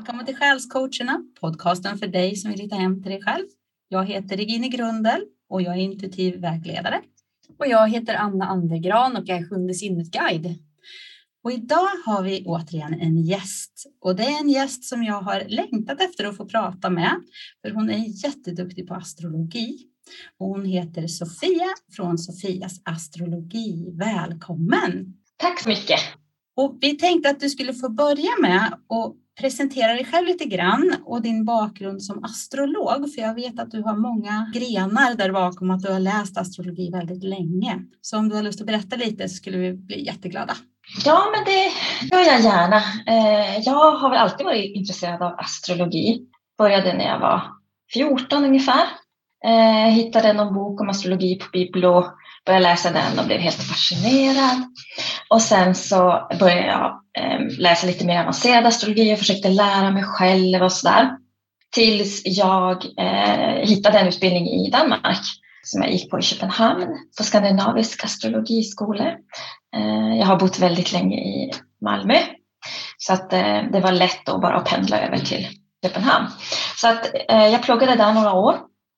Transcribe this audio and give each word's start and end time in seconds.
Välkommen 0.00 0.26
till 0.26 0.36
Själscoacherna, 0.36 1.22
podcasten 1.40 1.98
för 1.98 2.06
dig 2.06 2.36
som 2.36 2.50
vill 2.50 2.60
hitta 2.60 2.76
hem 2.76 3.02
till 3.02 3.12
dig 3.12 3.22
själv. 3.22 3.44
Jag 3.88 4.04
heter 4.04 4.36
Regine 4.36 4.68
Grundel 4.68 5.20
och 5.48 5.62
jag 5.62 5.74
är 5.74 5.80
intuitiv 5.80 6.40
vägledare. 6.40 7.00
Och 7.58 7.66
jag 7.66 7.88
heter 7.88 8.14
Anna 8.14 8.44
Andergran 8.44 9.16
och 9.16 9.22
jag 9.26 9.38
är 9.38 9.48
Sjunde 9.48 9.74
sinnet-guide. 9.74 10.58
Och 11.44 11.52
idag 11.52 11.88
har 12.06 12.22
vi 12.22 12.44
återigen 12.46 13.00
en 13.00 13.18
gäst 13.18 13.86
och 14.00 14.16
det 14.16 14.22
är 14.22 14.40
en 14.40 14.48
gäst 14.48 14.84
som 14.84 15.02
jag 15.04 15.22
har 15.22 15.44
längtat 15.48 16.00
efter 16.00 16.24
att 16.24 16.36
få 16.36 16.46
prata 16.46 16.90
med. 16.90 17.14
För 17.62 17.70
hon 17.70 17.90
är 17.90 18.24
jätteduktig 18.24 18.88
på 18.88 18.94
astrologi. 18.94 19.78
Och 20.38 20.46
hon 20.46 20.64
heter 20.64 21.06
Sofia 21.06 21.68
från 21.96 22.18
Sofias 22.18 22.80
astrologi. 22.84 23.90
Välkommen! 23.92 25.14
Tack 25.36 25.60
så 25.60 25.68
mycket! 25.68 26.00
Och 26.56 26.78
vi 26.80 26.98
tänkte 26.98 27.30
att 27.30 27.40
du 27.40 27.50
skulle 27.50 27.74
få 27.74 27.88
börja 27.88 28.30
med 28.40 28.66
att 28.66 29.16
presentera 29.40 29.92
dig 29.92 30.04
själv 30.04 30.26
lite 30.26 30.44
grann 30.44 30.96
och 31.04 31.22
din 31.22 31.44
bakgrund 31.44 32.02
som 32.02 32.24
astrolog. 32.24 33.14
För 33.14 33.22
jag 33.22 33.34
vet 33.34 33.60
att 33.60 33.70
du 33.70 33.82
har 33.82 33.96
många 33.96 34.50
grenar 34.54 35.14
där 35.14 35.32
bakom 35.32 35.70
att 35.70 35.82
du 35.82 35.92
har 35.92 36.00
läst 36.00 36.38
astrologi 36.38 36.90
väldigt 36.90 37.24
länge. 37.24 37.78
Så 38.00 38.18
om 38.18 38.28
du 38.28 38.36
har 38.36 38.42
lust 38.42 38.60
att 38.60 38.66
berätta 38.66 38.96
lite 38.96 39.28
så 39.28 39.34
skulle 39.36 39.58
vi 39.58 39.72
bli 39.72 40.06
jätteglada. 40.06 40.54
Ja, 41.04 41.24
men 41.32 41.44
det 41.44 41.72
gör 42.16 42.24
jag 42.32 42.40
gärna. 42.40 42.76
Eh, 43.06 43.58
jag 43.58 43.96
har 43.96 44.10
väl 44.10 44.18
alltid 44.18 44.46
varit 44.46 44.76
intresserad 44.76 45.22
av 45.22 45.34
astrologi. 45.38 46.20
Började 46.58 46.92
när 46.92 47.04
jag 47.04 47.20
var 47.20 47.42
14 47.92 48.44
ungefär. 48.44 48.84
Eh, 49.44 49.92
hittade 49.92 50.32
någon 50.32 50.54
bok 50.54 50.80
om 50.80 50.88
astrologi 50.88 51.34
på 51.34 51.46
Biblo, 51.52 52.04
började 52.46 52.62
läsa 52.62 52.90
den 52.92 53.18
och 53.18 53.26
blev 53.26 53.40
helt 53.40 53.62
fascinerad. 53.62 54.64
Och 55.30 55.42
sen 55.42 55.74
så 55.74 56.28
började 56.38 56.66
jag 56.66 57.00
ehm, 57.18 57.48
läsa 57.58 57.86
lite 57.86 58.06
mer 58.06 58.20
avancerad 58.20 58.66
astrologi 58.66 59.14
och 59.14 59.18
försökte 59.18 59.48
lära 59.48 59.90
mig 59.90 60.02
själv 60.02 60.62
och 60.62 60.72
sådär. 60.72 61.10
Tills 61.72 62.22
jag 62.24 62.84
eh, 62.98 63.68
hittade 63.68 63.98
en 63.98 64.08
utbildning 64.08 64.46
i 64.46 64.70
Danmark 64.70 65.20
som 65.62 65.82
jag 65.82 65.92
gick 65.92 66.10
på 66.10 66.18
i 66.18 66.22
Köpenhamn 66.22 66.86
på 67.18 67.24
Skandinavisk 67.24 68.04
astrologiskola. 68.04 69.04
Eh, 69.76 70.18
jag 70.18 70.26
har 70.26 70.36
bott 70.36 70.58
väldigt 70.58 70.92
länge 70.92 71.16
i 71.16 71.50
Malmö 71.84 72.16
så 72.98 73.12
att 73.12 73.32
eh, 73.32 73.62
det 73.72 73.80
var 73.80 73.92
lätt 73.92 74.28
att 74.28 74.40
bara 74.40 74.60
pendla 74.60 75.00
över 75.00 75.18
till 75.18 75.48
Köpenhamn. 75.82 76.26
Så 76.76 76.88
att 76.88 77.10
eh, 77.28 77.46
jag 77.46 77.62
pluggade 77.62 77.94
där 77.94 78.12
några 78.12 78.32
år 78.32 78.56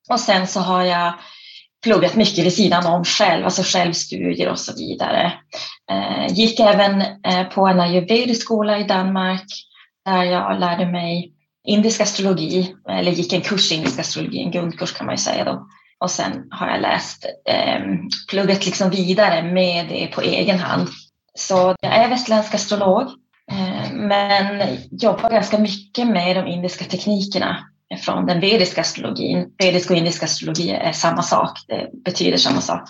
och 0.09 0.19
sen 0.19 0.47
så 0.47 0.59
har 0.59 0.83
jag 0.83 1.13
pluggat 1.83 2.15
mycket 2.15 2.45
vid 2.45 2.53
sidan 2.53 2.85
om 2.85 3.03
själv, 3.03 3.45
alltså 3.45 3.61
självstudier 3.65 4.49
och 4.49 4.59
så 4.59 4.73
vidare. 4.75 5.33
Eh, 5.91 6.33
gick 6.33 6.59
även 6.59 7.01
eh, 7.01 7.43
på 7.43 7.67
en 7.67 7.79
ayurvedisk 7.79 8.41
skola 8.41 8.79
i 8.79 8.83
Danmark 8.83 9.45
där 10.05 10.23
jag 10.23 10.59
lärde 10.59 10.85
mig 10.85 11.33
indisk 11.67 12.01
astrologi, 12.01 12.75
eller 12.89 13.11
gick 13.11 13.33
en 13.33 13.41
kurs 13.41 13.71
i 13.71 13.75
indisk 13.75 13.99
astrologi, 13.99 14.43
en 14.43 14.51
grundkurs 14.51 14.93
kan 14.93 15.05
man 15.05 15.15
ju 15.15 15.21
säga 15.21 15.43
då. 15.43 15.67
Och 15.99 16.11
sen 16.11 16.47
har 16.51 16.67
jag 16.67 16.81
läst, 16.81 17.25
eh, 17.49 17.81
pluggat 18.29 18.65
liksom 18.65 18.89
vidare 18.89 19.43
med 19.43 19.85
det 19.89 20.07
på 20.07 20.21
egen 20.21 20.59
hand. 20.59 20.87
Så 21.35 21.75
jag 21.81 21.95
är 21.95 22.09
västländsk 22.09 22.55
astrolog, 22.55 23.01
eh, 23.51 23.93
men 23.93 24.77
jobbar 24.91 25.29
ganska 25.29 25.59
mycket 25.59 26.07
med 26.07 26.35
de 26.35 26.47
indiska 26.47 26.85
teknikerna 26.85 27.72
från 28.01 28.25
den 28.25 28.39
vediska 28.39 28.81
astrologin. 28.81 29.49
Vedisk 29.57 29.91
och 29.91 29.97
indisk 29.97 30.23
astrologi 30.23 30.69
är 30.69 30.91
samma 30.91 31.21
sak, 31.21 31.59
det 31.67 31.89
betyder 32.05 32.37
samma 32.37 32.61
sak. 32.61 32.89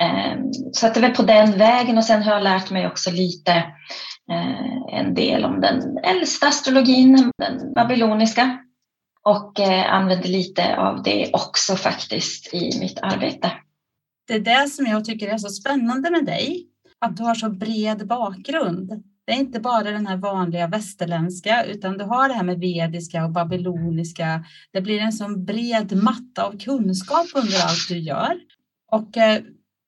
Ehm, 0.00 0.52
så 0.72 0.86
att 0.86 0.94
det 0.94 1.00
är 1.00 1.02
väl 1.02 1.14
på 1.14 1.22
den 1.22 1.58
vägen 1.58 1.98
och 1.98 2.04
sen 2.04 2.22
har 2.22 2.32
jag 2.32 2.42
lärt 2.42 2.70
mig 2.70 2.86
också 2.86 3.10
lite 3.10 3.52
eh, 4.30 4.98
en 4.98 5.14
del 5.14 5.44
om 5.44 5.60
den 5.60 5.98
äldsta 5.98 6.48
astrologin, 6.48 7.32
den 7.38 7.74
babyloniska 7.74 8.58
och 9.22 9.60
eh, 9.60 9.94
använder 9.94 10.28
lite 10.28 10.76
av 10.76 11.02
det 11.02 11.30
också 11.32 11.76
faktiskt 11.76 12.54
i 12.54 12.78
mitt 12.80 12.98
arbete. 13.02 13.52
Det 14.26 14.34
är 14.34 14.40
det 14.40 14.68
som 14.68 14.86
jag 14.86 15.04
tycker 15.04 15.28
är 15.28 15.38
så 15.38 15.48
spännande 15.48 16.10
med 16.10 16.24
dig, 16.24 16.66
att 16.98 17.16
du 17.16 17.22
har 17.22 17.34
så 17.34 17.50
bred 17.50 18.06
bakgrund. 18.06 19.04
Det 19.26 19.32
är 19.32 19.36
inte 19.36 19.60
bara 19.60 19.90
den 19.90 20.06
här 20.06 20.16
vanliga 20.16 20.66
västerländska, 20.66 21.64
utan 21.64 21.98
du 21.98 22.04
har 22.04 22.28
det 22.28 22.34
här 22.34 22.42
med 22.42 22.60
vediska 22.60 23.24
och 23.24 23.32
babyloniska. 23.32 24.44
Det 24.72 24.80
blir 24.80 25.00
en 25.00 25.12
sån 25.12 25.44
bred 25.44 26.02
matta 26.02 26.44
av 26.44 26.58
kunskap 26.58 27.26
under 27.34 27.62
allt 27.62 27.88
du 27.88 27.98
gör. 27.98 28.40
Och 28.92 29.16
eh, 29.16 29.42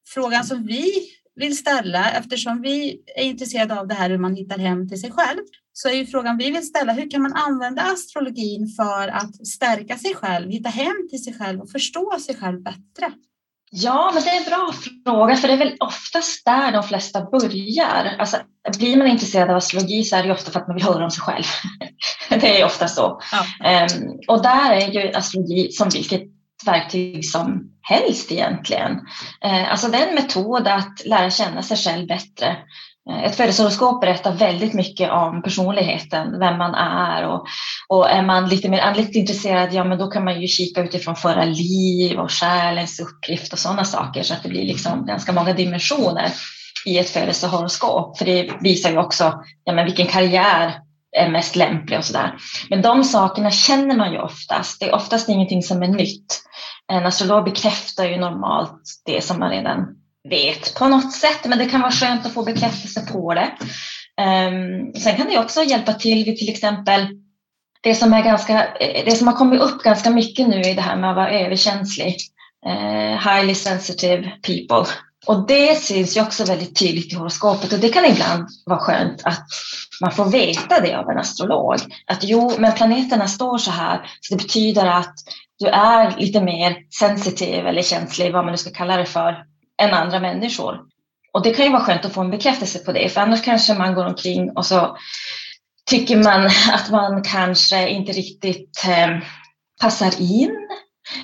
frågan 0.09 0.45
som 0.45 0.67
vi 0.67 0.93
vill 1.35 1.57
ställa, 1.57 2.11
eftersom 2.11 2.63
vi 2.63 3.03
är 3.17 3.25
intresserade 3.25 3.81
av 3.81 3.89
det 3.89 3.95
här 3.95 4.11
hur 4.11 4.19
man 4.19 4.35
hittar 4.35 4.59
hem 4.59 4.89
till 4.89 5.01
sig 5.01 5.11
själv, 5.13 5.41
så 5.73 5.89
är 5.89 5.93
ju 5.93 6.07
frågan 6.07 6.39
vi 6.39 6.51
vill 6.51 6.67
ställa, 6.67 6.93
hur 6.93 7.11
kan 7.11 7.23
man 7.23 7.33
använda 7.33 7.83
astrologin 7.83 8.69
för 8.69 9.09
att 9.09 9.47
stärka 9.47 9.99
sig 9.99 10.15
själv, 10.15 10.51
hitta 10.51 10.69
hem 10.69 11.09
till 11.11 11.25
sig 11.25 11.35
själv 11.35 11.61
och 11.61 11.71
förstå 11.71 12.19
sig 12.21 12.37
själv 12.37 12.63
bättre? 12.63 13.13
Ja, 13.71 14.11
men 14.15 14.23
det 14.23 14.31
är 14.31 14.37
en 14.37 14.51
bra 14.51 14.73
fråga, 15.05 15.37
för 15.37 15.49
det 15.49 15.55
är 15.55 15.59
väl 15.59 15.77
oftast 15.81 16.45
där 16.45 16.73
de 16.73 16.83
flesta 16.83 17.31
börjar. 17.31 18.17
Alltså, 18.19 18.37
blir 18.79 18.97
man 18.97 19.07
intresserad 19.07 19.51
av 19.51 19.57
astrologi 19.57 20.05
så 20.05 20.17
är 20.17 20.23
det 20.23 20.33
ofta 20.33 20.51
för 20.51 20.61
att 20.61 20.69
man 20.69 20.77
vill 20.77 20.85
höra 20.85 21.05
om 21.05 21.11
sig 21.11 21.23
själv. 21.23 21.45
det 22.41 22.61
är 22.61 22.65
ofta 22.65 22.89
så. 22.89 23.21
Ja. 23.33 23.87
Um, 24.01 24.21
och 24.29 24.43
där 24.43 24.73
är 24.73 24.91
ju 24.91 25.13
astrologi 25.13 25.73
som 25.73 25.89
vilket 25.89 26.23
verktyg 26.67 27.25
som 27.25 27.71
helst 27.83 28.33
egentligen. 28.33 28.93
Uh, 29.45 29.73
alltså 29.73 29.89
det 29.89 29.99
är 29.99 30.09
en 30.09 30.15
metod 30.15 30.69
att 30.69 31.07
lära 31.07 31.31
känna 31.31 31.63
sig 31.63 31.77
själv 31.77 32.07
bättre. 32.07 32.57
Eh, 33.11 33.25
ett 33.25 33.37
födelsehoroskop 33.37 34.01
berättar 34.01 34.33
väldigt 34.33 34.75
mycket 34.75 35.11
om 35.11 35.43
personligheten, 35.43 36.39
vem 36.39 36.59
man 36.59 36.75
är 36.75 37.27
och, 37.27 37.47
och 37.89 38.11
är 38.11 38.23
man 38.23 38.49
lite 38.49 38.69
mer 38.69 38.81
andligt 38.81 39.17
intresserad, 39.17 39.73
ja 39.73 39.85
men 39.85 39.99
då 39.99 40.07
kan 40.07 40.25
man 40.25 40.41
ju 40.41 40.47
kika 40.47 40.83
utifrån 40.83 41.17
förra 41.17 41.45
liv 41.45 42.19
och 42.19 42.31
själens 42.31 43.01
uppgift 43.01 43.53
och 43.53 43.59
sådana 43.59 43.85
saker 43.85 44.23
så 44.23 44.35
att 44.35 44.43
det 44.43 44.49
blir 44.49 44.65
liksom 44.65 45.07
ganska 45.07 45.33
många 45.33 45.53
dimensioner 45.53 46.33
i 46.87 46.99
ett 46.99 47.11
födelsehoroskop. 47.11 48.19
För 48.19 48.25
det 48.25 48.51
visar 48.61 48.91
ju 48.91 48.99
också 48.99 49.43
ja, 49.65 49.73
men 49.73 49.85
vilken 49.85 50.07
karriär 50.07 50.75
är 51.17 51.31
mest 51.31 51.57
lämplig 51.57 51.99
och 51.99 52.05
sådär. 52.05 52.35
Men 52.71 52.83
de 52.83 53.05
sakerna 53.05 53.51
känner 53.51 53.97
man 53.97 54.13
ju 54.13 54.19
oftast. 54.19 54.81
Det 54.81 54.87
är 54.87 54.95
oftast 54.95 55.29
ingenting 55.29 55.63
som 55.63 55.83
är 55.83 55.89
nytt. 55.89 56.43
En 56.93 57.07
astrolog 57.07 57.45
bekräftar 57.45 58.05
ju 58.05 58.17
normalt 58.17 58.83
det 59.07 59.25
som 59.25 59.39
man 59.39 59.51
redan 59.51 59.87
vet 60.29 60.75
på 60.75 60.89
något 60.89 61.13
sätt, 61.13 61.45
men 61.45 61.59
det 61.59 61.67
kan 61.67 61.81
vara 61.81 61.93
skönt 61.93 62.27
att 62.27 62.33
få 62.33 62.45
bekräftelse 62.45 63.07
på 63.13 63.35
det. 63.35 63.53
Um, 64.23 64.95
sen 64.95 65.17
kan 65.17 65.27
det 65.27 65.39
också 65.39 65.63
hjälpa 65.63 65.93
till 65.93 66.25
vid 66.25 66.37
till 66.37 66.49
exempel 66.49 67.07
det 67.81 67.95
som, 67.95 68.13
är 68.13 68.23
ganska, 68.23 68.69
det 69.05 69.17
som 69.17 69.27
har 69.27 69.35
kommit 69.35 69.61
upp 69.61 69.83
ganska 69.83 70.11
mycket 70.11 70.49
nu 70.49 70.61
i 70.61 70.75
det 70.75 70.83
här 70.83 70.97
med 70.97 71.11
att 71.11 71.17
vara 71.17 71.31
överkänslig. 71.31 72.17
Uh, 72.67 73.35
highly 73.35 73.55
sensitive 73.55 74.33
people. 74.43 74.93
Och 75.27 75.47
det 75.47 75.77
syns 75.77 76.17
ju 76.17 76.23
också 76.23 76.45
väldigt 76.45 76.79
tydligt 76.79 77.13
i 77.13 77.17
horoskopet 77.17 77.73
och 77.73 77.79
det 77.79 77.89
kan 77.89 78.05
ibland 78.05 78.49
vara 78.67 78.79
skönt 78.79 79.23
att 79.25 79.47
man 80.01 80.13
får 80.13 80.25
veta 80.25 80.81
det 80.81 80.99
av 80.99 81.11
en 81.11 81.19
astrolog. 81.19 81.79
Att 82.07 82.25
jo, 82.25 82.53
men 82.59 82.73
planeterna 82.73 83.29
står 83.29 83.59
så 83.59 83.71
här, 83.71 84.11
så 84.21 84.35
det 84.35 84.43
betyder 84.43 84.87
att 84.87 85.15
du 85.59 85.67
är 85.67 86.17
lite 86.19 86.41
mer 86.41 86.77
sensitiv 86.99 87.67
eller 87.67 87.83
känslig, 87.83 88.33
vad 88.33 88.45
man 88.45 88.53
nu 88.53 88.59
ska 88.59 88.71
kalla 88.71 88.97
det 88.97 89.07
för, 89.07 89.45
än 89.83 89.95
andra 89.95 90.21
människor. 90.21 90.81
Och 91.33 91.43
det 91.43 91.55
kan 91.55 91.65
ju 91.65 91.73
vara 91.73 91.83
skönt 91.83 92.05
att 92.05 92.13
få 92.13 92.21
en 92.21 92.31
bekräftelse 92.31 92.79
på 92.79 92.93
det, 92.93 93.09
för 93.09 93.21
annars 93.21 93.43
kanske 93.43 93.75
man 93.75 93.95
går 93.95 94.07
omkring 94.07 94.51
och 94.51 94.67
så 94.67 94.97
tycker 95.91 96.17
man 96.17 96.47
att 96.73 96.91
man 96.91 97.23
kanske 97.23 97.89
inte 97.89 98.13
riktigt 98.13 98.85
eh, 98.89 99.19
passar 99.81 100.13
in 100.21 100.57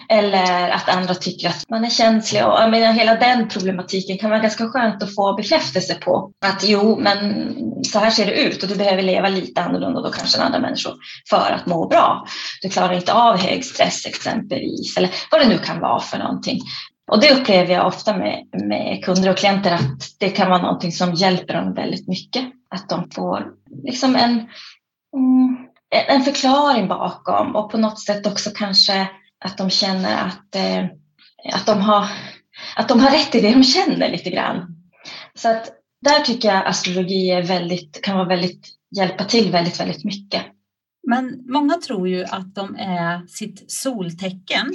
eller 0.08 0.70
att 0.70 0.88
andra 0.88 1.14
tycker 1.14 1.48
att 1.48 1.64
man 1.68 1.84
är 1.84 1.90
känslig. 1.90 2.46
Och, 2.46 2.60
jag 2.60 2.70
menar, 2.70 2.92
hela 2.92 3.14
den 3.14 3.48
problematiken 3.48 4.18
kan 4.18 4.30
vara 4.30 4.40
ganska 4.40 4.68
skönt 4.68 5.02
att 5.02 5.14
få 5.14 5.34
bekräftelse 5.34 5.94
på. 5.94 6.32
Att 6.46 6.64
jo, 6.64 6.98
men 7.00 7.54
så 7.84 7.98
här 7.98 8.10
ser 8.10 8.26
det 8.26 8.40
ut 8.40 8.62
och 8.62 8.68
du 8.68 8.74
behöver 8.76 9.02
leva 9.02 9.28
lite 9.28 9.62
annorlunda 9.62 10.00
då 10.00 10.10
kanske 10.10 10.38
än 10.38 10.44
andra 10.44 10.58
människor 10.58 10.94
för 11.30 11.52
att 11.52 11.66
må 11.66 11.88
bra. 11.88 12.26
Du 12.62 12.68
klarar 12.68 12.92
inte 12.92 13.12
av 13.12 13.36
hög 13.36 13.64
stress 13.64 14.06
exempelvis 14.06 14.96
eller 14.96 15.10
vad 15.30 15.40
det 15.40 15.48
nu 15.48 15.58
kan 15.58 15.80
vara 15.80 16.00
för 16.00 16.18
någonting. 16.18 16.60
Och 17.10 17.20
det 17.20 17.40
upplever 17.40 17.74
jag 17.74 17.86
ofta 17.86 18.16
med, 18.16 18.44
med 18.52 19.04
kunder 19.04 19.30
och 19.30 19.36
klienter 19.36 19.74
att 19.74 20.14
det 20.18 20.28
kan 20.28 20.50
vara 20.50 20.62
någonting 20.62 20.92
som 20.92 21.14
hjälper 21.14 21.54
dem 21.54 21.74
väldigt 21.74 22.08
mycket. 22.08 22.44
Att 22.70 22.88
de 22.88 23.10
får 23.10 23.46
liksom 23.84 24.16
en, 24.16 24.30
mm, 25.16 25.56
en 26.08 26.22
förklaring 26.22 26.88
bakom 26.88 27.56
och 27.56 27.70
på 27.70 27.78
något 27.78 28.00
sätt 28.00 28.26
också 28.26 28.50
kanske 28.54 29.08
att 29.44 29.58
de 29.58 29.70
känner 29.70 30.26
att, 30.26 30.54
eh, 30.54 30.84
att, 31.54 31.66
de 31.66 31.80
har, 31.80 32.06
att 32.76 32.88
de 32.88 33.00
har 33.00 33.10
rätt 33.10 33.34
i 33.34 33.40
det 33.40 33.52
de 33.52 33.64
känner 33.64 34.10
lite 34.10 34.30
grann. 34.30 34.76
Så 35.34 35.48
att 35.48 35.70
där 36.00 36.20
tycker 36.20 36.48
jag 36.48 36.66
astrologi 36.66 37.30
är 37.30 37.42
väldigt, 37.42 38.02
kan 38.02 38.16
vara 38.16 38.28
väldigt, 38.28 38.68
hjälpa 38.96 39.24
till 39.24 39.50
väldigt, 39.50 39.80
väldigt 39.80 40.04
mycket. 40.04 40.42
Men 41.06 41.44
många 41.46 41.74
tror 41.74 42.08
ju 42.08 42.24
att 42.24 42.54
de 42.54 42.76
är 42.76 43.26
sitt 43.26 43.70
soltecken 43.70 44.74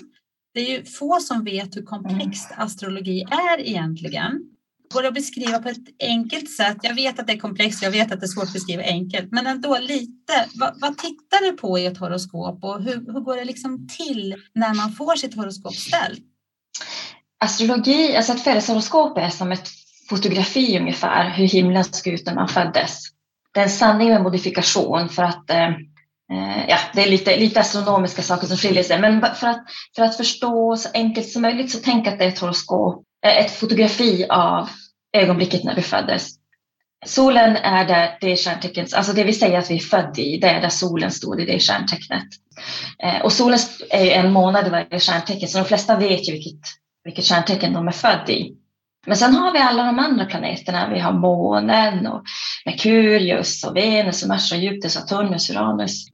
det 0.54 0.60
är 0.60 0.78
ju 0.78 0.86
få 0.86 1.20
som 1.20 1.44
vet 1.44 1.76
hur 1.76 1.82
komplext 1.82 2.52
mm. 2.52 2.66
astrologi 2.66 3.22
är 3.22 3.60
egentligen. 3.60 4.53
Går 4.94 5.02
det 5.02 5.08
att 5.08 5.14
beskriva 5.14 5.60
på 5.60 5.70
ett 5.70 5.88
enkelt 6.00 6.52
sätt? 6.52 6.78
Jag 6.82 6.96
vet 6.96 7.20
att 7.20 7.28
det 7.28 7.34
är 7.34 7.38
komplext, 7.38 7.84
jag 7.84 7.92
vet 7.92 8.12
att 8.12 8.20
det 8.20 8.26
är 8.26 8.28
svårt 8.28 8.44
att 8.44 8.54
beskriva 8.54 8.84
enkelt, 8.84 9.32
men 9.32 9.48
ändå 9.48 9.78
lite. 9.78 10.46
Vad, 10.56 10.74
vad 10.82 10.98
tittar 10.98 11.46
du 11.46 11.58
på 11.58 11.80
i 11.80 11.86
ett 11.86 11.98
horoskop 11.98 12.64
och 12.64 12.84
hur, 12.84 13.14
hur 13.14 13.20
går 13.20 13.36
det 13.36 13.46
liksom 13.46 13.88
till 13.88 14.36
när 14.56 14.74
man 14.74 14.92
får 14.92 15.16
sitt 15.16 15.36
horoskop 15.36 15.76
ställt? 15.76 16.24
Astrologi, 17.40 18.16
alltså 18.16 18.34
ett 18.34 18.44
födelsehoroskop 18.44 19.18
är 19.18 19.30
som 19.30 19.52
ett 19.52 19.70
fotografi 20.10 20.80
ungefär, 20.80 21.30
hur 21.30 21.48
himlen 21.48 21.84
såg 21.84 22.14
ut 22.14 22.26
när 22.26 22.36
man 22.36 22.48
föddes. 22.48 23.00
Det 23.54 23.60
är 23.60 23.64
en 23.64 23.70
sanning 23.70 24.10
med 24.10 24.24
modifikation 24.24 25.10
för 25.10 25.24
att 25.24 25.50
eh, 25.50 25.68
eh 26.34 26.68
ja, 26.68 26.78
det 26.94 27.04
är 27.04 27.10
lite, 27.10 27.38
lite 27.38 27.60
astronomiska 27.60 28.22
saker 28.22 28.48
som 28.48 28.58
skiljer 28.58 28.84
sig. 28.84 29.00
Men 29.00 29.22
för 29.36 29.48
att, 29.48 29.64
för 29.96 30.04
att 30.04 30.18
förstå 30.18 30.78
så 30.78 30.90
enkelt 30.94 31.30
som 31.30 31.42
möjligt 31.42 31.72
så 31.72 31.80
tänk 31.84 32.08
att 32.08 32.20
det 32.20 32.26
är 32.26 32.30
ett 32.30 32.40
horoskop, 32.40 33.04
eh, 33.26 33.38
ett 33.38 33.52
fotografi 33.52 34.26
av 34.30 34.70
ögonblicket 35.14 35.64
när 35.64 35.76
du 35.76 35.82
föddes. 35.82 36.28
Solen 37.06 37.56
är 37.56 37.86
där, 37.86 38.18
det 38.22 38.32
är 38.32 38.36
stjärntecknet, 38.36 38.94
alltså 38.94 39.14
det 39.14 39.24
vi 39.24 39.34
säger 39.34 39.60
att 39.60 39.72
vi 39.72 39.76
är 39.76 39.80
födda 39.80 40.22
i, 40.22 40.38
det 40.38 40.48
är 40.48 40.62
där 40.62 40.70
solen 40.70 41.12
stod 41.12 41.42
i 41.42 41.46
det 41.46 41.60
stjärntecknet. 41.60 42.28
Eh, 43.04 43.22
och 43.22 43.34
solen 43.34 43.60
är 43.90 44.12
en 44.12 44.32
månad 44.32 44.68
i 44.68 44.70
varje 44.70 45.00
stjärntecken, 45.00 45.50
så 45.50 45.58
de 45.58 45.66
flesta 45.66 45.98
vet 45.98 46.30
ju 46.30 46.32
vilket, 46.34 46.62
vilket 47.04 47.26
stjärntecken 47.26 47.74
de 47.74 47.88
är 47.88 47.92
födda 47.92 48.32
i. 48.32 48.56
Men 49.08 49.18
sen 49.18 49.36
har 49.36 49.54
vi 49.54 49.60
alla 49.60 49.84
de 49.84 50.00
andra 50.00 50.26
planeterna. 50.26 50.90
Vi 50.94 51.00
har 51.00 51.14
månen 51.14 52.08
och 52.08 52.24
Merkurius 52.66 53.64
och 53.64 53.76
Venus 53.76 54.24
och 54.24 54.30
Mars 54.30 54.52
och 54.52 54.58
Jupiter, 54.58 54.90
Saturnus, 54.90 55.50
Uranus, 55.50 56.06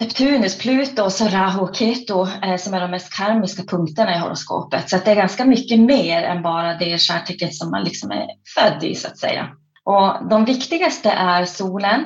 Neptunus, 0.00 0.58
Pluto 0.58 1.02
och 1.02 1.12
så 1.12 1.28
Rahu 1.28 1.60
och 1.60 1.76
Ketu 1.76 2.26
eh, 2.42 2.56
som 2.56 2.74
är 2.74 2.80
de 2.80 2.90
mest 2.90 3.16
karmiska 3.16 3.62
punkterna 3.62 4.16
i 4.16 4.18
horoskopet. 4.18 4.90
Så 4.90 4.96
det 5.04 5.10
är 5.10 5.14
ganska 5.14 5.44
mycket 5.44 5.80
mer 5.80 6.22
än 6.22 6.42
bara 6.42 6.74
det 6.74 6.98
stjärntecken 6.98 7.52
som 7.52 7.70
man 7.70 7.84
liksom 7.84 8.10
är 8.10 8.26
född 8.54 8.84
i 8.84 8.94
så 8.94 9.08
att 9.08 9.18
säga. 9.18 9.48
Och 9.84 10.28
de 10.30 10.44
viktigaste 10.44 11.10
är 11.10 11.44
solen 11.44 12.04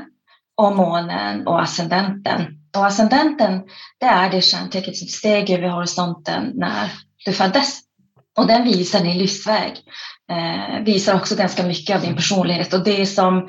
och 0.56 0.76
månen 0.76 1.46
och 1.46 1.62
ascendenten. 1.62 2.46
Och 2.76 2.86
ascendenten, 2.86 3.62
det 4.00 4.06
är 4.06 4.30
det 4.30 4.42
stjärntecken 4.42 4.94
som 4.94 5.08
steg 5.08 5.50
över 5.50 5.68
horisonten 5.68 6.52
när 6.54 6.92
du 7.24 7.32
föddes. 7.32 7.80
Och 8.38 8.46
den 8.46 8.64
visar 8.64 9.00
din 9.00 9.18
livsväg. 9.18 9.76
Eh, 10.30 10.84
visar 10.84 11.14
också 11.14 11.36
ganska 11.36 11.66
mycket 11.66 11.96
av 11.96 12.02
din 12.02 12.16
personlighet. 12.16 12.74
Och 12.74 12.84
det 12.84 13.06
som 13.06 13.48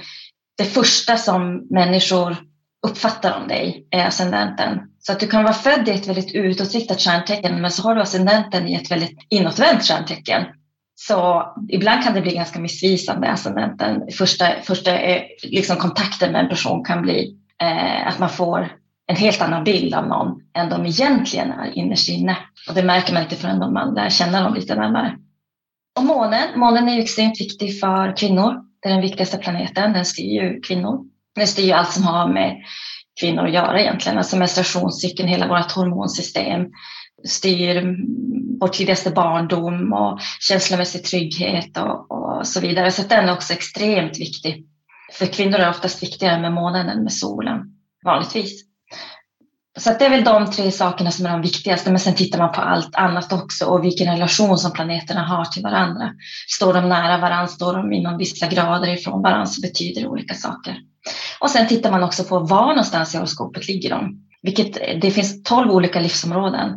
det 0.58 0.66
första 0.66 1.18
som 1.18 1.68
människor 1.70 2.38
uppfattar 2.88 3.42
om 3.42 3.48
dig 3.48 3.88
är 3.92 4.06
ascendenten. 4.06 4.80
Så 5.00 5.12
att 5.12 5.20
du 5.20 5.28
kan 5.28 5.44
vara 5.44 5.54
född 5.54 5.88
i 5.88 5.92
ett 5.92 6.08
väldigt 6.08 6.36
utåtriktat 6.36 7.02
stjärntecken 7.02 7.62
men 7.62 7.72
så 7.72 7.84
har 7.84 7.96
du 7.96 8.02
ascendenten 8.02 8.68
i 8.68 8.76
ett 8.76 8.92
väldigt 8.92 9.18
inåtvänt 9.30 9.84
stjärntecken. 9.84 10.46
Så 10.96 11.46
ibland 11.70 12.04
kan 12.04 12.14
det 12.14 12.22
bli 12.22 12.36
ganska 12.36 12.60
missvisande. 12.60 13.32
Ascendenten, 13.32 14.02
första, 14.18 14.46
första 14.64 14.92
liksom 15.44 15.76
kontakten 15.76 16.32
med 16.32 16.42
en 16.44 16.50
person 16.50 16.84
kan 16.84 17.02
bli 17.02 17.38
eh, 17.62 18.08
att 18.08 18.20
man 18.20 18.30
får 18.30 18.72
en 19.08 19.16
helt 19.16 19.42
annan 19.42 19.64
bild 19.64 19.94
av 19.94 20.08
någon 20.08 20.42
än 20.58 20.70
de 20.70 20.86
egentligen 20.86 21.52
är 21.52 21.78
innerst 21.78 22.10
inne. 22.10 22.38
Och 22.70 22.76
det 22.76 22.84
märker 22.84 23.14
man 23.14 23.24
inte 23.24 23.36
förrän 23.36 23.74
man 23.74 23.94
lär 23.94 24.10
känna 24.10 24.44
dem 24.44 24.54
lite 24.54 24.76
närmare. 24.76 25.18
Och 25.98 26.06
månen, 26.06 26.60
månen 26.60 26.90
är 26.90 26.94
ju 26.94 27.02
extremt 27.02 27.42
viktig 27.42 27.80
för 27.80 28.18
kvinnor. 28.18 28.54
Det 28.82 28.90
är 28.90 28.94
den 28.94 29.02
viktigaste 29.02 29.38
planeten, 29.38 29.94
den 29.94 30.06
styr 30.06 30.44
ju 30.44 30.62
kvinnor. 30.62 31.06
Den 31.36 31.48
styr 31.48 31.64
ju 31.64 31.72
allt 31.72 31.92
som 31.92 32.04
har 32.04 32.34
med 32.34 32.56
kvinnor 33.20 33.46
att 33.46 33.54
göra 33.54 33.82
egentligen, 33.82 34.18
alltså 34.18 34.38
menstruationscykeln, 34.38 35.30
hela 35.30 35.48
vårt 35.48 35.72
hormonsystem, 35.72 36.66
styr 37.28 37.96
vår 38.60 38.68
tidigaste 38.68 39.12
barndom 39.12 39.94
och 39.94 40.20
känslomässig 40.40 41.04
trygghet 41.04 41.78
och, 41.78 42.12
och 42.12 42.48
så 42.48 42.60
vidare. 42.60 42.92
Så 42.92 43.02
den 43.08 43.30
är 43.30 43.34
också 43.34 43.54
extremt 43.54 44.20
viktig. 44.20 44.66
För 45.14 45.26
kvinnor 45.26 45.60
är 45.60 45.70
oftast 45.70 46.04
viktigare 46.04 46.42
med 46.42 46.54
månen 46.54 46.90
än 46.90 47.04
med 47.04 47.14
solen, 47.14 47.60
vanligtvis. 48.06 48.69
Så 49.80 49.90
det 50.00 50.06
är 50.06 50.10
väl 50.10 50.24
de 50.24 50.52
tre 50.52 50.72
sakerna 50.72 51.12
som 51.12 51.26
är 51.26 51.30
de 51.30 51.42
viktigaste, 51.42 51.92
men 51.92 52.00
sen 52.00 52.16
tittar 52.16 52.40
man 52.40 52.52
på 52.52 52.62
allt 52.62 52.96
annat 52.96 53.34
också 53.34 53.66
och 53.66 53.84
vilken 53.86 54.12
relation 54.12 54.58
som 54.58 54.74
planeterna 54.74 55.28
har 55.28 55.46
till 55.46 55.64
varandra. 55.64 56.12
Står 56.48 56.74
de 56.74 56.90
nära 56.90 57.18
varandra, 57.18 57.48
står 57.48 57.74
de 57.74 57.94
inom 57.94 58.18
vissa 58.18 58.48
grader 58.48 58.94
ifrån 58.94 59.22
varandra 59.22 59.46
så 59.46 59.62
betyder 59.62 60.02
det 60.02 60.08
olika 60.08 60.34
saker. 60.34 60.78
Och 61.40 61.50
sen 61.50 61.68
tittar 61.68 61.92
man 61.92 62.04
också 62.04 62.24
på 62.24 62.40
var 62.40 62.68
någonstans 62.68 63.14
i 63.14 63.18
horoskopet 63.18 63.68
ligger 63.68 63.90
de. 63.90 64.26
Vilket, 64.42 65.02
det 65.02 65.12
finns 65.12 65.44
tolv 65.44 65.72
olika 65.72 66.00
livsområden. 66.00 66.70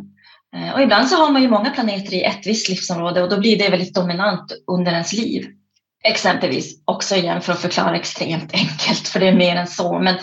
Eh, 0.55 0.73
och 0.73 0.81
ibland 0.81 1.07
så 1.07 1.15
har 1.15 1.31
man 1.31 1.41
ju 1.41 1.49
många 1.49 1.69
planeter 1.69 2.13
i 2.13 2.23
ett 2.23 2.47
visst 2.47 2.69
livsområde 2.69 3.23
och 3.23 3.29
då 3.29 3.39
blir 3.39 3.57
det 3.57 3.69
väldigt 3.69 3.95
dominant 3.95 4.51
under 4.71 4.91
ens 4.91 5.13
liv. 5.13 5.47
Exempelvis, 6.03 6.81
också 6.85 7.15
igen 7.15 7.41
för 7.41 7.53
att 7.53 7.59
förklara 7.59 7.95
extremt 7.95 8.53
enkelt, 8.53 9.07
för 9.07 9.19
det 9.19 9.27
är 9.27 9.35
mer 9.35 9.55
än 9.55 9.67
så, 9.67 9.99
men, 9.99 10.15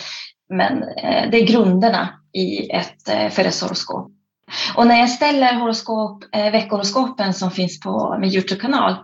men 0.48 0.82
eh, 0.82 1.30
det 1.30 1.38
är 1.38 1.46
grunderna 1.46 2.19
i 2.32 2.70
ett 2.70 3.08
eh, 3.08 3.28
födelsehoroskop. 3.28 4.10
Och 4.76 4.86
när 4.86 4.98
jag 4.98 5.10
ställer 5.10 5.54
horoskop, 5.54 6.24
eh, 6.32 6.52
veckohoroskopen 6.52 7.34
som 7.34 7.50
finns 7.50 7.80
på 7.80 8.18
min 8.20 8.30
Youtube-kanal, 8.30 8.96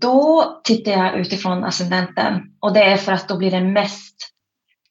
då 0.00 0.44
tittar 0.64 0.92
jag 0.92 1.18
utifrån 1.20 1.64
ascendenten 1.64 2.40
och 2.60 2.72
det 2.72 2.82
är 2.84 2.96
för 2.96 3.12
att 3.12 3.28
då 3.28 3.36
blir 3.36 3.50
det 3.50 3.60
mest, 3.60 4.14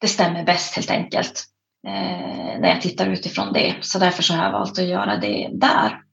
det 0.02 0.08
stämmer 0.08 0.44
bäst 0.44 0.76
helt 0.76 0.92
enkelt 0.92 1.44
eh, 1.88 2.60
när 2.60 2.70
jag 2.70 2.82
tittar 2.82 3.08
utifrån 3.08 3.54
det. 3.54 3.76
Så 3.82 4.00
därför 4.00 4.24
så 4.24 4.34
har 4.34 4.44
jag 4.44 4.52
valt 4.52 4.80
att 4.80 4.88
göra 4.88 5.18
det 5.18 5.50
där 5.54 6.07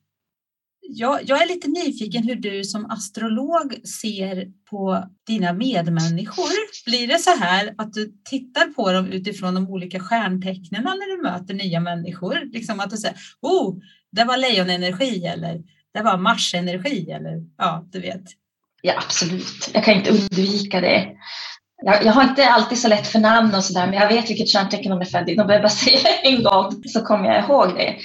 jag, 0.89 1.19
jag 1.23 1.41
är 1.41 1.47
lite 1.47 1.67
nyfiken 1.67 2.23
hur 2.23 2.35
du 2.35 2.63
som 2.63 2.91
astrolog 2.91 3.87
ser 3.87 4.47
på 4.69 5.03
dina 5.27 5.53
medmänniskor. 5.53 6.85
Blir 6.85 7.07
det 7.07 7.19
så 7.19 7.35
här 7.35 7.75
att 7.77 7.93
du 7.93 8.13
tittar 8.29 8.65
på 8.65 8.91
dem 8.91 9.07
utifrån 9.11 9.53
de 9.55 9.69
olika 9.69 9.99
stjärntecknen 9.99 10.83
när 10.83 11.17
du 11.17 11.23
möter 11.23 11.53
nya 11.53 11.79
människor? 11.79 12.41
Liksom 12.53 12.79
att 12.79 12.89
du 12.89 12.97
säger, 12.97 13.17
oh, 13.41 13.75
det 14.11 14.23
var 14.23 14.37
lejonenergi 14.37 15.25
eller 15.25 15.61
det 15.93 16.01
var 16.01 16.17
marsenergi 16.17 17.11
eller 17.11 17.43
ja, 17.57 17.85
du 17.91 17.99
vet. 17.99 18.23
Ja, 18.81 18.93
absolut. 18.97 19.71
Jag 19.73 19.83
kan 19.83 19.93
inte 19.93 20.11
undvika 20.11 20.81
det. 20.81 21.07
Jag, 21.83 22.05
jag, 22.05 22.13
har 22.13 22.23
inte 22.23 22.49
alltid 22.49 22.77
så 22.77 22.87
lätt 22.87 23.07
för 23.07 23.19
namn 23.19 23.55
och 23.55 23.63
sådär, 23.63 23.87
men 23.87 23.99
jag 23.99 24.07
vet 24.07 24.29
vilket 24.29 24.51
stjärntecken 24.51 24.91
de 24.91 25.01
är 25.01 25.05
födda 25.05 25.31
i. 25.31 25.35
De 25.35 25.47
behöver 25.47 25.63
bara 25.63 25.69
säga 25.69 25.99
en 26.23 26.43
gång 26.43 26.83
så 26.85 27.01
kommer 27.01 27.25
jag 27.25 27.43
ihåg 27.43 27.75
det. 27.75 27.95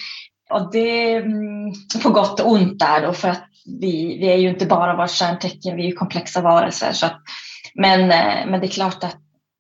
Och 0.51 0.73
det 0.73 1.15
mm, 1.15 1.69
är 1.69 2.03
på 2.03 2.11
gott 2.11 2.41
och 2.41 2.51
ont 2.51 2.79
där 2.79 3.03
då 3.07 3.13
för 3.13 3.29
att 3.29 3.45
vi, 3.81 4.19
vi 4.21 4.29
är 4.29 4.37
ju 4.37 4.49
inte 4.49 4.67
bara 4.67 4.97
vårt 4.97 5.11
stjärntecken, 5.11 5.77
vi 5.77 5.83
är 5.83 5.87
ju 5.87 5.93
komplexa 5.93 6.41
varelser. 6.41 6.93
Så 6.93 7.07
att, 7.07 7.21
men, 7.75 8.01
eh, 8.01 8.51
men 8.51 8.61
det 8.61 8.67
är 8.67 8.71
klart 8.71 9.05
att, 9.05 9.17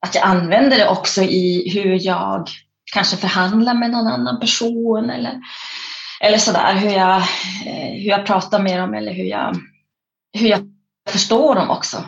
att 0.06 0.14
jag 0.14 0.25
använder 0.25 0.78
det 0.78 0.88
också 0.88 1.23
i 1.23 1.70
hur 1.75 2.06
jag 2.06 2.49
kanske 2.92 3.16
förhandlar 3.16 3.75
med 3.75 3.90
någon 3.90 4.06
annan 4.06 4.40
person 4.40 5.11
eller, 5.11 5.40
eller 6.20 6.38
sådär, 6.38 6.75
hur 6.75 6.90
jag, 6.90 7.16
eh, 7.66 7.92
hur 8.02 8.09
jag 8.09 8.26
pratar 8.26 8.62
med 8.62 8.80
dem 8.80 8.94
eller 8.94 9.12
hur 9.12 9.25
jag, 9.25 9.56
hur 10.38 10.49
jag 10.49 10.61
förstår 11.09 11.54
dem 11.54 11.70
också. 11.70 12.04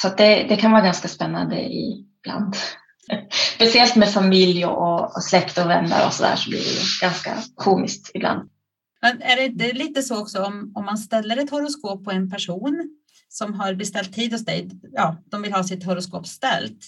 Så 0.00 0.08
det, 0.08 0.46
det 0.48 0.56
kan 0.56 0.72
vara 0.72 0.82
ganska 0.82 1.08
spännande 1.08 1.68
ibland. 1.72 2.56
Speciellt 3.54 3.96
med 3.96 4.12
familj 4.12 4.66
och, 4.66 5.16
och 5.16 5.24
släkt 5.24 5.58
och 5.58 5.70
vänner 5.70 6.06
och 6.06 6.12
så 6.12 6.22
där 6.22 6.36
så 6.36 6.50
blir 6.50 6.60
det 6.60 7.06
ganska 7.06 7.36
komiskt 7.54 8.10
ibland. 8.14 8.48
Men 9.02 9.22
är 9.22 9.36
det 9.36 9.44
inte 9.44 9.72
lite 9.72 10.02
så 10.02 10.20
också 10.20 10.42
om, 10.42 10.72
om 10.74 10.84
man 10.84 10.98
ställer 10.98 11.36
ett 11.36 11.50
horoskop 11.50 12.04
på 12.04 12.10
en 12.10 12.30
person 12.30 12.98
som 13.28 13.54
har 13.54 13.74
beställt 13.74 14.14
tid 14.14 14.32
hos 14.32 14.44
dig, 14.44 14.70
ja, 14.92 15.16
de 15.30 15.42
vill 15.42 15.52
ha 15.52 15.64
sitt 15.64 15.84
horoskop 15.84 16.26
ställt, 16.26 16.78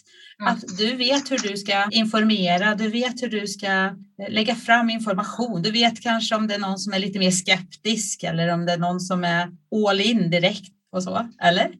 mm. 0.40 0.52
att 0.52 0.78
du 0.78 0.96
vet 0.96 1.30
hur 1.30 1.38
du 1.38 1.56
ska 1.56 1.88
informera, 1.90 2.74
du 2.74 2.88
vet 2.88 3.22
hur 3.22 3.28
du 3.28 3.46
ska 3.46 3.66
eh, 3.66 4.28
lägga 4.28 4.54
fram 4.54 4.90
information, 4.90 5.62
du 5.62 5.70
vet 5.70 6.00
kanske 6.00 6.34
om 6.34 6.46
det 6.46 6.54
är 6.54 6.58
någon 6.58 6.78
som 6.78 6.92
är 6.92 6.98
lite 6.98 7.18
mer 7.18 7.30
skeptisk 7.30 8.22
eller 8.22 8.48
om 8.48 8.66
det 8.66 8.72
är 8.72 8.78
någon 8.78 9.00
som 9.00 9.24
är 9.24 9.50
all 9.88 10.00
in 10.00 10.30
direkt 10.30 10.72
och 10.92 11.02
så, 11.02 11.28
eller? 11.42 11.70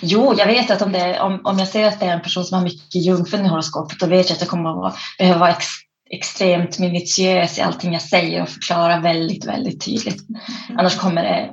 Jo, 0.00 0.34
jag 0.38 0.46
vet 0.46 0.70
att 0.70 0.82
om, 0.82 0.92
det, 0.92 1.20
om, 1.20 1.40
om 1.44 1.58
jag 1.58 1.68
ser 1.68 1.88
att 1.88 2.00
det 2.00 2.06
är 2.06 2.12
en 2.12 2.22
person 2.22 2.44
som 2.44 2.58
har 2.58 2.64
mycket 2.64 3.04
jungfrun 3.04 3.46
i 3.46 3.48
horoskopet, 3.48 3.98
då 3.98 4.06
vet 4.06 4.28
jag 4.28 4.34
att 4.34 4.40
jag 4.40 4.50
kommer 4.50 4.70
att 4.70 4.76
vara, 4.76 4.94
behöva 5.18 5.38
vara 5.38 5.50
ex, 5.50 5.66
extremt 6.10 6.78
minutiös 6.78 7.58
i 7.58 7.60
allting 7.60 7.92
jag 7.92 8.02
säger 8.02 8.42
och 8.42 8.48
förklara 8.48 9.00
väldigt, 9.00 9.46
väldigt 9.46 9.84
tydligt. 9.84 10.28
Mm. 10.28 10.78
Annars 10.78 10.96
kommer 10.96 11.22
det 11.22 11.50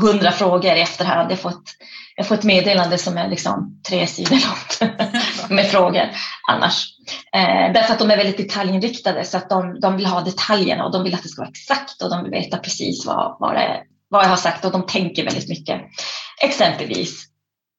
hundra 0.00 0.32
frågor 0.32 0.72
i 0.72 0.80
efterhand. 0.80 1.30
Jag 1.32 1.38
får, 1.38 1.50
ett, 1.50 1.70
jag 2.16 2.26
får 2.26 2.34
ett 2.34 2.44
meddelande 2.44 2.98
som 2.98 3.18
är 3.18 3.28
liksom 3.28 3.80
tre 3.88 4.06
sidor 4.06 4.30
långt 4.30 5.00
med 5.50 5.66
frågor 5.66 6.10
annars. 6.48 6.86
Eh, 7.34 7.72
därför 7.72 7.92
att 7.92 7.98
de 7.98 8.10
är 8.10 8.16
väldigt 8.16 8.36
detaljinriktade 8.36 9.24
så 9.24 9.36
att 9.36 9.50
de, 9.50 9.80
de 9.80 9.96
vill 9.96 10.06
ha 10.06 10.20
detaljerna 10.20 10.84
och 10.84 10.92
de 10.92 11.02
vill 11.02 11.14
att 11.14 11.22
det 11.22 11.28
ska 11.28 11.42
vara 11.42 11.50
exakt 11.50 12.02
och 12.02 12.10
de 12.10 12.22
vill 12.22 12.32
veta 12.32 12.58
precis 12.58 13.06
vad, 13.06 13.36
vad, 13.40 13.54
det, 13.54 13.82
vad 14.08 14.24
jag 14.24 14.28
har 14.28 14.36
sagt 14.36 14.64
och 14.64 14.72
de 14.72 14.86
tänker 14.86 15.24
väldigt 15.24 15.48
mycket. 15.48 15.80
Exempelvis 16.42 17.26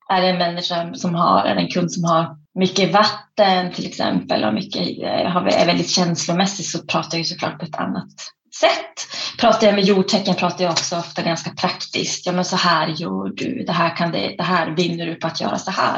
är 0.09 0.21
det 0.21 0.27
en 0.27 0.37
människa 0.37 0.93
som 0.93 1.15
har, 1.15 1.45
är 1.45 1.55
en 1.55 1.67
kund 1.67 1.91
som 1.91 2.03
har 2.03 2.37
mycket 2.59 2.93
vatten 2.93 3.71
till 3.73 3.85
exempel 3.85 4.43
och 4.43 4.53
mycket, 4.53 4.81
eh, 5.03 5.35
är 5.35 5.65
väldigt 5.65 5.89
känslomässig 5.89 6.65
så 6.65 6.79
pratar 6.79 7.17
jag 7.17 7.19
ju 7.19 7.23
såklart 7.23 7.59
på 7.59 7.65
ett 7.65 7.75
annat 7.75 8.13
sätt. 8.59 9.07
Pratar 9.39 9.67
jag 9.67 9.75
med 9.75 9.83
jordtecken 9.83 10.35
pratar 10.35 10.63
jag 10.63 10.71
också 10.71 10.95
ofta 10.95 11.21
ganska 11.21 11.51
praktiskt. 11.51 12.25
Ja 12.25 12.31
men 12.31 12.45
så 12.45 12.55
här 12.55 12.87
gör 12.87 13.29
du, 13.29 13.63
det 13.63 13.71
här, 13.71 13.95
kan 13.95 14.11
det, 14.11 14.35
det 14.37 14.43
här 14.43 14.71
vinner 14.71 15.05
du 15.05 15.15
på 15.15 15.27
att 15.27 15.41
göra 15.41 15.57
så 15.57 15.71
här. 15.71 15.97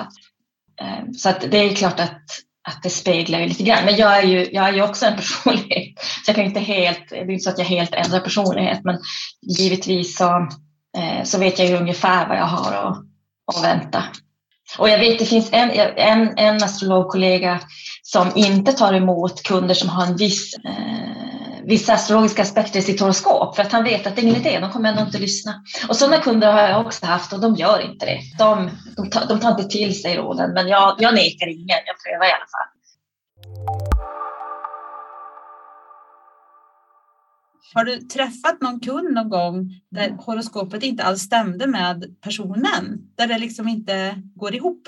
Eh, 0.82 1.12
så 1.18 1.30
att 1.30 1.42
det 1.52 1.58
är 1.58 1.76
klart 1.76 2.00
att, 2.00 2.22
att 2.68 2.84
det 2.84 2.90
speglar 2.90 3.40
ju 3.40 3.48
lite 3.48 3.64
grann. 3.64 3.86
Men 3.86 3.96
jag 3.96 4.18
är 4.18 4.24
ju, 4.24 4.50
jag 4.52 4.68
är 4.68 4.74
ju 4.74 4.82
också 4.82 5.06
en 5.06 5.16
personlighet. 5.16 6.00
Så 6.26 6.30
jag 6.30 6.36
kan 6.36 6.46
inte 6.46 6.60
helt, 6.60 7.10
det 7.10 7.18
är 7.18 7.32
inte 7.32 7.44
så 7.44 7.50
att 7.50 7.60
jag 7.60 7.66
helt 7.66 7.94
ändrar 7.94 8.20
personlighet. 8.20 8.80
Men 8.84 9.00
givetvis 9.42 10.18
så, 10.18 10.48
eh, 10.98 11.24
så 11.24 11.40
vet 11.40 11.60
jag 11.60 11.68
ju 11.68 11.76
ungefär 11.76 12.28
vad 12.28 12.38
jag 12.38 12.46
har 12.46 12.74
att, 12.74 13.09
och 13.58 13.64
vänta. 13.64 14.04
Och 14.78 14.90
jag 14.90 15.00
vet 15.00 15.20
det 15.20 15.26
finns 15.26 15.50
en, 15.52 15.72
en, 15.96 16.38
en 16.38 16.64
astrologkollega 16.64 17.60
som 18.04 18.32
inte 18.36 18.72
tar 18.74 18.94
emot 18.94 19.44
kunder 19.44 19.74
som 19.74 19.90
har 19.90 20.06
en 20.06 20.16
viss 20.16 20.54
eh, 20.66 21.20
vissa 21.70 21.94
astrologiska 21.94 22.42
aspekter 22.42 22.80
i 22.80 22.82
sitt 22.82 23.00
horoskop 23.00 23.56
för 23.56 23.64
att 23.64 23.72
han 23.72 23.84
vet 23.84 24.08
att 24.08 24.16
det 24.16 24.22
är 24.22 24.24
ingen 24.24 24.36
idé, 24.36 24.60
de 24.60 24.72
kommer 24.72 24.90
ändå 24.90 25.02
inte 25.02 25.18
lyssna. 25.18 25.64
Och 25.90 25.96
sådana 25.96 26.18
kunder 26.18 26.52
har 26.52 26.62
jag 26.62 26.86
också 26.86 27.06
haft 27.06 27.34
och 27.34 27.40
de 27.40 27.56
gör 27.56 27.80
inte 27.80 28.06
det. 28.06 28.20
De, 28.38 28.70
de, 28.96 29.10
tar, 29.10 29.26
de 29.26 29.40
tar 29.40 29.50
inte 29.50 29.64
till 29.64 30.02
sig 30.02 30.18
råden, 30.18 30.54
men 30.54 30.68
jag, 30.68 30.96
jag 31.00 31.14
nekar 31.14 31.48
ingen, 31.48 31.80
jag 31.86 31.96
prövar 32.04 32.26
i 32.26 32.34
alla 32.38 32.50
fall. 32.56 32.69
Har 37.74 37.84
du 37.84 37.98
träffat 37.98 38.62
någon 38.62 38.80
kund 38.80 39.14
någon 39.14 39.30
gång 39.30 39.70
där 39.92 40.10
horoskopet 40.10 40.84
inte 40.84 41.04
alls 41.04 41.22
stämde 41.22 41.68
med 41.68 42.22
personen? 42.22 42.98
Där 43.18 43.28
det 43.28 43.38
liksom 43.38 43.68
inte 43.68 44.22
går 44.36 44.56
ihop? 44.56 44.88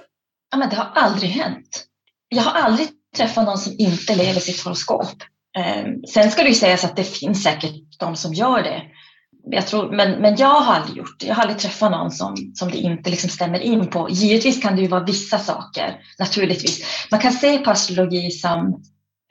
Ja, 0.51 0.57
men 0.57 0.69
det 0.69 0.75
har 0.75 0.91
aldrig 0.95 1.29
hänt. 1.29 1.85
Jag 2.29 2.43
har 2.43 2.61
aldrig 2.61 2.89
träffat 3.17 3.45
någon 3.45 3.57
som 3.57 3.73
inte 3.77 4.15
lever 4.15 4.39
sitt 4.39 4.63
horoskop. 4.63 5.23
Ehm, 5.57 6.03
sen 6.03 6.31
ska 6.31 6.43
det 6.43 6.49
ju 6.49 6.55
sägas 6.55 6.83
att 6.83 6.95
det 6.95 7.03
finns 7.03 7.43
säkert 7.43 7.99
de 7.99 8.15
som 8.15 8.33
gör 8.33 8.63
det. 8.63 8.81
Jag 9.43 9.67
tror, 9.67 9.91
men, 9.91 10.21
men 10.21 10.35
jag 10.35 10.59
har 10.59 10.75
aldrig 10.75 10.97
gjort 10.97 11.19
det. 11.19 11.25
Jag 11.25 11.35
har 11.35 11.41
aldrig 11.41 11.59
träffat 11.59 11.91
någon 11.91 12.11
som, 12.11 12.35
som 12.53 12.71
det 12.71 12.77
inte 12.77 13.09
liksom 13.09 13.29
stämmer 13.29 13.59
in 13.59 13.87
på. 13.87 14.07
Givetvis 14.09 14.61
kan 14.61 14.75
det 14.75 14.81
ju 14.81 14.87
vara 14.87 15.03
vissa 15.03 15.39
saker, 15.39 15.95
naturligtvis. 16.19 16.85
Man 17.11 17.19
kan 17.19 17.31
se 17.31 17.57
på 17.57 17.71
astrologi 17.71 18.31
som 18.31 18.83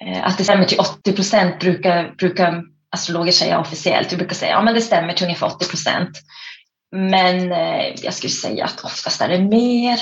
eh, 0.05 0.27
att 0.27 0.39
det 0.39 0.45
stämmer 0.45 0.65
till 0.65 0.81
80 0.81 1.13
procent 1.13 1.61
brukar, 1.61 2.15
brukar 2.19 2.63
astrologer 2.93 3.33
säga 3.33 3.61
officiellt. 3.61 4.13
Vi 4.13 4.17
brukar 4.17 4.35
säga 4.35 4.57
att 4.57 4.67
ja, 4.67 4.73
det 4.73 4.81
stämmer 4.81 5.13
till 5.13 5.25
ungefär 5.25 5.47
80 5.47 5.69
procent. 5.69 6.11
Men 6.93 7.53
eh, 7.53 7.95
jag 8.03 8.15
skulle 8.15 8.31
säga 8.31 8.65
att 8.65 8.85
oftast 8.85 9.21
är 9.21 9.29
det 9.29 9.39
mer. 9.39 10.01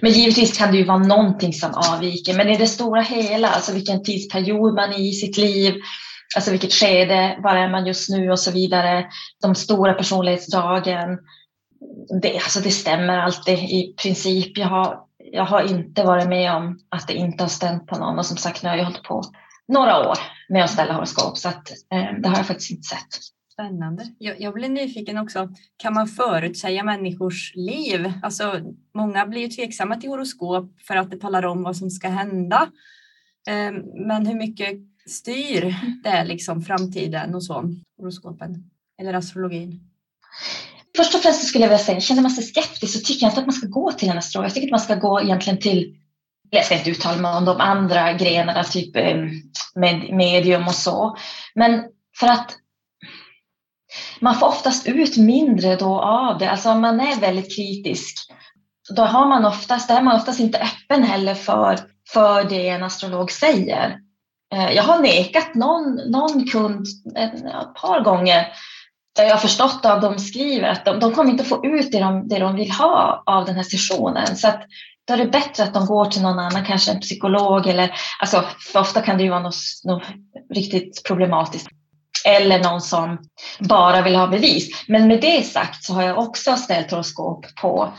Men 0.00 0.12
givetvis 0.12 0.58
kan 0.58 0.72
det 0.72 0.78
ju 0.78 0.84
vara 0.84 0.98
någonting 0.98 1.52
som 1.52 1.74
avviker, 1.74 2.34
men 2.34 2.48
i 2.48 2.56
det 2.56 2.66
stora 2.66 3.02
hela, 3.02 3.48
alltså 3.48 3.72
vilken 3.72 4.02
tidsperiod 4.02 4.74
man 4.74 4.92
är 4.92 4.98
i 4.98 5.12
sitt 5.12 5.36
liv, 5.36 5.74
alltså 6.36 6.50
vilket 6.50 6.72
skede, 6.72 7.38
var 7.42 7.56
är 7.56 7.70
man 7.70 7.86
just 7.86 8.10
nu 8.10 8.30
och 8.30 8.38
så 8.38 8.50
vidare, 8.50 9.06
de 9.42 9.54
stora 9.54 9.92
personlighetsdragen. 9.92 11.18
Det, 12.22 12.34
alltså 12.34 12.60
det 12.60 12.70
stämmer 12.70 13.18
alltid 13.18 13.58
i 13.58 13.94
princip. 14.02 14.58
Jag 14.58 14.68
har, 14.68 14.98
jag 15.32 15.44
har 15.44 15.62
inte 15.62 16.02
varit 16.02 16.28
med 16.28 16.52
om 16.52 16.78
att 16.88 17.08
det 17.08 17.14
inte 17.14 17.44
har 17.44 17.48
stämt 17.48 17.86
på 17.86 17.98
någon 17.98 18.18
och 18.18 18.26
som 18.26 18.36
sagt 18.36 18.62
nu 18.62 18.68
har 18.68 18.76
jag 18.76 18.84
hållit 18.84 19.02
på 19.02 19.22
några 19.68 20.08
år 20.08 20.18
med 20.48 20.64
att 20.64 20.70
ställa 20.70 20.94
horoskop 20.94 21.38
så 21.38 21.48
att, 21.48 21.70
eh, 21.70 22.20
det 22.22 22.28
har 22.28 22.36
jag 22.36 22.46
faktiskt 22.46 22.70
inte 22.70 22.88
sett. 22.88 23.34
Spännande. 23.52 24.06
Jag, 24.18 24.40
jag 24.40 24.54
blir 24.54 24.68
nyfiken 24.68 25.18
också. 25.18 25.48
Kan 25.76 25.94
man 25.94 26.08
förutsäga 26.08 26.84
människors 26.84 27.52
liv? 27.54 28.12
Alltså, 28.22 28.60
många 28.94 29.26
blir 29.26 29.40
ju 29.40 29.48
tveksamma 29.48 29.96
till 29.96 30.10
horoskop 30.10 30.80
för 30.86 30.96
att 30.96 31.10
det 31.10 31.20
talar 31.20 31.46
om 31.46 31.62
vad 31.62 31.76
som 31.76 31.90
ska 31.90 32.08
hända. 32.08 32.70
Ehm, 33.48 33.74
men 34.06 34.26
hur 34.26 34.34
mycket 34.34 34.78
styr 35.06 35.74
det 36.04 36.24
liksom 36.24 36.62
framtiden 36.62 37.34
och 37.34 37.44
så, 37.44 37.74
horoskopen 37.98 38.70
eller 39.00 39.14
astrologin? 39.14 39.80
Först 40.96 41.14
och 41.14 41.20
främst 41.20 41.48
skulle 41.48 41.64
jag 41.64 41.68
vilja 41.68 41.84
säga, 41.84 42.00
känner 42.00 42.22
man 42.22 42.30
sig 42.30 42.44
skeptisk 42.44 42.92
så 42.92 43.00
tycker 43.00 43.26
jag 43.26 43.30
inte 43.30 43.40
att 43.40 43.46
man 43.46 43.52
ska 43.52 43.66
gå 43.66 43.92
till 43.92 44.08
en 44.08 44.18
astrolog. 44.18 44.46
Jag 44.46 44.54
tycker 44.54 44.66
att 44.66 44.70
man 44.70 44.80
ska 44.80 44.94
gå 44.94 45.20
egentligen 45.20 45.58
till, 45.58 45.96
jag 46.58 46.64
ska 46.64 46.74
inte 46.74 46.90
uttala 46.90 47.16
mig 47.16 47.36
om 47.36 47.44
de 47.44 47.60
andra 47.60 48.12
grenarna, 48.12 48.64
typ 48.64 48.96
ehm, 48.96 49.30
med 49.74 50.14
medium 50.14 50.66
och 50.66 50.74
så. 50.74 51.16
Men 51.54 51.84
för 52.18 52.26
att 52.26 52.56
man 54.20 54.34
får 54.34 54.46
oftast 54.46 54.86
ut 54.86 55.16
mindre 55.16 55.76
då 55.76 56.00
av 56.00 56.38
det. 56.38 56.50
Alltså 56.50 56.70
om 56.70 56.80
man 56.80 57.00
är 57.00 57.20
väldigt 57.20 57.56
kritisk, 57.56 58.30
då 58.96 59.02
har 59.02 59.26
man 59.26 59.44
oftast, 59.44 59.90
är 59.90 60.02
man 60.02 60.16
oftast 60.16 60.40
inte 60.40 60.58
öppen 60.58 61.02
heller 61.02 61.34
för, 61.34 61.78
för 62.12 62.44
det 62.44 62.68
en 62.68 62.82
astrolog 62.82 63.30
säger. 63.30 63.98
Eh, 64.54 64.72
jag 64.72 64.82
har 64.82 64.98
nekat 64.98 65.54
någon, 65.54 65.94
någon 65.94 66.46
kund 66.46 66.86
ett 67.16 67.74
par 67.74 68.04
gånger 68.04 68.46
där 69.16 69.24
jag 69.24 69.30
har 69.30 69.38
förstått 69.38 69.84
av 69.84 70.00
de 70.00 70.18
skriver 70.18 70.68
att 70.68 70.84
de, 70.84 71.00
de 71.00 71.12
kommer 71.12 71.30
inte 71.30 71.44
få 71.44 71.66
ut 71.66 71.92
det 71.92 72.00
de, 72.00 72.28
det 72.28 72.38
de 72.38 72.56
vill 72.56 72.70
ha 72.70 73.22
av 73.26 73.44
den 73.44 73.54
här 73.54 73.62
sessionen. 73.62 74.36
Så 74.36 74.48
att 74.48 74.62
då 75.06 75.14
är 75.14 75.18
det 75.18 75.26
bättre 75.26 75.62
att 75.62 75.74
de 75.74 75.86
går 75.86 76.04
till 76.04 76.22
någon 76.22 76.38
annan, 76.38 76.64
kanske 76.64 76.92
en 76.92 77.00
psykolog 77.00 77.66
eller 77.66 77.90
alltså, 78.18 78.44
för 78.72 78.80
ofta 78.80 79.00
kan 79.00 79.16
det 79.16 79.22
ju 79.22 79.30
vara 79.30 79.42
något, 79.42 79.56
något 79.84 80.02
riktigt 80.54 81.02
problematiskt 81.04 81.68
eller 82.26 82.62
någon 82.62 82.80
som 82.80 83.18
bara 83.58 84.02
vill 84.02 84.14
ha 84.14 84.26
bevis. 84.26 84.84
Men 84.88 85.08
med 85.08 85.20
det 85.20 85.42
sagt 85.42 85.84
så 85.84 85.94
har 85.94 86.02
jag 86.02 86.18
också 86.18 86.56
ställt 86.56 86.90
horoskop 86.90 87.46
på 87.60 87.92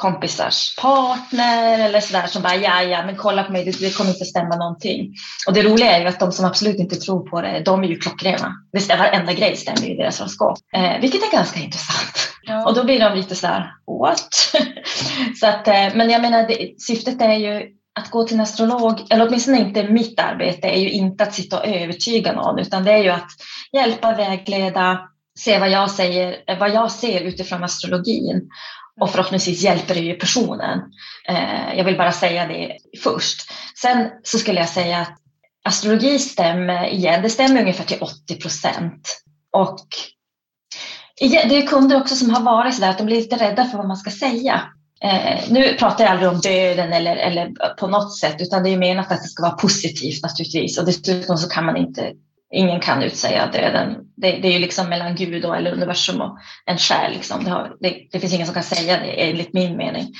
kompisars 0.00 0.76
partner 0.76 1.78
eller 1.78 2.00
sådär 2.00 2.26
som 2.26 2.42
bara 2.42 2.56
ja, 2.56 2.82
ja, 2.82 3.06
men 3.06 3.16
kolla 3.16 3.42
på 3.42 3.52
mig, 3.52 3.64
det, 3.64 3.80
det 3.80 3.96
kommer 3.96 4.10
inte 4.10 4.24
stämma 4.24 4.56
någonting. 4.56 5.14
Och 5.46 5.52
det 5.52 5.62
roliga 5.62 5.96
är 5.96 6.00
ju 6.00 6.06
att 6.06 6.20
de 6.20 6.32
som 6.32 6.44
absolut 6.44 6.78
inte 6.78 6.96
tror 6.96 7.28
på 7.28 7.40
det, 7.42 7.62
de 7.64 7.84
är 7.84 7.88
ju 7.88 7.98
klockrena. 7.98 8.52
Det 8.72 8.80
stämmer, 8.80 9.04
varenda 9.04 9.32
grej 9.32 9.56
stämmer 9.56 9.90
i 9.90 9.96
deras 9.96 10.18
horoskop, 10.18 10.58
eh, 10.76 11.00
vilket 11.00 11.22
är 11.22 11.32
ganska 11.32 11.60
intressant. 11.60 12.30
Ja. 12.42 12.66
Och 12.66 12.74
då 12.74 12.84
blir 12.84 13.00
de 13.00 13.16
lite 13.16 13.34
sådär, 13.34 13.72
what? 14.00 14.34
så 15.40 15.46
att, 15.46 15.68
eh, 15.68 15.94
men 15.94 16.10
jag 16.10 16.22
menar, 16.22 16.48
det, 16.48 16.74
syftet 16.80 17.22
är 17.22 17.34
ju 17.34 17.68
att 18.00 18.10
gå 18.10 18.24
till 18.24 18.36
en 18.36 18.40
astrolog, 18.40 19.06
eller 19.10 19.28
åtminstone 19.28 19.58
inte 19.58 19.88
mitt 19.88 20.20
arbete, 20.20 20.68
är 20.68 20.80
ju 20.80 20.90
inte 20.90 21.24
att 21.24 21.34
sitta 21.34 21.58
och 21.58 21.66
övertyga 21.66 22.32
någon, 22.32 22.58
utan 22.58 22.84
det 22.84 22.92
är 22.92 23.02
ju 23.02 23.10
att 23.10 23.30
hjälpa, 23.72 24.14
vägleda, 24.14 25.00
se 25.38 25.58
vad 25.58 25.70
jag 25.70 25.90
säger, 25.90 26.56
vad 26.58 26.70
jag 26.70 26.90
ser 26.90 27.20
utifrån 27.20 27.64
astrologin. 27.64 28.48
Och 29.00 29.10
förhoppningsvis 29.10 29.62
hjälper 29.62 29.94
det 29.94 30.00
ju 30.00 30.14
personen. 30.14 30.80
Eh, 31.28 31.74
jag 31.76 31.84
vill 31.84 31.96
bara 31.96 32.12
säga 32.12 32.46
det 32.46 32.76
först. 33.02 33.40
Sen 33.82 34.10
så 34.22 34.38
skulle 34.38 34.60
jag 34.60 34.68
säga 34.68 34.98
att 34.98 35.16
astrologi 35.64 36.18
stämmer 36.18 36.88
igen, 36.88 37.22
det 37.22 37.30
stämmer 37.30 37.60
ungefär 37.60 37.84
till 37.84 37.98
80 38.00 38.34
procent. 38.34 39.22
Och 39.52 39.86
det 41.20 41.56
är 41.56 41.66
kunder 41.66 42.00
också 42.00 42.14
som 42.16 42.30
har 42.30 42.42
varit 42.42 42.74
så 42.74 42.80
där 42.80 42.90
att 42.90 42.98
de 42.98 43.04
blir 43.04 43.16
lite 43.16 43.36
rädda 43.36 43.64
för 43.64 43.78
vad 43.78 43.88
man 43.88 43.96
ska 43.96 44.10
säga. 44.10 44.62
Eh, 45.04 45.50
nu 45.50 45.74
pratar 45.74 46.04
jag 46.04 46.10
aldrig 46.10 46.30
om 46.30 46.40
döden 46.40 46.92
eller, 46.92 47.16
eller 47.16 47.74
på 47.76 47.86
något 47.86 48.18
sätt, 48.18 48.36
utan 48.38 48.62
det 48.62 48.70
är 48.70 48.78
menat 48.78 49.12
att 49.12 49.22
det 49.22 49.28
ska 49.28 49.42
vara 49.42 49.52
positivt 49.52 50.22
naturligtvis. 50.22 50.78
Och 50.78 50.84
dessutom 50.84 51.36
så 51.36 51.48
kan 51.48 51.64
man 51.66 51.76
inte, 51.76 52.12
ingen 52.50 52.80
kan 52.80 53.02
utsäga 53.02 53.46
döden. 53.46 53.96
Det, 54.16 54.30
det 54.30 54.48
är 54.48 54.52
ju 54.52 54.58
liksom 54.58 54.88
mellan 54.88 55.14
Gud 55.14 55.44
och, 55.44 55.56
eller 55.56 55.72
universum 55.72 56.20
och 56.20 56.38
en 56.66 56.78
själ. 56.78 57.12
Liksom. 57.12 57.44
Det, 57.44 57.50
har, 57.50 57.76
det, 57.80 58.06
det, 58.12 58.20
finns 58.20 58.34
ingen 58.34 58.46
som 58.46 58.54
kan 58.54 58.62
säga 58.62 59.00
det 59.00 59.28
enligt 59.30 59.52
min 59.52 59.76
mening. 59.76 60.14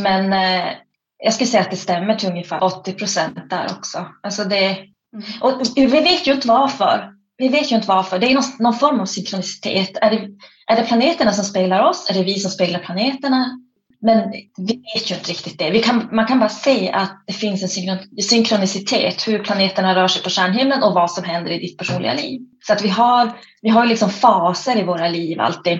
Men 0.00 0.32
eh, 0.32 0.72
jag 1.18 1.34
skulle 1.34 1.48
säga 1.48 1.62
att 1.62 1.70
det 1.70 1.76
stämmer 1.76 2.14
till 2.14 2.28
ungefär 2.28 2.64
80 2.64 2.92
procent 2.92 3.50
där 3.50 3.66
också. 3.78 4.06
Alltså 4.22 4.44
det, 4.44 4.66
mm. 4.66 5.24
och 5.40 5.62
vi 5.76 5.86
vet 5.86 6.26
ju 6.26 6.32
inte 6.32 6.48
varför. 6.48 7.12
Vi 7.38 7.48
vet 7.48 7.72
ju 7.72 7.76
inte 7.76 7.88
varför. 7.88 8.18
Det 8.18 8.26
är 8.26 8.34
någon, 8.34 8.44
någon 8.58 8.74
form 8.74 9.00
av 9.00 9.06
synkronicitet. 9.06 9.96
Är 10.00 10.10
det, 10.10 10.28
är 10.66 10.76
det 10.76 10.82
planeterna 10.82 11.32
som 11.32 11.44
speglar 11.44 11.84
oss? 11.84 12.10
Är 12.10 12.14
det 12.14 12.22
vi 12.22 12.34
som 12.34 12.50
speglar 12.50 12.80
planeterna? 12.80 13.60
Men 14.06 14.30
vi 14.56 14.82
vet 14.94 15.10
ju 15.10 15.14
inte 15.14 15.30
riktigt 15.30 15.58
det. 15.58 15.78
Kan, 15.78 16.08
man 16.12 16.26
kan 16.26 16.38
bara 16.38 16.48
se 16.48 16.90
att 16.90 17.22
det 17.26 17.32
finns 17.32 17.62
en 17.62 17.98
synkronicitet, 18.22 19.28
hur 19.28 19.38
planeterna 19.38 19.94
rör 19.94 20.08
sig 20.08 20.22
på 20.22 20.30
stjärnhimlen 20.30 20.82
och 20.82 20.94
vad 20.94 21.10
som 21.10 21.24
händer 21.24 21.50
i 21.50 21.58
ditt 21.58 21.78
personliga 21.78 22.14
liv. 22.14 22.40
Så 22.66 22.72
att 22.72 22.82
vi 22.82 22.88
har, 22.88 23.32
vi 23.62 23.68
har 23.68 23.86
liksom 23.86 24.10
faser 24.10 24.78
i 24.78 24.82
våra 24.82 25.08
liv 25.08 25.40
alltid. 25.40 25.78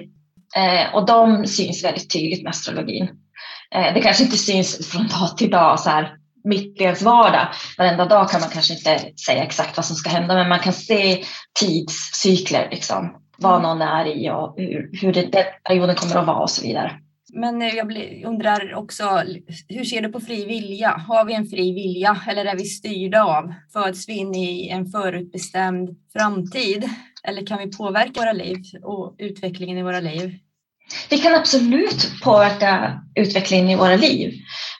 Eh, 0.56 0.95
och 0.95 1.06
de 1.06 1.47
syns 1.47 1.85
väldigt 1.85 2.12
tydligt 2.12 2.42
med 2.42 2.50
astrologin. 2.50 3.09
Eh, 3.75 3.95
det 3.95 4.00
kanske 4.00 4.25
inte 4.25 4.37
syns 4.37 4.88
från 4.88 5.09
dag 5.09 5.37
till 5.37 5.50
dag, 5.50 5.80
så 5.80 5.90
här, 5.90 6.14
mitt 6.45 6.80
i 6.80 6.85
ens 6.85 7.02
vardag. 7.02 7.49
Varenda 7.78 8.04
dag 8.04 8.30
kan 8.30 8.40
man 8.40 8.50
kanske 8.50 8.75
inte 8.75 9.00
säga 9.26 9.45
exakt 9.45 9.76
vad 9.76 9.87
som 9.87 9.97
ska 9.97 10.11
hända, 10.11 10.35
men 10.35 10.49
man 10.49 10.59
kan 10.59 10.73
se 10.73 11.25
tidscykler, 11.61 12.68
liksom, 12.71 13.16
vad 13.38 13.62
någon 13.62 13.83
är 13.83 14.06
i 14.06 14.30
och 14.30 14.54
hur, 14.56 14.90
hur 15.00 15.12
det, 15.12 15.23
den 15.23 15.45
perioden 15.64 15.97
kommer 15.97 16.16
att 16.16 16.26
vara 16.26 16.42
och 16.42 16.50
så 16.50 16.62
vidare. 16.62 17.00
Men 17.33 17.62
eh, 17.62 17.68
jag 17.68 17.92
undrar 18.25 18.75
också, 18.75 19.23
hur 19.68 19.85
ser 19.85 20.02
du 20.02 20.12
på 20.12 20.21
fri 20.21 20.45
vilja? 20.45 20.90
Har 21.09 21.25
vi 21.25 21.35
en 21.35 21.47
fri 21.47 21.73
vilja 21.73 22.21
eller 22.28 22.45
är 22.45 22.56
vi 22.56 22.64
styrda 22.64 23.25
av? 23.25 23.54
Föds 23.73 24.09
vi 24.09 24.12
in 24.12 24.35
i 24.35 24.68
en 24.68 24.87
förutbestämd 24.87 25.90
framtid? 26.12 26.90
Eller 27.25 27.47
kan 27.47 27.59
vi 27.59 27.76
påverka 27.76 28.21
våra 28.21 28.33
liv 28.33 28.59
och 28.83 29.14
utvecklingen 29.18 29.78
i 29.78 29.83
våra 29.83 30.00
liv? 30.00 30.38
Vi 31.11 31.18
kan 31.18 31.35
absolut 31.35 32.11
påverka 32.23 33.02
utvecklingen 33.14 33.71
i 33.71 33.76
våra 33.76 33.97
liv. 33.97 34.35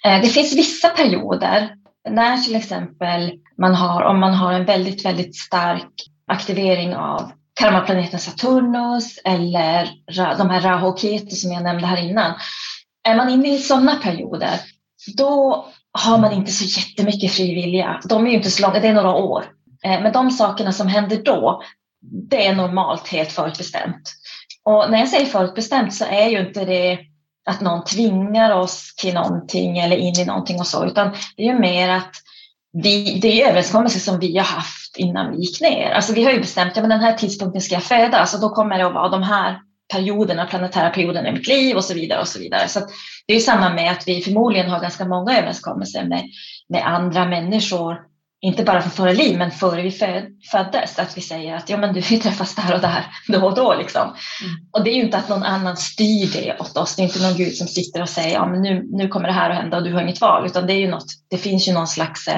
Eh, 0.05 0.21
det 0.21 0.29
finns 0.29 0.57
vissa 0.57 0.88
perioder 0.88 1.71
när 2.11 2.38
till 2.38 2.57
exempel 2.57 3.33
man 3.59 3.75
har, 3.75 4.03
om 4.03 4.21
man 4.21 4.35
har 4.35 4.53
en 4.53 4.65
väldigt, 4.65 5.05
väldigt 5.05 5.37
stark 5.37 5.93
aktivering 6.26 6.95
av 6.95 7.33
karmaplaneten 7.60 8.18
Saturnus 8.18 9.18
eller 9.25 9.88
de 10.38 10.50
här 10.50 10.60
Rahu 10.60 10.86
och 10.86 10.98
Ketu 10.98 11.36
som 11.36 11.52
jag 11.52 11.62
nämnde 11.62 11.86
här 11.86 12.02
innan. 12.02 12.34
Är 13.08 13.16
man 13.16 13.28
inne 13.28 13.54
i 13.54 13.58
sådana 13.58 13.94
perioder 13.96 14.60
då 15.16 15.66
har 15.92 16.18
man 16.18 16.32
inte 16.32 16.52
så 16.52 16.80
jättemycket 16.80 17.32
fri 17.32 17.54
vilja. 17.54 18.00
De 18.08 18.26
är 18.26 18.30
ju 18.30 18.36
inte 18.36 18.50
så 18.50 18.62
långa, 18.62 18.80
det 18.80 18.88
är 18.88 18.94
några 18.94 19.14
år. 19.14 19.44
Eh, 19.84 20.02
men 20.02 20.12
de 20.12 20.30
sakerna 20.30 20.72
som 20.72 20.88
händer 20.88 21.16
då, 21.16 21.62
det 22.30 22.46
är 22.46 22.54
normalt 22.54 23.08
helt 23.08 23.32
förutbestämt. 23.32 24.12
Och 24.64 24.90
när 24.90 24.98
jag 24.98 25.08
säger 25.08 25.26
förutbestämt 25.26 25.94
så 25.94 26.04
är 26.04 26.28
ju 26.28 26.46
inte 26.46 26.64
det 26.64 26.98
att 27.48 27.60
någon 27.60 27.84
tvingar 27.84 28.50
oss 28.50 28.94
till 28.96 29.14
någonting 29.14 29.78
eller 29.78 29.96
in 29.96 30.20
i 30.20 30.25
någonting 30.25 30.60
och 30.60 30.66
så, 30.66 30.84
utan 30.84 31.14
det 31.36 31.42
är 31.42 31.46
ju 31.46 31.58
mer 31.58 31.88
att 31.88 32.10
vi, 32.83 33.18
det 33.23 33.42
är 33.42 33.49
överenskommelser 33.49 34.00
som 34.00 34.18
vi 34.18 34.37
har 34.37 34.45
haft 34.45 34.97
innan 34.97 35.30
vi 35.30 35.40
gick 35.40 35.61
ner. 35.61 35.90
Alltså 35.90 36.12
vi 36.12 36.25
har 36.25 36.33
ju 36.33 36.40
bestämt 36.40 36.71
att 36.71 36.76
ja, 36.76 36.83
den 36.83 37.00
här 37.00 37.12
tidpunkten 37.12 37.62
ska 37.62 37.75
jag 37.75 37.83
födas 37.83 38.35
och 38.35 38.40
då 38.40 38.49
kommer 38.49 38.78
det 38.78 38.87
att 38.87 38.95
vara 38.95 39.09
de 39.09 39.23
här 39.23 39.59
perioderna, 39.92 40.47
planetära 40.47 40.90
perioderna 40.90 41.28
i 41.28 41.33
mitt 41.33 41.49
liv 41.49 41.76
och 41.76 41.85
så 41.85 41.95
vidare. 41.95 42.21
och 42.21 42.28
så 42.28 42.38
vidare. 42.38 42.68
Så 42.68 42.80
det 43.26 43.35
är 43.35 43.40
samma 43.40 43.75
med 43.75 43.92
att 43.92 44.09
vi 44.09 44.23
förmodligen 44.23 44.71
har 44.71 44.80
ganska 44.80 45.04
många 45.04 45.38
överenskommelser 45.38 46.04
med, 46.04 46.23
med 46.68 46.87
andra 46.87 47.25
människor 47.25 47.97
inte 48.40 48.64
bara 48.64 48.83
för 48.83 48.90
före 48.90 49.14
liv, 49.14 49.38
men 49.38 49.50
före 49.50 49.83
vi 49.83 49.90
föddes, 50.50 50.99
att 50.99 51.16
vi 51.16 51.21
säger 51.21 51.54
att 51.54 51.71
ja, 51.71 51.76
men 51.76 51.95
du, 51.95 52.00
vi 52.00 52.18
träffas 52.18 52.54
där 52.54 52.75
och 52.75 52.80
där, 52.80 53.06
då 53.28 53.47
och 53.47 53.54
då. 53.54 53.75
Liksom. 53.75 54.02
Mm. 54.02 54.16
Och 54.73 54.85
det 54.85 54.90
är 54.90 54.95
ju 54.95 55.02
inte 55.02 55.18
att 55.18 55.28
någon 55.28 55.42
annan 55.42 55.76
styr 55.76 56.30
det 56.33 56.56
åt 56.61 56.76
oss. 56.76 56.97
Det 56.97 57.02
är 57.02 57.04
inte 57.04 57.23
någon 57.23 57.37
gud 57.37 57.54
som 57.54 57.66
sitter 57.66 58.02
och 58.02 58.09
säger 58.09 58.33
ja, 58.35 58.47
men 58.47 58.62
nu, 58.62 58.87
nu 58.90 59.09
kommer 59.09 59.28
det 59.28 59.35
här 59.35 59.50
att 59.50 59.56
hända 59.56 59.76
och 59.76 59.85
du 59.85 59.92
har 59.92 60.02
inget 60.02 60.21
val, 60.21 60.47
utan 60.47 60.66
det 60.66 60.73
är 60.73 60.78
ju 60.78 60.90
något, 60.90 61.06
det 61.30 61.38
finns 61.38 61.68
ju 61.68 61.73
någon 61.73 61.87
slags, 61.87 62.28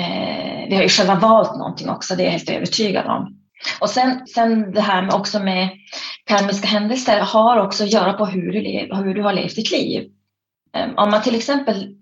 eh, 0.00 0.68
vi 0.68 0.74
har 0.74 0.82
ju 0.82 0.88
själva 0.88 1.14
valt 1.14 1.56
någonting 1.56 1.90
också, 1.90 2.16
det 2.16 2.22
är 2.22 2.24
jag 2.24 2.32
helt 2.32 2.50
övertygad 2.50 3.06
om. 3.06 3.36
Och 3.80 3.90
sen, 3.90 4.26
sen 4.26 4.72
det 4.72 4.80
här 4.80 5.02
med 5.02 5.14
också 5.14 5.38
med 5.38 5.70
karmiska 6.26 6.68
händelser 6.68 7.20
har 7.20 7.56
också 7.56 7.84
att 7.84 7.92
göra 7.92 8.12
på 8.12 8.26
hur 8.26 8.52
du, 8.52 8.60
lev, 8.60 8.94
hur 8.94 9.14
du 9.14 9.22
har 9.22 9.32
levt 9.32 9.56
ditt 9.56 9.70
liv. 9.70 10.10
Ehm, 10.76 10.90
om 10.96 11.10
man 11.10 11.22
till 11.22 11.34
exempel 11.34 11.94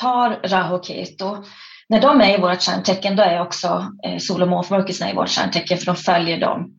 tar 0.00 0.40
Rahu 0.44 0.74
och 0.74 0.84
Keto 0.84 1.44
när 1.88 2.00
de 2.00 2.20
är 2.20 2.38
i 2.38 2.40
vårt 2.40 2.62
stjärntecken, 2.62 3.16
då 3.16 3.22
är 3.22 3.40
också 3.40 3.86
eh, 4.04 4.18
sol 4.18 4.42
och 4.42 4.48
månförmörkelserna 4.48 5.10
i 5.10 5.14
vårt 5.14 5.28
stjärntecken, 5.28 5.78
för 5.78 5.86
de 5.86 5.96
följer 5.96 6.40
dem. 6.40 6.72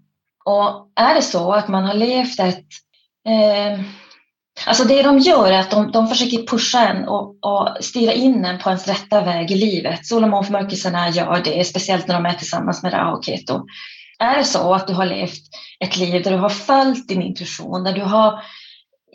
Och 0.46 0.92
är 0.96 1.16
det 1.16 1.22
så 1.22 1.54
att 1.54 1.68
man 1.68 1.86
har 1.86 1.94
levt 1.94 2.40
ett... 2.40 2.66
Eh, 3.28 3.80
alltså 4.66 4.84
det 4.84 5.02
de 5.02 5.20
gör 5.20 5.52
är 5.52 5.60
att 5.60 5.72
de, 5.72 5.92
de 5.92 6.08
försöker 6.08 6.48
pusha 6.48 6.88
en 6.88 7.08
och, 7.08 7.46
och 7.46 7.78
styra 7.80 8.14
in 8.14 8.46
en 8.46 8.60
på 8.60 8.70
ens 8.70 8.88
rätta 8.88 9.22
väg 9.22 9.52
i 9.52 9.56
livet. 9.56 10.06
Sol 10.06 10.24
och 10.24 10.30
månförmörkelserna 10.30 11.10
gör 11.10 11.42
det, 11.44 11.64
speciellt 11.64 12.08
när 12.08 12.16
de 12.16 12.26
är 12.26 12.34
tillsammans 12.34 12.84
med 12.84 12.94
Rahu 12.94 13.18
och 13.18 13.26
Keto. 13.26 13.66
Är 14.20 14.38
det 14.38 14.44
så 14.44 14.74
att 14.74 14.88
du 14.88 14.94
har 14.94 15.06
levt 15.06 15.42
ett 15.80 15.98
liv 15.98 16.24
där 16.24 16.32
du 16.32 16.38
har 16.38 16.50
följt 16.50 17.08
din 17.08 17.22
intuition, 17.22 17.84
där 17.84 17.94
du 17.94 18.02
har 18.02 18.44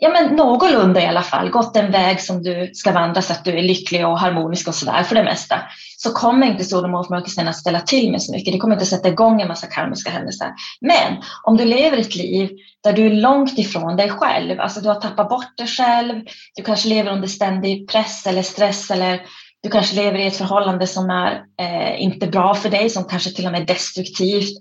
ja, 0.03 0.09
men 0.09 0.35
någorlunda 0.35 1.01
i 1.01 1.05
alla 1.05 1.21
fall 1.21 1.49
gått 1.49 1.77
en 1.77 1.91
väg 1.91 2.21
som 2.21 2.43
du 2.43 2.71
ska 2.73 2.91
vandra 2.91 3.21
så 3.21 3.33
att 3.33 3.45
du 3.45 3.57
är 3.57 3.61
lycklig 3.61 4.07
och 4.07 4.19
harmonisk 4.19 4.67
och 4.67 4.75
sådär 4.75 5.03
för 5.03 5.15
det 5.15 5.23
mesta, 5.23 5.61
så 5.97 6.11
kommer 6.11 6.47
inte 6.47 6.63
sol 6.63 6.95
och 6.95 7.17
att 7.17 7.55
ställa 7.55 7.79
till 7.79 8.11
med 8.11 8.21
så 8.21 8.31
mycket. 8.31 8.53
Det 8.53 8.59
kommer 8.59 8.75
inte 8.75 8.85
sätta 8.85 9.09
igång 9.09 9.41
en 9.41 9.47
massa 9.47 9.67
karmiska 9.67 10.11
händelser. 10.11 10.47
Men 10.81 11.23
om 11.43 11.57
du 11.57 11.65
lever 11.65 11.97
ett 11.97 12.15
liv 12.15 12.49
där 12.83 12.93
du 12.93 13.05
är 13.05 13.09
långt 13.09 13.59
ifrån 13.59 13.95
dig 13.95 14.09
själv, 14.09 14.59
alltså 14.59 14.81
du 14.81 14.87
har 14.87 15.01
tappat 15.01 15.29
bort 15.29 15.57
dig 15.57 15.67
själv, 15.67 16.21
du 16.55 16.63
kanske 16.63 16.89
lever 16.89 17.11
under 17.11 17.27
ständig 17.27 17.89
press 17.89 18.27
eller 18.27 18.41
stress 18.41 18.91
eller 18.91 19.21
du 19.63 19.69
kanske 19.69 19.95
lever 19.95 20.19
i 20.19 20.27
ett 20.27 20.37
förhållande 20.37 20.87
som 20.87 21.09
är 21.09 21.43
eh, 21.61 22.03
inte 22.03 22.27
bra 22.27 22.53
för 22.53 22.69
dig, 22.69 22.89
som 22.89 23.03
kanske 23.03 23.29
till 23.29 23.45
och 23.45 23.51
med 23.51 23.61
är 23.61 23.65
destruktivt 23.65 24.57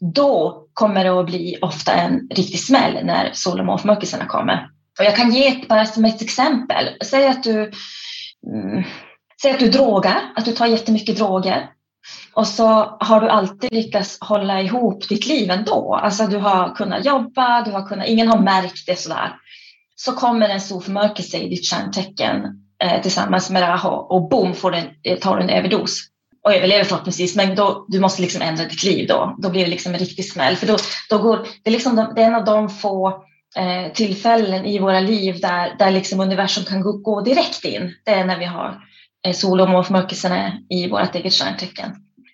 då 0.00 0.66
kommer 0.72 1.04
det 1.04 1.10
att 1.10 1.26
bli 1.26 1.58
ofta 1.62 1.92
en 1.92 2.28
riktig 2.30 2.60
smäll 2.60 3.04
när 3.04 3.30
sol 3.32 3.60
och 3.60 3.66
månförmörkelserna 3.66 4.26
kommer. 4.26 4.68
Och 4.98 5.04
jag 5.04 5.16
kan 5.16 5.32
ge 5.32 5.46
ett, 5.46 5.68
bara 5.68 5.86
som 5.86 6.04
ett 6.04 6.22
exempel. 6.22 6.88
Säg 7.04 7.26
att 7.26 7.42
du, 7.42 7.72
mm, 8.52 8.84
säg 9.42 9.50
att 9.50 9.58
du 9.58 9.68
drogar, 9.68 10.32
att 10.36 10.44
du 10.44 10.52
tar 10.52 10.66
jättemycket 10.66 11.16
droger. 11.16 11.70
Och 12.32 12.46
så 12.46 12.66
har 13.00 13.20
du 13.20 13.28
alltid 13.28 13.72
lyckats 13.72 14.18
hålla 14.20 14.60
ihop 14.60 15.08
ditt 15.08 15.26
liv 15.26 15.50
ändå. 15.50 15.94
Alltså 15.94 16.26
du 16.26 16.36
har 16.36 16.74
kunnat 16.74 17.04
jobba, 17.04 17.62
du 17.62 17.70
har 17.70 17.88
kunnat, 17.88 18.06
ingen 18.06 18.28
har 18.28 18.38
märkt 18.38 18.86
det 18.86 18.98
sådär. 18.98 19.36
Så 19.96 20.12
kommer 20.12 20.48
en 20.48 20.60
stor 20.60 20.80
förmörkelse 20.80 21.38
i 21.38 21.48
ditt 21.48 21.70
stjärntecken 21.70 22.44
eh, 22.82 23.02
tillsammans 23.02 23.50
med 23.50 23.62
Raho 23.62 23.88
och 23.88 24.28
boom 24.28 24.54
får 24.54 24.70
du, 24.70 24.78
eh, 25.02 25.18
tar 25.18 25.36
du 25.36 25.42
en 25.42 25.50
överdos 25.50 26.08
och 26.44 26.54
överlever 26.54 26.84
förhoppningsvis, 26.84 27.36
men 27.36 27.54
då, 27.54 27.84
du 27.88 28.00
måste 28.00 28.22
liksom 28.22 28.42
ändra 28.42 28.64
ditt 28.64 28.84
liv 28.84 29.08
då. 29.08 29.36
Då 29.38 29.50
blir 29.50 29.64
det 29.64 29.70
liksom 29.70 29.92
en 29.92 29.98
riktig 29.98 30.30
smäll. 30.30 30.56
För 30.56 30.66
då, 30.66 30.76
då 31.10 31.18
går, 31.18 31.46
det, 31.62 31.70
är 31.70 31.72
liksom 31.72 31.96
de, 31.96 32.12
det 32.14 32.22
är 32.22 32.26
en 32.26 32.34
av 32.34 32.44
de 32.44 32.68
få 32.68 33.24
eh, 33.56 33.92
tillfällen 33.92 34.64
i 34.64 34.78
våra 34.78 35.00
liv 35.00 35.40
där, 35.40 35.74
där 35.78 35.90
liksom 35.90 36.20
universum 36.20 36.64
kan 36.64 36.80
gå, 36.80 36.92
gå 36.92 37.20
direkt 37.20 37.64
in. 37.64 37.94
Det 38.04 38.10
är 38.10 38.24
när 38.24 38.38
vi 38.38 38.44
har 38.44 38.80
eh, 39.26 39.32
sol 39.32 39.60
och 39.60 39.68
månförmörkelserna 39.68 40.52
i 40.70 40.88
vårt 40.88 41.14
eget 41.14 41.32
stjärntecken. 41.32 41.90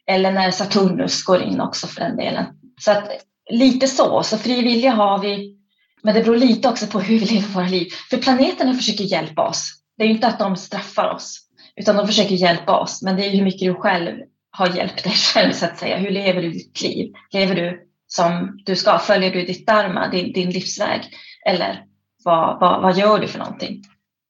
Eller 0.06 0.32
när 0.32 0.50
Saturnus 0.50 1.24
går 1.24 1.42
in 1.42 1.60
också 1.60 1.86
för 1.86 2.00
den 2.00 2.16
delen. 2.16 2.44
Så 2.80 2.90
att 2.90 3.10
lite 3.50 3.88
så, 3.88 4.22
så 4.22 4.38
fri 4.38 4.62
vilja 4.62 4.90
har 4.90 5.18
vi, 5.18 5.56
men 6.02 6.14
det 6.14 6.22
beror 6.22 6.36
lite 6.36 6.68
också 6.68 6.86
på 6.86 7.00
hur 7.00 7.18
vi 7.18 7.26
lever 7.26 7.48
våra 7.48 7.68
liv. 7.68 7.88
För 8.10 8.16
planeterna 8.16 8.74
försöker 8.74 9.04
hjälpa 9.04 9.48
oss. 9.48 9.72
Det 9.96 10.04
är 10.04 10.06
ju 10.06 10.14
inte 10.14 10.26
att 10.26 10.38
de 10.38 10.56
straffar 10.56 11.14
oss. 11.14 11.48
Utan 11.76 11.96
de 11.96 12.06
försöker 12.06 12.34
hjälpa 12.34 12.78
oss, 12.78 13.02
men 13.02 13.16
det 13.16 13.26
är 13.26 13.30
hur 13.30 13.44
mycket 13.44 13.68
du 13.68 13.74
själv 13.74 14.18
har 14.50 14.76
hjälpt 14.76 15.04
dig 15.04 15.12
själv 15.12 15.52
så 15.52 15.64
att 15.64 15.78
säga. 15.78 15.96
Hur 15.96 16.10
lever 16.10 16.42
du 16.42 16.50
ditt 16.50 16.82
liv? 16.82 17.12
Lever 17.32 17.54
du 17.54 17.91
som 18.14 18.62
du 18.64 18.76
ska? 18.76 18.98
Följer 18.98 19.32
du 19.32 19.44
ditt 19.44 19.66
dharma, 19.66 20.08
din, 20.08 20.32
din 20.32 20.50
livsväg? 20.50 21.00
Eller 21.46 21.84
vad, 22.24 22.60
vad, 22.60 22.82
vad 22.82 22.98
gör 22.98 23.18
du 23.18 23.28
för 23.28 23.38
någonting? 23.38 23.82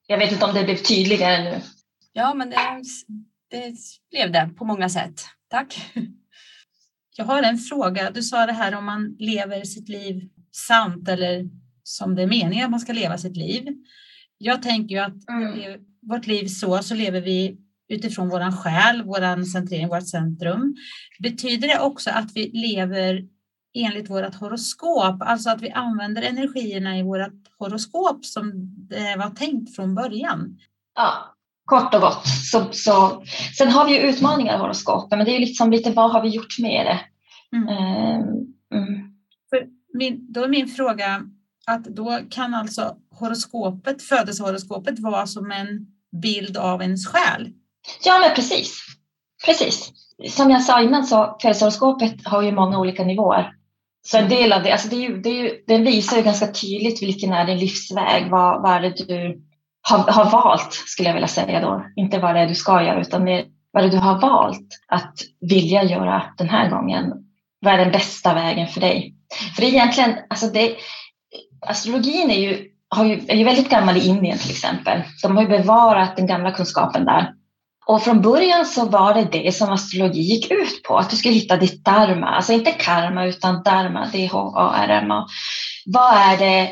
Jag 0.07 0.18
vet 0.18 0.33
inte 0.33 0.45
om 0.45 0.55
det 0.55 0.64
blev 0.64 0.77
tydligare 0.77 1.45
nu. 1.45 1.61
Ja, 2.12 2.35
men 2.35 2.51
det, 2.51 2.57
det 3.51 3.75
blev 4.11 4.33
det 4.33 4.51
på 4.59 4.64
många 4.64 4.88
sätt. 4.88 5.21
Tack. 5.51 5.92
Jag 7.16 7.25
har 7.25 7.42
en 7.42 7.59
fråga. 7.59 8.11
Du 8.11 8.23
sa 8.23 8.47
det 8.47 8.53
här 8.53 8.75
om 8.75 8.85
man 8.85 9.16
lever 9.18 9.64
sitt 9.64 9.88
liv 9.88 10.29
sant 10.53 11.09
eller 11.09 11.49
som 11.83 12.14
det 12.14 12.23
är 12.23 12.27
meningen 12.27 12.64
att 12.64 12.71
man 12.71 12.81
ska 12.81 12.92
leva 12.92 13.18
sitt 13.18 13.37
liv. 13.37 13.68
Jag 14.38 14.62
tänker 14.62 14.95
ju 14.95 15.01
att 15.01 15.29
mm 15.29 15.81
vårt 16.09 16.27
liv 16.27 16.47
så, 16.47 16.83
så 16.83 16.95
lever 16.95 17.21
vi 17.21 17.57
utifrån 17.88 18.29
våran 18.29 18.57
själ, 18.57 19.03
våran 19.03 19.47
centrering, 19.47 19.88
vårt 19.88 20.09
centrum. 20.09 20.77
Betyder 21.18 21.68
det 21.68 21.81
också 21.81 22.11
att 22.11 22.33
vi 22.35 22.51
lever 22.55 23.23
enligt 23.75 24.11
vårt 24.11 24.35
horoskop, 24.35 25.17
alltså 25.21 25.51
att 25.51 25.63
vi 25.63 25.71
använder 25.71 26.23
energierna 26.23 26.99
i 26.99 27.03
vårt 27.03 27.49
horoskop 27.59 28.25
som 28.25 28.53
det 28.89 29.17
var 29.19 29.31
tänkt 29.31 29.77
från 29.77 29.95
början? 29.95 30.59
Ja, 30.95 31.35
kort 31.65 31.95
och 31.95 32.01
gott. 32.01 32.27
Så, 32.27 32.69
så, 32.73 33.23
sen 33.59 33.69
har 33.69 33.87
vi 33.87 33.93
ju 33.93 33.99
utmaningar 33.99 34.55
i 34.55 34.59
horoskopet, 34.59 35.19
men 35.19 35.25
det 35.25 35.31
är 35.31 35.39
ju 35.39 35.47
liksom 35.47 35.71
lite 35.71 35.91
vad 35.91 36.11
har 36.11 36.23
vi 36.23 36.29
gjort 36.29 36.59
med 36.59 36.87
det? 36.87 37.01
Mm. 37.57 37.69
Ehm, 37.69 38.23
mm. 38.75 39.09
Min, 39.95 40.33
då 40.33 40.45
är 40.45 40.49
min 40.49 40.69
fråga 40.69 41.23
att 41.67 41.85
då 41.85 42.19
kan 42.31 42.55
alltså 42.55 42.97
horoskopet, 43.11 44.03
födelsehoroskopet 44.03 44.99
vara 44.99 45.27
som 45.27 45.51
en 45.51 45.87
bild 46.23 46.57
av 46.57 46.83
ens 46.83 47.07
själ. 47.07 47.53
Ja, 48.05 48.19
men 48.19 48.35
precis. 48.35 48.77
Precis. 49.47 49.93
Som 50.31 50.51
jag 50.51 50.63
sa 50.63 50.83
innan 50.83 51.07
så 51.07 51.37
födelsehoroskopet 51.43 52.27
har 52.27 52.43
ju 52.43 52.53
många 52.53 52.79
olika 52.79 53.05
nivåer. 53.05 53.53
Så 54.05 54.19
en 54.19 54.29
del 54.29 54.53
av 54.53 54.62
det, 54.62 54.73
alltså 54.73 54.88
det, 54.88 54.97
är 54.97 55.01
ju, 55.01 55.21
det, 55.21 55.29
är 55.29 55.43
ju, 55.43 55.51
det 55.67 55.79
visar 55.79 56.17
ju 56.17 56.23
ganska 56.23 56.47
tydligt 56.47 57.03
vilken 57.03 57.33
är 57.33 57.47
din 57.47 57.59
livsväg, 57.59 58.31
vad, 58.31 58.62
vad 58.62 58.73
är 58.73 58.81
det 58.81 59.09
du 59.09 59.43
har, 59.88 59.99
har 59.99 60.31
valt, 60.31 60.73
skulle 60.73 61.09
jag 61.09 61.15
vilja 61.15 61.29
säga 61.29 61.61
då. 61.61 61.87
Inte 61.97 62.19
vad 62.19 62.35
det 62.35 62.41
är 62.41 62.47
du 62.47 62.55
ska 62.55 62.83
göra, 62.83 63.01
utan 63.01 63.25
mer 63.25 63.45
vad 63.73 63.85
det 63.85 63.91
du 63.91 63.99
har 63.99 64.21
valt 64.21 64.69
att 64.88 65.15
vilja 65.41 65.85
göra 65.85 66.23
den 66.38 66.49
här 66.49 66.71
gången. 66.71 67.12
Vad 67.61 67.75
är 67.75 67.79
den 67.79 67.93
bästa 67.93 68.35
vägen 68.35 68.69
för 68.69 68.81
dig? 68.81 69.15
För 69.55 69.62
det 69.62 69.69
är 69.69 69.73
egentligen, 69.73 70.15
alltså 70.31 70.47
det, 70.47 70.77
astrologin 71.67 72.31
är 72.31 72.41
ju 72.41 72.73
ju, 73.01 73.21
är 73.29 73.37
ju 73.37 73.45
väldigt 73.45 73.71
gammal 73.71 73.97
i 73.97 74.07
Indien 74.07 74.38
till 74.38 74.51
exempel. 74.51 75.03
De 75.23 75.37
har 75.37 75.43
ju 75.43 75.49
bevarat 75.49 76.17
den 76.17 76.27
gamla 76.27 76.51
kunskapen 76.51 77.05
där. 77.05 77.33
Och 77.93 78.03
från 78.03 78.23
början 78.23 78.67
så 78.67 78.89
var 78.89 79.15
det 79.15 79.25
det 79.33 79.55
som 79.55 79.73
astrologi 79.73 80.21
gick 80.21 80.51
ut 80.51 80.83
på, 80.83 80.99
att 80.99 81.11
du 81.11 81.17
skulle 81.17 81.35
hitta 81.35 81.57
ditt 81.57 81.85
dharma, 81.85 82.27
alltså 82.27 82.53
inte 82.53 82.71
karma 82.71 83.27
utan 83.27 83.63
dharma, 83.63 84.09
D-H-A-R-M-A. 84.13 85.27
Vad 85.87 86.15
är 86.15 86.39
det, 86.39 86.71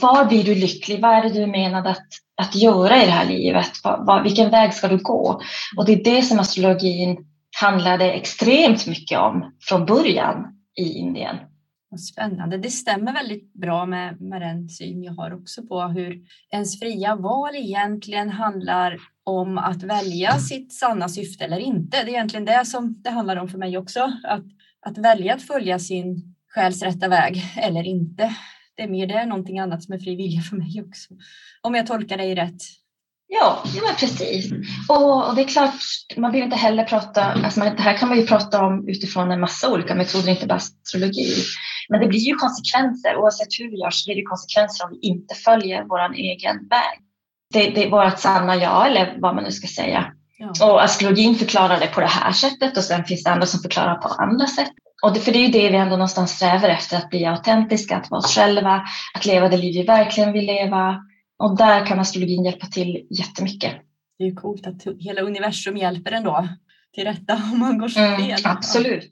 var 0.00 0.24
blir 0.24 0.44
du 0.44 0.54
lycklig? 0.54 1.00
Vad 1.00 1.10
är 1.10 1.22
det 1.22 1.40
du 1.40 1.46
menade 1.46 1.90
att, 1.90 2.06
att 2.36 2.54
göra 2.54 3.02
i 3.02 3.06
det 3.06 3.12
här 3.12 3.28
livet? 3.28 3.70
Vad, 3.84 4.06
vad, 4.06 4.22
vilken 4.22 4.50
väg 4.50 4.74
ska 4.74 4.88
du 4.88 4.98
gå? 4.98 5.40
Och 5.76 5.86
det 5.86 5.92
är 5.92 6.04
det 6.04 6.22
som 6.22 6.38
astrologin 6.38 7.26
handlade 7.60 8.12
extremt 8.12 8.86
mycket 8.86 9.18
om 9.18 9.52
från 9.68 9.86
början 9.86 10.46
i 10.78 10.98
Indien. 10.98 11.36
Spännande. 11.98 12.58
Det 12.58 12.70
stämmer 12.70 13.12
väldigt 13.12 13.52
bra 13.52 13.86
med, 13.86 14.20
med 14.20 14.42
den 14.42 14.68
syn 14.68 15.02
jag 15.02 15.12
har 15.12 15.34
också 15.34 15.62
på 15.62 15.82
hur 15.82 16.20
ens 16.52 16.80
fria 16.80 17.16
val 17.16 17.56
egentligen 17.56 18.30
handlar 18.30 18.98
om 19.24 19.58
att 19.58 19.82
välja 19.82 20.38
sitt 20.38 20.72
sanna 20.72 21.08
syfte 21.08 21.44
eller 21.44 21.58
inte. 21.58 21.96
Det 21.96 22.10
är 22.10 22.14
egentligen 22.14 22.44
det 22.44 22.64
som 22.66 23.02
det 23.02 23.10
handlar 23.10 23.36
om 23.36 23.48
för 23.48 23.58
mig 23.58 23.78
också. 23.78 24.12
Att, 24.24 24.44
att 24.86 24.98
välja 24.98 25.34
att 25.34 25.42
följa 25.42 25.78
sin 25.78 26.34
själs 26.54 26.82
rätta 26.82 27.08
väg 27.08 27.44
eller 27.56 27.84
inte. 27.84 28.34
Det 28.76 28.82
är 28.82 28.88
mer 28.88 29.06
det 29.06 29.14
än 29.14 29.28
någonting 29.28 29.58
annat 29.58 29.84
som 29.84 29.94
är 29.94 29.98
fri 29.98 30.16
vilja 30.16 30.40
för 30.40 30.56
mig 30.56 30.84
också. 30.88 31.14
Om 31.60 31.74
jag 31.74 31.86
tolkar 31.86 32.16
dig 32.16 32.34
rätt. 32.34 32.62
Ja, 33.34 33.62
ja 33.74 33.82
men 33.86 33.94
precis. 33.94 34.52
Och, 34.88 35.28
och, 35.28 35.36
det 35.36 35.42
är 35.42 35.48
klart, 35.48 35.80
man 36.16 36.32
vill 36.32 36.42
inte 36.42 36.56
heller 36.56 36.84
prata, 36.84 37.24
alltså 37.24 37.60
man, 37.60 37.76
det 37.76 37.82
här 37.82 37.96
kan 37.98 38.08
man 38.08 38.18
ju 38.18 38.26
prata 38.26 38.64
om 38.64 38.88
utifrån 38.88 39.30
en 39.30 39.40
massa 39.40 39.72
olika 39.72 39.94
metoder, 39.94 40.28
inte 40.28 40.46
bara 40.46 40.54
astrologi. 40.54 41.34
Men 41.88 42.00
det 42.00 42.06
blir 42.06 42.20
ju 42.20 42.34
konsekvenser, 42.34 43.16
oavsett 43.16 43.48
hur 43.58 43.70
vi 43.70 43.76
gör 43.80 43.90
så 43.90 44.08
blir 44.08 44.16
det 44.16 44.22
konsekvenser 44.22 44.84
om 44.84 44.90
vi 44.90 45.08
inte 45.08 45.34
följer 45.34 45.84
vår 45.84 46.14
egen 46.14 46.56
väg. 46.68 46.98
Det, 47.52 47.70
det 47.70 47.84
är 47.84 47.90
vårt 47.90 48.18
sanna 48.18 48.56
ja, 48.56 48.86
eller 48.86 49.16
vad 49.18 49.34
man 49.34 49.44
nu 49.44 49.50
ska 49.50 49.66
säga. 49.66 50.12
Ja. 50.38 50.66
Och 50.66 50.82
astrologin 50.84 51.34
förklarar 51.34 51.80
det 51.80 51.86
på 51.86 52.00
det 52.00 52.06
här 52.06 52.32
sättet 52.32 52.76
och 52.76 52.84
sen 52.84 53.04
finns 53.04 53.24
det 53.24 53.30
andra 53.30 53.46
som 53.46 53.60
förklarar 53.60 53.94
på 53.94 54.08
andra 54.08 54.46
sätt. 54.46 54.72
Och 55.02 55.12
det, 55.14 55.20
för 55.20 55.32
det 55.32 55.38
är 55.38 55.46
ju 55.46 55.52
det 55.52 55.70
vi 55.70 55.76
ändå 55.76 55.96
någonstans 55.96 56.30
strävar 56.30 56.68
efter, 56.68 56.96
att 56.96 57.10
bli 57.10 57.24
autentiska, 57.26 57.96
att 57.96 58.10
vara 58.10 58.18
oss 58.18 58.34
själva, 58.34 58.82
att 59.14 59.26
leva 59.26 59.48
det 59.48 59.56
liv 59.56 59.74
vi 59.74 59.82
verkligen 59.82 60.32
vill 60.32 60.46
leva. 60.46 61.04
Och 61.38 61.56
där 61.56 61.86
kan 61.86 62.00
astrologin 62.00 62.44
hjälpa 62.44 62.66
till 62.66 63.06
jättemycket. 63.10 63.72
Det 64.18 64.24
är 64.24 64.28
ju 64.28 64.34
coolt 64.34 64.66
att 64.66 64.82
hela 64.98 65.20
universum 65.20 65.76
hjälper 65.76 66.12
ändå 66.12 66.48
till 66.94 67.04
rätta 67.04 67.34
om 67.52 67.58
man 67.58 67.78
går 67.78 67.88
fel. 67.88 68.20
Mm, 68.20 68.36
absolut. 68.44 69.10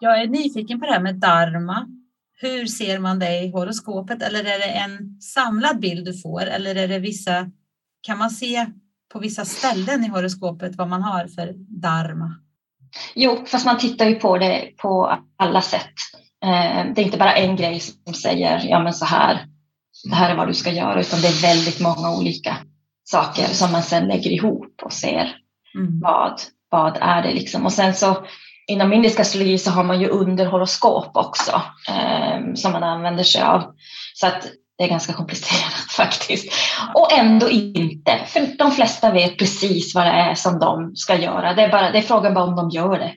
Jag 0.00 0.20
är 0.20 0.26
nyfiken 0.26 0.80
på 0.80 0.86
det 0.86 0.92
här 0.92 1.00
med 1.00 1.14
dharma. 1.14 1.86
Hur 2.42 2.66
ser 2.66 2.98
man 2.98 3.18
det 3.18 3.40
i 3.40 3.50
horoskopet? 3.50 4.22
Eller 4.22 4.40
är 4.40 4.58
det 4.58 4.64
en 4.64 5.20
samlad 5.20 5.80
bild 5.80 6.04
du 6.04 6.18
får? 6.18 6.42
Eller 6.42 6.74
är 6.74 6.88
det 6.88 6.98
vissa, 6.98 7.50
kan 8.02 8.18
man 8.18 8.30
se 8.30 8.66
på 9.12 9.18
vissa 9.18 9.44
ställen 9.44 10.04
i 10.04 10.08
horoskopet 10.08 10.76
vad 10.76 10.88
man 10.88 11.02
har 11.02 11.26
för 11.26 11.52
dharma? 11.82 12.34
Jo, 13.14 13.44
fast 13.46 13.66
man 13.66 13.78
tittar 13.78 14.06
ju 14.06 14.14
på 14.14 14.38
det 14.38 14.70
på 14.76 15.18
alla 15.36 15.62
sätt. 15.62 15.94
Eh, 16.44 16.94
det 16.94 17.00
är 17.00 17.04
inte 17.04 17.18
bara 17.18 17.34
en 17.34 17.56
grej 17.56 17.80
som 17.80 18.14
säger 18.14 18.66
ja 18.68 18.82
men 18.82 18.92
så 18.92 19.04
här, 19.04 19.46
det 20.04 20.14
här 20.14 20.30
är 20.30 20.36
vad 20.36 20.48
du 20.48 20.54
ska 20.54 20.72
göra, 20.72 21.00
utan 21.00 21.20
det 21.20 21.28
är 21.28 21.42
väldigt 21.42 21.80
många 21.80 22.16
olika 22.16 22.56
saker 23.04 23.46
som 23.46 23.72
man 23.72 23.82
sen 23.82 24.08
lägger 24.08 24.30
ihop 24.30 24.82
och 24.82 24.92
ser 24.92 25.36
mm. 25.74 26.00
vad, 26.00 26.40
vad 26.70 26.98
är 27.00 27.22
det 27.22 27.34
liksom. 27.34 27.64
Och 27.64 27.72
sen 27.72 27.94
så 27.94 28.26
inom 28.72 28.92
indisk 28.92 29.20
astrologi 29.20 29.58
så 29.58 29.70
har 29.70 29.84
man 29.84 30.00
ju 30.00 30.08
underhoroskop 30.08 31.10
också 31.14 31.62
eh, 31.88 32.54
som 32.54 32.72
man 32.72 32.82
använder 32.82 33.24
sig 33.24 33.42
av. 33.42 33.62
Så 34.14 34.26
att 34.26 34.42
det 34.78 34.84
är 34.84 34.88
ganska 34.88 35.12
komplicerat 35.12 35.72
faktiskt. 35.96 36.52
Och 36.94 37.12
ändå 37.12 37.50
inte, 37.50 38.18
för 38.26 38.58
de 38.58 38.70
flesta 38.70 39.12
vet 39.12 39.38
precis 39.38 39.94
vad 39.94 40.06
det 40.06 40.10
är 40.10 40.34
som 40.34 40.58
de 40.58 40.96
ska 40.96 41.16
göra. 41.16 41.54
Det 41.54 41.62
är, 41.62 41.70
bara, 41.70 41.90
det 41.90 41.98
är 41.98 42.02
frågan 42.02 42.34
bara 42.34 42.44
om 42.44 42.56
de 42.56 42.70
gör 42.70 42.98
det. 42.98 43.12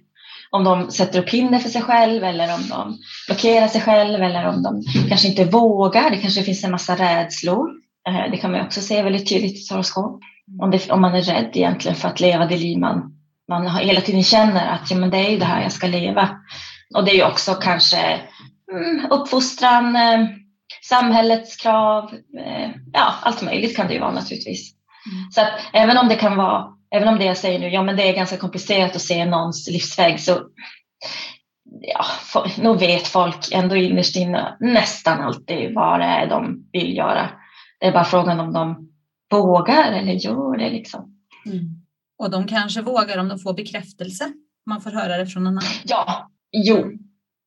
Om 0.50 0.64
de 0.64 0.92
sätter 0.92 1.20
upp 1.20 1.30
hinder 1.30 1.60
för 1.60 1.70
sig 1.70 1.82
själv 1.82 2.24
eller 2.24 2.54
om 2.54 2.62
de 2.70 2.98
blockerar 3.28 3.68
sig 3.68 3.82
själv 3.82 4.24
eller 4.24 4.48
om 4.48 4.64
de 4.64 4.84
kanske 5.10 5.28
inte 5.28 5.46
vågar. 5.46 6.10
Det 6.10 6.18
kanske 6.18 6.44
finns 6.44 6.64
en 6.64 6.72
massa 6.72 6.96
rädslor. 6.96 7.70
Eh, 8.08 8.32
det 8.32 8.38
kan 8.38 8.52
man 8.52 8.66
också 8.66 8.82
se 8.82 9.02
väldigt 9.02 9.30
tydligt 9.30 9.72
i 9.72 9.74
horoskop. 9.74 10.22
Om, 10.62 10.80
om 10.90 11.02
man 11.02 11.16
är 11.16 11.22
rädd 11.22 11.52
egentligen 11.54 11.96
för 11.96 12.08
att 12.08 12.20
leva 12.20 12.46
det 12.46 12.58
liv 12.58 12.78
man 12.78 13.15
man 13.50 13.78
hela 13.78 14.02
tiden 14.02 14.24
känner 14.24 14.68
att 14.68 14.92
ja, 14.92 14.98
men 14.98 15.10
det 15.10 15.18
är 15.18 15.32
ju 15.32 15.38
det 15.38 15.46
här 15.46 15.62
jag 15.62 15.72
ska 15.72 15.88
leva. 15.88 16.30
Och 16.96 17.06
det 17.06 17.12
är 17.12 17.16
ju 17.16 17.26
också 17.26 17.54
kanske 17.54 18.22
mm, 18.72 19.12
uppfostran, 19.12 19.96
eh, 19.96 20.28
samhällets 20.84 21.56
krav, 21.56 22.14
eh, 22.40 22.70
ja 22.94 23.14
allt 23.22 23.42
möjligt 23.42 23.76
kan 23.76 23.88
det 23.88 23.94
ju 23.94 24.00
vara 24.00 24.12
naturligtvis. 24.12 24.74
Mm. 25.12 25.32
Så 25.32 25.42
att 25.42 25.48
även 25.74 25.98
om 25.98 26.08
det 26.08 26.16
kan 26.16 26.36
vara, 26.36 26.68
även 26.96 27.08
om 27.08 27.18
det 27.18 27.26
jag 27.26 27.38
säger 27.38 27.60
nu, 27.60 27.70
ja 27.70 27.84
men 27.84 27.96
det 27.96 28.10
är 28.10 28.16
ganska 28.16 28.38
komplicerat 28.38 28.96
att 28.96 29.02
se 29.02 29.26
någons 29.26 29.68
livsväg 29.68 30.20
så 30.20 30.40
ja, 31.82 32.06
nog 32.58 32.80
vet 32.80 33.08
folk 33.08 33.52
ändå 33.52 33.76
innerst 33.76 34.16
inne 34.16 34.58
nästan 34.60 35.22
alltid 35.22 35.74
vad 35.74 36.00
det 36.00 36.06
är 36.06 36.30
de 36.30 36.70
vill 36.72 36.98
göra. 36.98 37.30
Det 37.80 37.86
är 37.86 37.92
bara 37.92 38.04
frågan 38.04 38.40
om 38.40 38.54
de 38.54 38.90
vågar 39.32 39.92
eller 39.92 40.14
gör 40.14 40.58
det 40.58 40.70
liksom. 40.70 41.16
Mm. 41.46 41.75
Och 42.18 42.32
de 42.32 42.48
kanske 42.48 42.82
vågar 42.82 43.18
om 43.18 43.28
de 43.30 43.40
får 43.40 43.54
bekräftelse. 43.54 44.32
Man 44.66 44.82
får 44.82 44.92
höra 44.92 45.18
det 45.18 45.28
från 45.28 45.44
någon 45.44 45.58
annan. 45.58 45.72
Ja, 45.84 46.32
jo. 46.52 46.92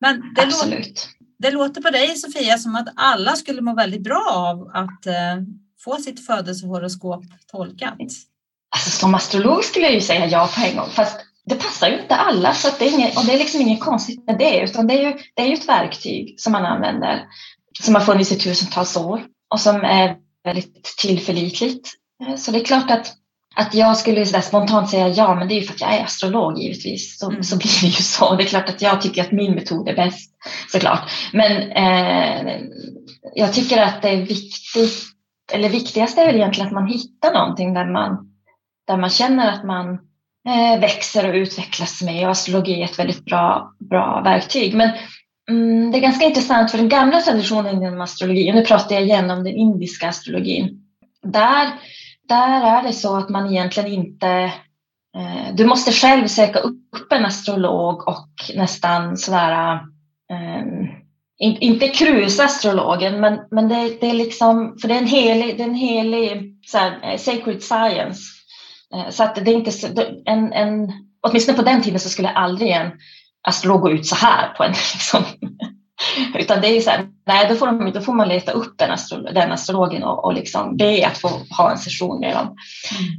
Men 0.00 0.34
det 0.34 0.42
Absolut. 0.42 0.78
Låter, 0.78 1.02
det 1.38 1.50
låter 1.50 1.80
på 1.80 1.90
dig 1.90 2.16
Sofia 2.16 2.58
som 2.58 2.76
att 2.76 2.88
alla 2.96 3.36
skulle 3.36 3.60
må 3.60 3.74
väldigt 3.74 4.04
bra 4.04 4.24
av 4.30 4.70
att 4.74 5.06
eh, 5.06 5.42
få 5.84 5.96
sitt 5.96 6.26
födelsehoroskop 6.26 7.24
tolkat. 7.46 7.98
Alltså, 8.74 8.90
som 8.90 9.14
astrolog 9.14 9.64
skulle 9.64 9.84
jag 9.84 9.94
ju 9.94 10.00
säga 10.00 10.26
ja 10.26 10.50
på 10.54 10.66
en 10.66 10.76
gång, 10.76 10.88
fast 10.90 11.16
det 11.44 11.54
passar 11.54 11.88
ju 11.88 12.02
inte 12.02 12.14
alla 12.14 12.54
så 12.54 12.68
det 12.78 12.88
är 12.88 12.92
inget, 12.92 13.16
och 13.16 13.24
det 13.24 13.34
är 13.34 13.38
liksom 13.38 13.60
inget 13.60 13.80
konstigt 13.80 14.26
med 14.26 14.38
det, 14.38 14.60
utan 14.60 14.86
det 14.86 14.94
är, 14.94 15.02
ju, 15.02 15.18
det 15.34 15.42
är 15.42 15.46
ju 15.46 15.54
ett 15.54 15.68
verktyg 15.68 16.40
som 16.40 16.52
man 16.52 16.64
använder 16.64 17.24
som 17.82 17.94
har 17.94 18.02
funnits 18.02 18.32
i 18.32 18.38
tusentals 18.38 18.96
år 18.96 19.22
och 19.52 19.60
som 19.60 19.76
är 19.76 20.16
väldigt 20.44 20.84
tillförlitligt. 20.84 21.88
Eh, 22.26 22.36
så 22.36 22.50
det 22.50 22.60
är 22.60 22.64
klart 22.64 22.90
att 22.90 23.14
att 23.58 23.74
jag 23.74 23.96
skulle 23.96 24.26
så 24.26 24.40
spontant 24.40 24.90
säga 24.90 25.08
ja, 25.08 25.34
men 25.34 25.48
det 25.48 25.54
är 25.54 25.60
ju 25.60 25.62
för 25.62 25.74
att 25.74 25.80
jag 25.80 25.94
är 25.94 26.04
astrolog 26.04 26.58
givetvis. 26.58 27.18
Så, 27.18 27.30
mm. 27.30 27.42
så 27.42 27.56
blir 27.56 27.80
det 27.80 27.86
ju 27.86 28.02
så. 28.02 28.34
Det 28.34 28.42
är 28.42 28.46
klart 28.46 28.68
att 28.68 28.82
jag 28.82 29.00
tycker 29.00 29.22
att 29.22 29.32
min 29.32 29.54
metod 29.54 29.88
är 29.88 29.96
bäst 29.96 30.30
såklart. 30.72 31.10
Men 31.32 31.70
eh, 31.70 32.54
jag 33.34 33.52
tycker 33.52 33.82
att 33.82 34.02
det 34.02 34.08
är 34.08 34.16
viktigt, 34.16 35.04
eller 35.52 35.68
viktigast 35.68 36.18
är 36.18 36.26
väl 36.26 36.34
egentligen 36.34 36.66
att 36.66 36.74
man 36.74 36.86
hittar 36.86 37.32
någonting 37.32 37.74
där 37.74 37.92
man, 37.92 38.30
där 38.86 38.96
man 38.96 39.10
känner 39.10 39.52
att 39.52 39.64
man 39.64 39.88
eh, 40.48 40.80
växer 40.80 41.28
och 41.28 41.34
utvecklas 41.34 42.02
med. 42.02 42.24
Och 42.24 42.30
astrologi 42.30 42.80
är 42.80 42.84
ett 42.84 42.98
väldigt 42.98 43.24
bra, 43.24 43.72
bra 43.90 44.20
verktyg. 44.24 44.74
Men 44.74 44.90
mm, 45.50 45.90
det 45.90 45.98
är 45.98 46.02
ganska 46.02 46.24
intressant 46.24 46.70
för 46.70 46.78
den 46.78 46.88
gamla 46.88 47.20
traditionen 47.20 47.82
inom 47.82 48.00
astrologi, 48.00 48.50
och 48.50 48.54
nu 48.54 48.64
pratar 48.64 48.94
jag 48.94 49.04
igen 49.04 49.30
om 49.30 49.44
den 49.44 49.56
indiska 49.56 50.08
astrologin. 50.08 50.84
Där 51.22 51.72
där 52.28 52.78
är 52.78 52.82
det 52.82 52.92
så 52.92 53.16
att 53.16 53.28
man 53.28 53.46
egentligen 53.46 53.92
inte 53.92 54.52
eh, 55.16 55.54
du 55.54 55.66
måste 55.66 55.92
själv 55.92 56.26
söka 56.26 56.58
upp 56.58 57.12
en 57.12 57.24
astrolog 57.24 58.08
och 58.08 58.28
nästan 58.54 59.16
sådär, 59.16 59.74
eh, 60.32 60.64
inte 61.38 61.88
krusa 61.88 62.44
astrologen, 62.44 63.20
men, 63.20 63.38
men 63.50 63.68
det, 63.68 64.00
det, 64.00 64.10
är 64.10 64.14
liksom, 64.14 64.78
för 64.80 64.88
det 64.88 64.94
är 64.94 64.98
en 64.98 65.06
helig, 65.06 65.56
det 65.56 65.62
är 65.62 65.68
en 65.68 65.74
helig 65.74 66.58
såhär, 66.66 67.00
eh, 67.02 67.18
sacred 67.18 67.62
science. 67.62 68.20
Eh, 68.94 69.10
så 69.10 69.24
att 69.24 69.34
det 69.34 69.50
är 69.50 69.54
inte 69.54 69.70
en, 70.26 70.52
en, 70.52 70.92
åtminstone 71.22 71.58
på 71.58 71.64
den 71.64 71.82
tiden 71.82 72.00
så 72.00 72.08
skulle 72.08 72.28
aldrig 72.28 72.70
en 72.70 72.90
astrolog 73.48 73.80
gå 73.80 73.90
ut 73.90 74.06
så 74.06 74.14
här 74.14 74.54
på 74.54 74.64
en 74.64 74.70
liksom, 74.94 75.22
Utan 76.34 76.60
det 76.60 76.76
är 76.76 76.80
så 76.80 76.90
här, 76.90 77.06
nej, 77.26 77.46
då 77.48 77.54
får, 77.54 77.66
de, 77.66 77.92
då 77.92 78.00
får 78.00 78.12
man 78.12 78.28
leta 78.28 78.52
upp 78.52 78.78
den, 78.78 78.90
astrolog, 78.90 79.34
den 79.34 79.52
astrologen 79.52 80.02
och, 80.02 80.24
och 80.24 80.34
liksom 80.34 80.76
be 80.76 81.06
att 81.06 81.18
få 81.18 81.28
ha 81.58 81.70
en 81.70 81.78
session 81.78 82.20
med 82.20 82.36
dem. 82.36 82.56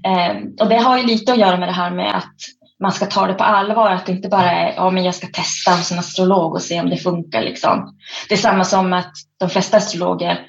Mm. 0.06 0.38
Eh, 0.38 0.64
och 0.64 0.70
det 0.70 0.78
har 0.78 0.98
ju 0.98 1.06
lite 1.06 1.32
att 1.32 1.40
göra 1.40 1.58
med 1.58 1.68
det 1.68 1.74
här 1.74 1.92
med 1.92 2.18
att 2.18 2.36
man 2.80 2.92
ska 2.92 3.06
ta 3.06 3.28
det 3.28 3.34
på 3.34 3.44
allvar, 3.44 3.92
att 3.92 4.06
det 4.06 4.12
inte 4.12 4.30
bara 4.30 4.52
är 4.52 4.74
ja, 4.76 4.90
men 4.90 5.04
jag 5.04 5.16
ska 5.16 5.28
testa 5.28 5.72
hos 5.72 5.92
en 5.92 6.00
astrolog 6.00 6.54
och 6.54 6.62
se 6.62 6.80
om 6.80 6.90
det 6.90 6.98
funkar. 6.98 7.42
Liksom. 7.42 7.98
Det 8.30 8.34
är 8.34 8.38
samma 8.38 8.64
som 8.64 8.94
att 8.94 9.14
de 9.40 9.50
flesta 9.50 9.78
astrologer, 9.78 10.40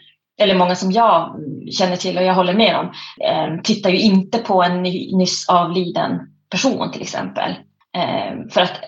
eller 0.41 0.55
många 0.55 0.77
som 0.77 0.93
jag 0.93 1.37
känner 1.79 1.97
till 1.97 2.19
och 2.19 2.25
jag 2.25 2.35
håller 2.35 2.55
med 2.55 2.77
om, 2.77 2.87
eh, 3.25 3.63
tittar 3.63 3.91
ju 3.91 3.99
inte 3.99 4.39
på 4.39 4.63
en 4.63 4.83
nyss 4.83 5.49
avliden 5.49 6.19
person 6.51 6.93
till 6.93 7.03
exempel. 7.03 7.51
Eh, 7.97 8.51
för 8.51 8.61
att 8.61 8.81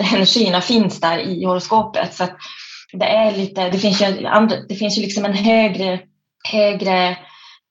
energierna 0.14 0.60
finns 0.60 1.00
där 1.00 1.18
i 1.18 1.44
horoskopet. 1.44 2.14
Så 2.14 2.24
att 2.24 2.36
det 2.92 3.04
är 3.04 3.36
lite, 3.36 3.70
det 3.70 3.78
finns 3.78 4.02
ju, 4.02 4.26
andra, 4.26 4.56
det 4.68 4.74
finns 4.74 4.98
ju 4.98 5.02
liksom 5.02 5.24
en 5.24 5.32
högre, 5.32 6.00
högre 6.52 7.08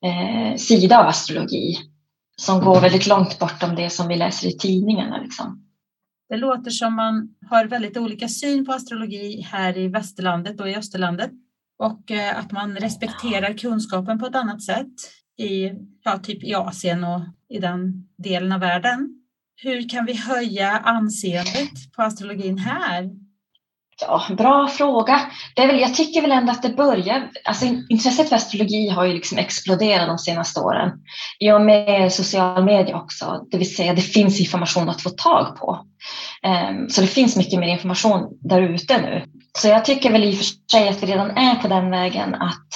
eh, 0.06 0.56
sida 0.58 1.00
av 1.00 1.08
astrologi 1.08 1.78
som 2.38 2.62
går 2.62 2.82
väldigt 2.82 3.08
långt 3.08 3.40
bortom 3.40 3.76
det 3.76 3.90
som 3.90 4.08
vi 4.08 4.16
läser 4.16 4.48
i 4.48 4.58
tidningarna. 4.58 5.18
Liksom. 5.18 5.66
Det 6.30 6.38
låter 6.38 6.72
som 6.72 6.96
man 6.96 7.30
har 7.50 7.66
väldigt 7.66 7.98
olika 7.98 8.28
syn 8.28 8.66
på 8.66 8.72
astrologi 8.72 9.42
här 9.42 9.78
i 9.78 9.88
västerlandet 9.88 10.62
och 10.62 10.70
i 10.70 10.76
österlandet 10.76 11.32
och 11.80 12.12
eh, 12.12 12.40
att 12.40 12.52
man 12.52 12.76
respekterar 12.76 13.58
kunskapen 13.58 14.20
på 14.20 14.26
ett 14.26 14.36
annat 14.36 14.64
sätt 14.64 14.94
i, 15.38 15.72
ja, 16.04 16.20
typ 16.24 16.44
i 16.44 16.54
Asien 16.54 17.04
och 17.04 17.22
i 17.50 17.60
den 17.60 18.08
delen 18.18 18.52
av 18.52 18.60
världen. 18.60 19.16
Hur 19.62 19.90
kan 19.90 20.06
vi 20.06 20.14
höja 20.14 20.70
anseendet 20.70 21.92
på 21.96 22.02
astrologin 22.02 22.58
här 22.58 23.10
Ja, 24.02 24.22
bra 24.38 24.68
fråga. 24.68 25.22
Det 25.56 25.62
är 25.62 25.68
väl, 25.68 25.80
jag 25.80 25.96
tycker 25.96 26.22
väl 26.22 26.32
ändå 26.32 26.52
att 26.52 26.62
det 26.62 26.70
börjar, 26.70 27.30
alltså 27.46 27.66
intresset 27.90 28.30
för 28.30 28.36
astrologi 28.36 28.90
har 28.90 29.06
ju 29.06 29.14
liksom 29.14 29.38
exploderat 29.38 30.08
de 30.08 30.18
senaste 30.18 30.60
åren. 30.60 30.92
I 31.40 31.52
och 31.52 31.62
med 31.62 32.14
social 32.14 32.64
media 32.64 32.98
också, 32.98 33.46
det 33.52 33.58
vill 33.58 33.76
säga 33.76 33.94
det 33.94 34.02
finns 34.02 34.40
information 34.40 34.90
att 34.90 35.02
få 35.02 35.10
tag 35.10 35.56
på. 35.56 35.86
Um, 36.48 36.90
så 36.90 37.02
det 37.02 37.08
finns 37.08 37.36
mycket 37.36 37.60
mer 37.60 37.68
information 37.68 38.28
där 38.42 38.62
ute 38.62 39.02
nu. 39.02 39.26
Så 39.58 39.68
jag 39.68 39.86
tycker 39.86 40.12
väl 40.12 40.24
i 40.24 40.34
och 40.34 40.38
för 40.38 40.46
sig 40.72 40.90
att 40.90 41.04
vi 41.04 41.08
redan 41.08 41.32
är 41.38 41.56
på 41.56 41.68
den 41.68 41.92
vägen 41.92 42.36
att 42.36 42.68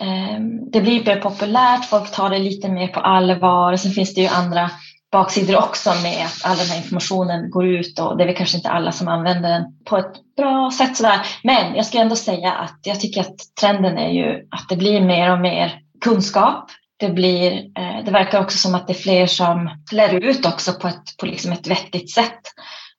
um, 0.00 0.70
det 0.70 0.80
blir 0.80 1.04
mer 1.04 1.16
populärt, 1.16 1.84
folk 1.84 2.12
tar 2.12 2.30
det 2.30 2.38
lite 2.38 2.68
mer 2.68 2.88
på 2.88 3.00
allvar. 3.00 3.76
Sen 3.76 3.92
finns 3.92 4.14
det 4.14 4.20
ju 4.20 4.28
andra 4.28 4.70
baksidor 5.14 5.56
också 5.56 5.90
med 6.02 6.26
att 6.26 6.44
all 6.44 6.56
den 6.56 6.66
här 6.66 6.76
informationen 6.76 7.50
går 7.50 7.66
ut 7.66 7.98
och 7.98 8.16
det 8.16 8.24
är 8.24 8.26
väl 8.26 8.36
kanske 8.36 8.56
inte 8.56 8.70
alla 8.70 8.92
som 8.92 9.08
använder 9.08 9.48
den 9.48 9.64
på 9.84 9.96
ett 9.96 10.12
bra 10.36 10.70
sätt 10.78 10.96
sådär. 10.96 11.20
Men 11.42 11.74
jag 11.74 11.86
ska 11.86 11.98
ändå 11.98 12.16
säga 12.16 12.52
att 12.52 12.78
jag 12.82 13.00
tycker 13.00 13.20
att 13.20 13.36
trenden 13.60 13.98
är 13.98 14.10
ju 14.10 14.48
att 14.50 14.68
det 14.68 14.76
blir 14.76 15.00
mer 15.00 15.32
och 15.32 15.40
mer 15.40 15.80
kunskap. 16.04 16.70
Det, 16.96 17.08
blir, 17.08 17.52
eh, 17.52 18.04
det 18.04 18.10
verkar 18.10 18.40
också 18.40 18.58
som 18.58 18.74
att 18.74 18.86
det 18.86 18.92
är 18.92 19.02
fler 19.02 19.26
som 19.26 19.70
lär 19.92 20.14
ut 20.14 20.46
också 20.46 20.72
på 20.72 20.88
ett, 20.88 21.16
på 21.20 21.26
liksom 21.26 21.52
ett 21.52 21.66
vettigt 21.66 22.10
sätt. 22.10 22.40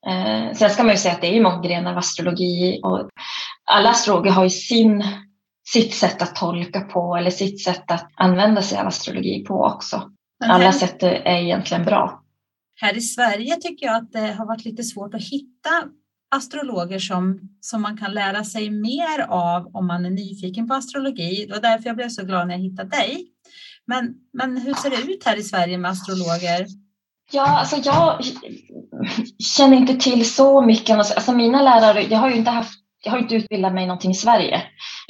Eh, 0.08 0.54
sen 0.56 0.70
ska 0.70 0.84
man 0.84 0.92
ju 0.92 0.98
säga 0.98 1.14
att 1.14 1.22
det 1.22 1.28
är 1.28 1.34
ju 1.34 1.44
många 1.44 1.62
grenar 1.62 1.92
av 1.92 1.98
astrologi 1.98 2.80
och 2.84 3.10
alla 3.72 3.90
astrologer 3.90 4.32
har 4.32 4.44
ju 4.44 4.50
sin, 4.50 5.04
sitt 5.68 5.94
sätt 5.94 6.22
att 6.22 6.36
tolka 6.36 6.82
på 6.82 7.16
eller 7.16 7.32
sitt 7.32 7.64
sätt 7.64 7.92
att 7.92 8.12
använda 8.16 8.62
sig 8.62 8.80
av 8.80 8.88
astrologi 8.88 9.44
på 9.48 9.64
också. 9.64 10.12
Alla 10.44 10.72
sätt 10.72 11.04
är 11.04 11.28
egentligen 11.28 11.86
bra. 11.86 12.22
Här 12.82 12.98
i 12.98 13.02
Sverige 13.02 13.56
tycker 13.56 13.86
jag 13.86 13.96
att 13.96 14.12
det 14.12 14.34
har 14.34 14.46
varit 14.46 14.66
lite 14.66 14.84
svårt 14.84 15.14
att 15.14 15.22
hitta 15.22 15.70
astrologer 16.36 17.00
som, 17.00 17.40
som 17.62 17.82
man 17.82 17.98
kan 17.98 18.14
lära 18.14 18.44
sig 18.44 18.70
mer 18.70 19.22
av 19.30 19.76
om 19.76 19.88
man 19.88 20.06
är 20.06 20.10
nyfiken 20.10 20.68
på 20.68 20.74
astrologi. 20.74 21.46
Det 21.48 21.54
var 21.54 21.62
därför 21.62 21.90
jag 21.90 21.96
blev 21.96 22.10
så 22.10 22.26
glad 22.26 22.48
när 22.48 22.56
jag 22.56 22.62
hittade 22.62 22.90
dig. 22.90 23.28
Men, 23.88 24.14
men 24.34 24.58
hur 24.58 24.74
ser 24.74 24.90
det 24.90 25.12
ut 25.12 25.24
här 25.26 25.38
i 25.38 25.44
Sverige 25.44 25.78
med 25.78 25.92
astrologer? 25.92 26.66
Ja, 27.32 27.48
alltså 27.48 27.76
jag 27.84 28.20
känner 29.58 29.78
inte 29.78 29.96
till 29.96 30.34
så 30.34 30.62
mycket. 30.62 30.98
Alltså 30.98 31.32
mina 31.32 31.62
lärare, 31.62 32.04
jag 32.04 32.18
har 32.18 32.30
ju 32.30 32.36
inte 32.36 32.52
haft 32.52 32.86
jag 33.06 33.12
har 33.12 33.20
inte 33.20 33.36
utbildat 33.36 33.74
mig 33.74 33.88
någonting 33.88 34.12
i 34.12 34.16
Sverige, 34.16 34.62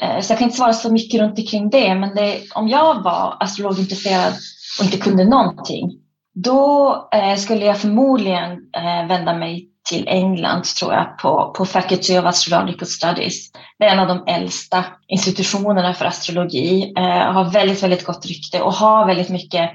eh, 0.01 0.19
så 0.21 0.31
jag 0.31 0.39
kan 0.39 0.45
inte 0.45 0.57
svara 0.57 0.73
så 0.73 0.91
mycket 0.91 1.21
runt 1.21 1.39
omkring 1.39 1.69
det. 1.69 1.95
Men 1.95 2.15
det, 2.15 2.41
om 2.55 2.67
jag 2.67 3.03
var 3.03 3.37
astrologintresserad 3.39 4.33
och 4.79 4.85
inte 4.85 4.97
kunde 4.97 5.25
någonting, 5.25 5.91
då 6.33 7.09
eh, 7.13 7.35
skulle 7.35 7.65
jag 7.65 7.81
förmodligen 7.81 8.51
eh, 8.51 9.07
vända 9.07 9.33
mig 9.33 9.69
till 9.89 10.07
England 10.07 10.63
tror 10.63 10.93
jag 10.93 11.17
på, 11.17 11.53
på 11.57 11.65
Faculty 11.65 12.17
of 12.17 12.25
Astrological 12.25 12.87
Studies. 12.87 13.51
Det 13.79 13.85
är 13.85 13.91
en 13.91 13.99
av 13.99 14.07
de 14.07 14.23
äldsta 14.27 14.85
institutionerna 15.07 15.93
för 15.93 16.05
astrologi, 16.05 16.93
eh, 16.97 17.31
har 17.33 17.51
väldigt, 17.51 17.83
väldigt 17.83 18.05
gott 18.05 18.25
rykte 18.25 18.61
och 18.61 18.73
har 18.73 19.07
väldigt 19.07 19.29
mycket 19.29 19.69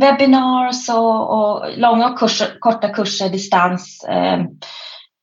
webinars 0.00 0.88
och, 0.88 1.34
och 1.38 1.78
långa 1.78 2.16
kurser, 2.16 2.48
korta 2.60 2.88
kurser, 2.88 3.28
distans 3.28 4.04
eh, 4.04 4.38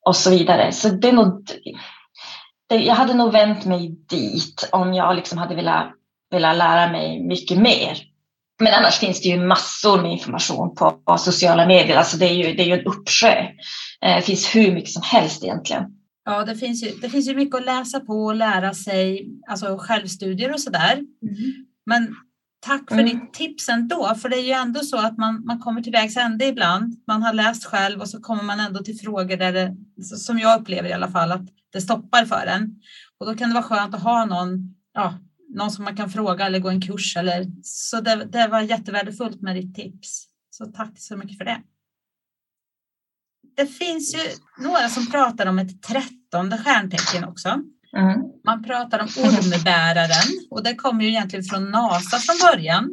och 0.06 0.16
så 0.16 0.30
vidare. 0.30 0.72
Så 0.72 0.90
det 0.90 1.08
är 1.10 1.14
nog, 1.14 1.48
det, 2.70 2.76
jag 2.76 2.96
hade 2.96 3.14
nog 3.14 3.32
vänt 3.32 3.66
mig 3.66 3.90
dit 4.10 4.70
om 4.72 4.94
jag 4.94 5.16
liksom 5.16 5.38
hade 5.38 5.56
velat, 5.56 5.86
velat 6.32 6.58
lära 6.58 6.92
mig 6.92 7.28
mycket 7.28 7.58
mer. 7.58 7.98
Men 8.60 8.74
annars 8.74 8.98
finns 9.00 9.22
det 9.22 9.30
ju 9.30 9.46
massor 9.46 10.02
med 10.02 10.12
information 10.12 10.76
på, 10.76 11.18
sociala 11.18 11.66
medier. 11.66 11.98
Alltså 11.98 12.18
det 12.18 12.26
är 12.26 12.34
ju, 12.34 12.56
det 12.56 12.64
är 12.64 12.68
ju 12.68 12.74
en 12.74 12.86
uppsjö. 12.86 13.40
Eh, 14.02 14.16
det 14.16 14.22
finns 14.22 14.56
hur 14.56 14.72
mycket 14.72 14.90
som 14.90 15.02
helst 15.06 15.44
egentligen. 15.44 15.84
Ja, 16.26 16.46
det 16.46 16.56
finns 16.56 16.84
ju, 16.84 16.92
det 17.02 17.10
finns 17.10 17.28
ju 17.28 17.36
mycket 17.36 17.56
att 17.56 17.66
läsa 17.66 18.00
på 18.00 18.26
och 18.26 18.36
lära 18.36 18.74
sig, 18.74 19.30
alltså 19.48 19.78
självstudier 19.78 20.54
och 20.54 20.60
sådär. 20.60 20.94
Mm. 20.94 21.66
Men 21.86 22.16
tack 22.60 22.90
för 22.90 23.00
mm. 23.00 23.06
ditt 23.06 23.34
tips 23.34 23.70
ändå, 23.70 24.16
för 24.16 24.30
det 24.30 24.36
är 24.36 24.44
ju 24.44 24.52
ändå 24.52 24.80
så 24.80 24.98
att 24.98 25.18
man, 25.18 25.46
man 25.46 25.60
kommer 25.60 25.82
till 25.82 25.92
vägs 25.92 26.18
ände 26.18 26.46
ibland. 26.46 27.04
Man 27.08 27.24
har 27.24 27.34
läst 27.34 27.66
själv 27.66 28.02
och 28.02 28.10
så 28.10 28.22
kommer 28.22 28.44
man 28.44 28.60
ändå 28.60 28.84
till 28.84 29.00
frågor 29.00 29.38
där 29.38 29.54
det, 29.54 29.76
som 30.04 30.40
jag 30.40 30.62
upplever 30.62 30.90
i 30.90 30.94
alla 30.94 31.12
fall, 31.12 31.32
att 31.32 31.48
det 31.74 31.82
stoppar 31.82 32.26
för 32.26 32.46
en. 32.46 32.76
Och 33.20 33.26
då 33.26 33.36
kan 33.36 33.50
det 33.50 33.54
vara 33.54 33.64
skönt 33.64 33.96
att 33.96 34.04
ha 34.04 34.26
någon, 34.26 34.76
ja, 34.94 35.14
någon 35.56 35.72
som 35.72 35.84
man 35.84 35.98
kan 35.98 36.10
fråga 36.10 36.46
eller 36.46 36.60
gå 36.60 36.70
en 36.70 36.82
kurs. 36.82 37.18
Eller, 37.18 37.46
så 37.64 38.02
det, 38.02 38.26
det 38.26 38.48
var 38.48 38.62
jättevärdefullt 38.62 39.42
med 39.42 39.56
ditt 39.56 39.76
tips. 39.76 40.28
Så 40.50 40.66
tack 40.66 41.00
så 41.00 41.18
mycket 41.18 41.38
för 41.38 41.46
det. 41.46 41.62
Det 43.58 43.68
finns 43.68 44.16
ju 44.16 44.20
några 44.64 44.90
som 44.90 45.12
pratar 45.12 45.46
om 45.46 45.60
ett 45.60 45.84
trettonde 45.84 46.58
stjärntecken 46.58 47.24
också. 47.24 47.50
Mm. 47.98 48.22
Man 48.46 48.64
pratar 48.64 49.00
om 49.00 49.08
ormbäraren 49.18 50.48
och 50.50 50.64
det 50.64 50.76
kommer 50.76 51.04
ju 51.04 51.10
egentligen 51.10 51.46
från 51.46 51.72
NASA 51.72 52.18
från 52.18 52.36
början 52.52 52.90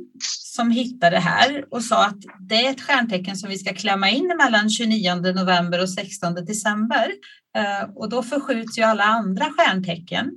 som 0.54 0.70
hittade 0.70 1.16
det 1.16 1.20
här 1.20 1.64
och 1.70 1.84
sa 1.84 2.06
att 2.06 2.18
det 2.40 2.66
är 2.66 2.70
ett 2.70 2.80
stjärntecken 2.80 3.36
som 3.36 3.50
vi 3.50 3.58
ska 3.58 3.74
klämma 3.74 4.10
in 4.10 4.34
mellan 4.36 4.70
29 4.70 5.14
november 5.14 5.82
och 5.82 5.90
16 5.90 6.34
december. 6.34 7.12
Eh, 7.56 7.90
och 7.94 8.08
då 8.08 8.22
förskjuts 8.22 8.78
ju 8.78 8.82
alla 8.82 9.04
andra 9.04 9.44
stjärntecken. 9.44 10.30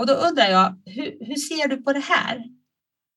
Och 0.00 0.06
då 0.06 0.12
undrar 0.12 0.48
jag, 0.48 0.74
hur, 0.84 1.26
hur 1.26 1.36
ser 1.36 1.68
du 1.68 1.76
på 1.76 1.92
det 1.92 2.04
här? 2.08 2.38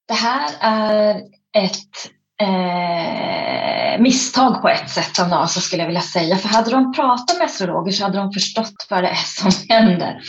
Det 0.07 0.13
här 0.13 0.51
är 0.59 1.15
ett 1.57 2.11
eh, 2.41 4.01
misstag 4.01 4.61
på 4.61 4.69
ett 4.69 4.89
sätt 4.89 5.19
av 5.19 5.29
NASA 5.29 5.59
skulle 5.59 5.81
jag 5.81 5.87
vilja 5.87 6.01
säga. 6.01 6.35
För 6.35 6.49
hade 6.49 6.71
de 6.71 6.93
pratat 6.93 7.37
med 7.37 7.45
astrologer 7.45 7.91
så 7.91 8.03
hade 8.03 8.17
de 8.17 8.31
förstått 8.31 8.87
vad 8.89 9.03
det 9.03 9.07
är 9.07 9.15
som 9.15 9.51
händer. 9.75 10.21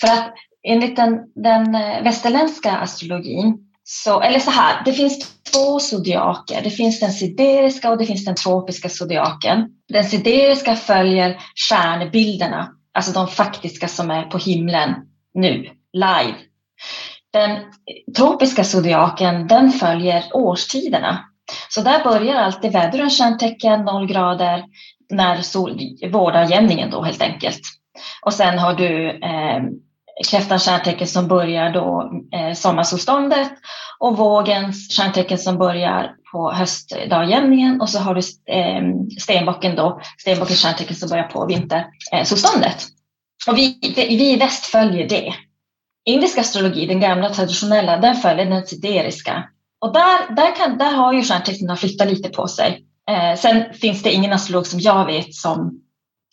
För 0.00 0.08
att 0.08 0.34
enligt 0.68 0.96
den, 0.96 1.18
den 1.34 1.74
eh, 1.74 2.02
västerländska 2.02 2.76
astrologin, 2.76 3.58
så, 3.84 4.20
eller 4.20 4.38
så 4.38 4.50
här, 4.50 4.82
det 4.84 4.92
finns 4.92 5.42
två 5.52 5.80
zodiaker. 5.80 6.62
Det 6.62 6.70
finns 6.70 7.00
den 7.00 7.12
sideriska 7.12 7.90
och 7.90 7.98
det 7.98 8.06
finns 8.06 8.24
den 8.24 8.34
tropiska 8.34 8.88
zodiaken. 8.88 9.68
Den 9.88 10.04
sideriska 10.04 10.76
följer 10.76 11.40
stjärnbilderna, 11.68 12.68
alltså 12.94 13.12
de 13.12 13.28
faktiska 13.28 13.88
som 13.88 14.10
är 14.10 14.22
på 14.22 14.38
himlen 14.38 14.94
nu, 15.34 15.77
live. 15.98 16.34
Den 17.32 17.58
tropiska 18.16 18.64
zodiaken, 18.64 19.46
den 19.46 19.72
följer 19.72 20.24
årstiderna. 20.32 21.24
Så 21.68 21.80
där 21.80 22.04
börjar 22.04 22.34
alltid 22.34 22.72
vädrens 22.72 23.18
kärntecken, 23.18 23.84
noll 23.84 24.06
grader, 24.06 24.64
när 25.10 25.42
sol, 25.42 25.80
vårdagjämningen 26.12 26.90
då 26.90 27.02
helt 27.02 27.22
enkelt. 27.22 27.60
Och 28.22 28.32
sen 28.32 28.58
har 28.58 28.74
du 28.74 29.10
eh, 29.10 29.62
kräftans 30.30 30.64
stjärntecken 30.64 31.06
som 31.06 31.28
börjar 31.28 31.70
då 31.70 32.12
eh, 32.34 32.54
sommarsolståndet 32.54 33.52
och 33.98 34.16
vågens 34.16 34.96
stjärntecken 34.96 35.38
som 35.38 35.58
börjar 35.58 36.14
på 36.32 36.52
höstdagjämningen 36.52 37.80
och 37.80 37.88
så 37.88 37.98
har 37.98 38.14
du 38.14 38.20
eh, 38.52 38.82
stenbocken 39.20 39.76
då, 39.76 40.00
stenbockens 40.18 40.62
stjärntecken 40.62 40.96
som 40.96 41.08
börjar 41.08 41.24
på 41.24 41.46
vintersolståndet. 41.46 42.86
Och 43.48 43.56
vi, 43.58 43.78
vi 43.96 44.32
i 44.32 44.36
väst 44.36 44.66
följer 44.66 45.08
det. 45.08 45.34
Indisk 46.08 46.38
astrologi, 46.38 46.86
den 46.86 47.00
gamla 47.00 47.28
traditionella, 47.28 47.96
den 47.96 48.14
följer 48.14 48.46
den 48.46 48.66
sideriska 48.66 49.44
och 49.80 49.92
där, 49.92 50.34
där, 50.34 50.56
kan, 50.56 50.78
där 50.78 50.94
har 50.94 51.12
ju 51.12 51.22
stjärntecknen 51.22 51.76
flyttat 51.76 52.08
lite 52.08 52.28
på 52.28 52.48
sig. 52.48 52.84
Eh, 53.10 53.38
sen 53.38 53.74
finns 53.74 54.02
det 54.02 54.12
ingen 54.12 54.32
astrolog 54.32 54.66
som 54.66 54.80
jag 54.80 55.06
vet 55.06 55.34
som 55.34 55.80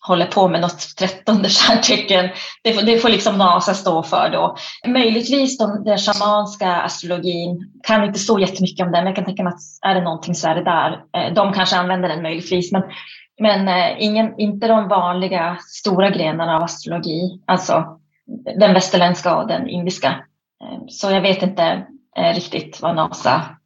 håller 0.08 0.26
på 0.26 0.48
med 0.48 0.62
något 0.62 0.96
trettonde 0.98 1.50
stjärntecken. 1.50 2.30
Det 2.64 2.74
får, 2.74 2.82
det 2.82 3.00
får 3.00 3.10
liksom 3.10 3.38
NASA 3.38 3.74
stå 3.74 4.04
för 4.04 4.30
då. 4.30 4.56
Möjligtvis 4.88 5.58
de, 5.58 5.84
den 5.84 5.98
shamanska 5.98 6.76
astrologin, 6.76 7.72
kan 7.84 8.04
inte 8.04 8.20
så 8.20 8.40
jättemycket 8.40 8.86
om 8.86 8.92
den, 8.92 9.04
men 9.04 9.06
jag 9.06 9.16
kan 9.16 9.26
tänka 9.26 9.44
mig 9.44 9.54
att 9.54 9.90
är 9.90 9.96
det 9.96 10.02
någonting 10.02 10.36
så 10.36 10.48
är 10.48 10.56
det 10.56 10.64
där. 10.64 10.92
Eh, 10.92 11.34
de 11.34 11.54
kanske 11.54 11.78
använder 11.78 12.10
den 12.10 12.22
möjligtvis, 12.22 12.72
men, 12.72 12.84
men 13.42 13.68
eh, 13.68 13.96
ingen, 14.00 14.40
inte 14.40 14.68
de 14.68 14.88
vanliga 14.88 15.58
stora 15.62 16.10
grenarna 16.10 16.56
av 16.56 16.64
astrologi, 16.64 17.40
alltså 17.46 18.00
den 18.60 18.74
västerländska 18.74 19.36
och 19.36 19.48
den 19.48 19.70
indiska. 19.70 20.10
Eh, 20.64 20.80
så 20.88 21.12
jag 21.12 21.22
vet 21.22 21.42
inte 21.42 21.88
eh, 22.18 22.34
riktigt 22.34 22.82
vad 22.82 22.96
NASA... 22.96 23.58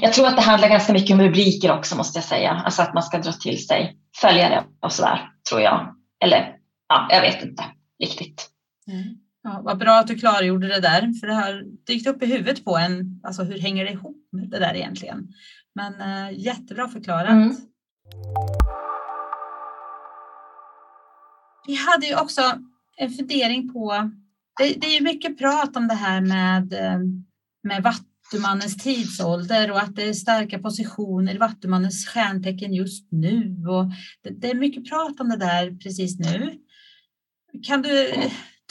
Jag 0.00 0.12
tror 0.12 0.26
att 0.26 0.36
det 0.36 0.42
handlar 0.42 0.68
ganska 0.68 0.92
mycket 0.92 1.14
om 1.14 1.22
rubriker 1.22 1.78
också 1.78 1.96
måste 1.96 2.18
jag 2.18 2.24
säga. 2.24 2.50
Alltså 2.50 2.82
att 2.82 2.94
man 2.94 3.02
ska 3.02 3.18
dra 3.18 3.32
till 3.32 3.66
sig 3.66 3.96
följare 4.20 4.64
och 4.82 4.92
sådär, 4.92 5.30
tror 5.48 5.60
jag. 5.60 5.94
Eller 6.24 6.56
ja, 6.88 7.08
jag 7.10 7.20
vet 7.20 7.42
inte 7.42 7.64
riktigt. 8.02 8.50
Mm. 8.88 9.04
Ja, 9.42 9.60
vad 9.64 9.78
bra 9.78 9.98
att 9.98 10.06
du 10.06 10.18
klargjorde 10.18 10.68
det 10.68 10.80
där, 10.80 11.20
för 11.20 11.26
det 11.26 11.34
har 11.34 11.62
dykt 11.86 12.06
upp 12.06 12.22
i 12.22 12.26
huvudet 12.26 12.64
på 12.64 12.76
en. 12.76 13.20
Alltså 13.24 13.42
hur 13.42 13.58
hänger 13.58 13.84
det 13.84 13.90
ihop 13.90 14.28
med 14.32 14.50
det 14.50 14.58
där 14.58 14.74
egentligen? 14.74 15.28
Men 15.74 16.00
äh, 16.00 16.38
jättebra 16.38 16.88
förklarat. 16.88 17.30
Mm. 17.30 17.56
Vi 21.66 21.74
hade 21.74 22.06
ju 22.06 22.16
också 22.16 22.42
en 22.96 23.10
fundering 23.10 23.72
på, 23.72 24.10
det, 24.58 24.80
det, 24.80 24.86
är 24.86 24.94
ju 24.94 25.04
mycket 25.04 25.38
prat 25.38 25.76
om 25.76 25.88
det 25.88 25.94
här 25.94 26.20
med 26.20 26.72
eh, 26.72 26.98
med 27.66 27.82
Vattumannens 27.82 28.76
tidsålder 28.76 29.70
och 29.70 29.78
att 29.78 29.96
det 29.96 30.02
är 30.02 30.12
starka 30.12 30.58
positioner 30.58 31.34
i 31.34 31.38
Vattumannens 31.38 32.06
stjärntecken 32.08 32.74
just 32.74 33.12
nu. 33.12 33.64
Och 33.68 33.86
det, 34.22 34.40
det 34.40 34.50
är 34.50 34.54
mycket 34.54 34.88
prat 34.88 35.20
om 35.20 35.28
det 35.28 35.36
där 35.36 35.78
precis 35.82 36.18
nu. 36.18 36.58
Kan 37.62 37.82
du 37.82 38.12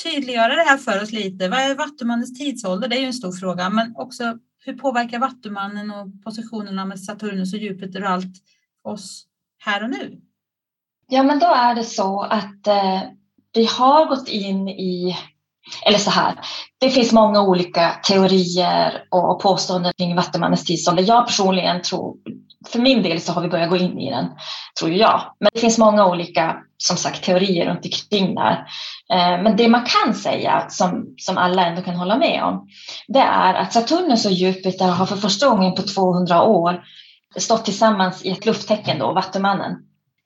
tydliggöra 0.04 0.56
det 0.56 0.64
här 0.64 0.78
för 0.78 1.04
oss 1.04 1.12
lite? 1.12 1.50
Vad 1.50 1.60
är 1.60 1.76
Vattumannens 1.76 2.40
tidsålder? 2.40 2.88
Det 2.88 2.98
är 2.98 3.00
ju 3.00 3.06
en 3.06 3.14
stor 3.14 3.32
fråga, 3.32 3.70
men 3.70 3.96
också 3.96 4.38
hur 4.66 4.78
påverkar 4.78 5.20
Vattumannen 5.20 5.92
och 5.92 6.24
positionerna 6.24 6.86
med 6.86 7.00
Saturnus 7.00 7.54
och 7.54 7.60
Jupiter 7.60 8.04
och 8.04 8.10
allt 8.10 8.36
oss 8.84 9.26
här 9.58 9.84
och 9.84 9.90
nu? 9.90 10.22
Ja, 11.08 11.24
men 11.24 11.40
då 11.40 11.46
är 11.46 11.76
det 11.76 11.84
så 11.84 12.22
att 12.22 12.68
eh, 12.68 13.02
vi 13.56 13.66
har 13.66 14.06
gått 14.06 14.28
in 14.28 14.70
i 14.70 15.18
eller 15.86 15.98
så 15.98 16.10
här, 16.10 16.34
det 16.80 16.90
finns 16.90 17.12
många 17.12 17.42
olika 17.42 17.92
teorier 18.08 19.04
och 19.12 19.42
påståenden 19.42 19.94
kring 19.98 20.16
Vattumannens 20.16 20.66
tidsålder. 20.66 21.04
Jag 21.08 21.28
personligen 21.28 21.82
tror 21.82 22.16
för 22.70 22.80
min 22.80 23.04
del 23.04 23.22
så 23.22 23.32
har 23.32 23.42
vi 23.42 23.48
börjat 23.48 23.70
gå 23.70 23.78
in 23.78 24.00
i 24.00 24.10
den, 24.10 24.26
tror 24.80 24.92
jag. 24.92 25.22
Men 25.40 25.50
det 25.54 25.60
finns 25.60 25.78
många 25.78 26.06
olika 26.06 26.58
som 26.78 26.98
sagt, 26.98 27.24
teorier 27.24 27.66
runt 27.66 27.86
omkring 27.86 28.36
där. 28.36 28.68
Eh, 29.14 29.44
men 29.44 29.58
det 29.58 29.68
man 29.68 29.86
kan 29.86 30.14
säga, 30.14 30.66
som, 30.70 31.16
som 31.18 31.38
alla 31.38 31.66
ändå 31.66 31.82
kan 31.82 31.96
hålla 31.96 32.18
med 32.18 32.44
om, 32.44 32.68
det 33.08 33.20
är 33.20 33.54
att 33.54 33.74
Saturnus 33.74 34.26
och 34.26 34.32
Jupiter 34.32 34.88
har 34.88 35.06
för 35.06 35.16
första 35.16 35.50
gången 35.50 35.76
på 35.76 35.82
200 35.82 36.44
år 36.44 36.84
stått 37.38 37.66
tillsammans 37.66 38.26
i 38.26 38.32
ett 38.32 38.46
lufttecken, 38.46 39.00
då, 39.00 39.14
Vattumannen. 39.14 39.76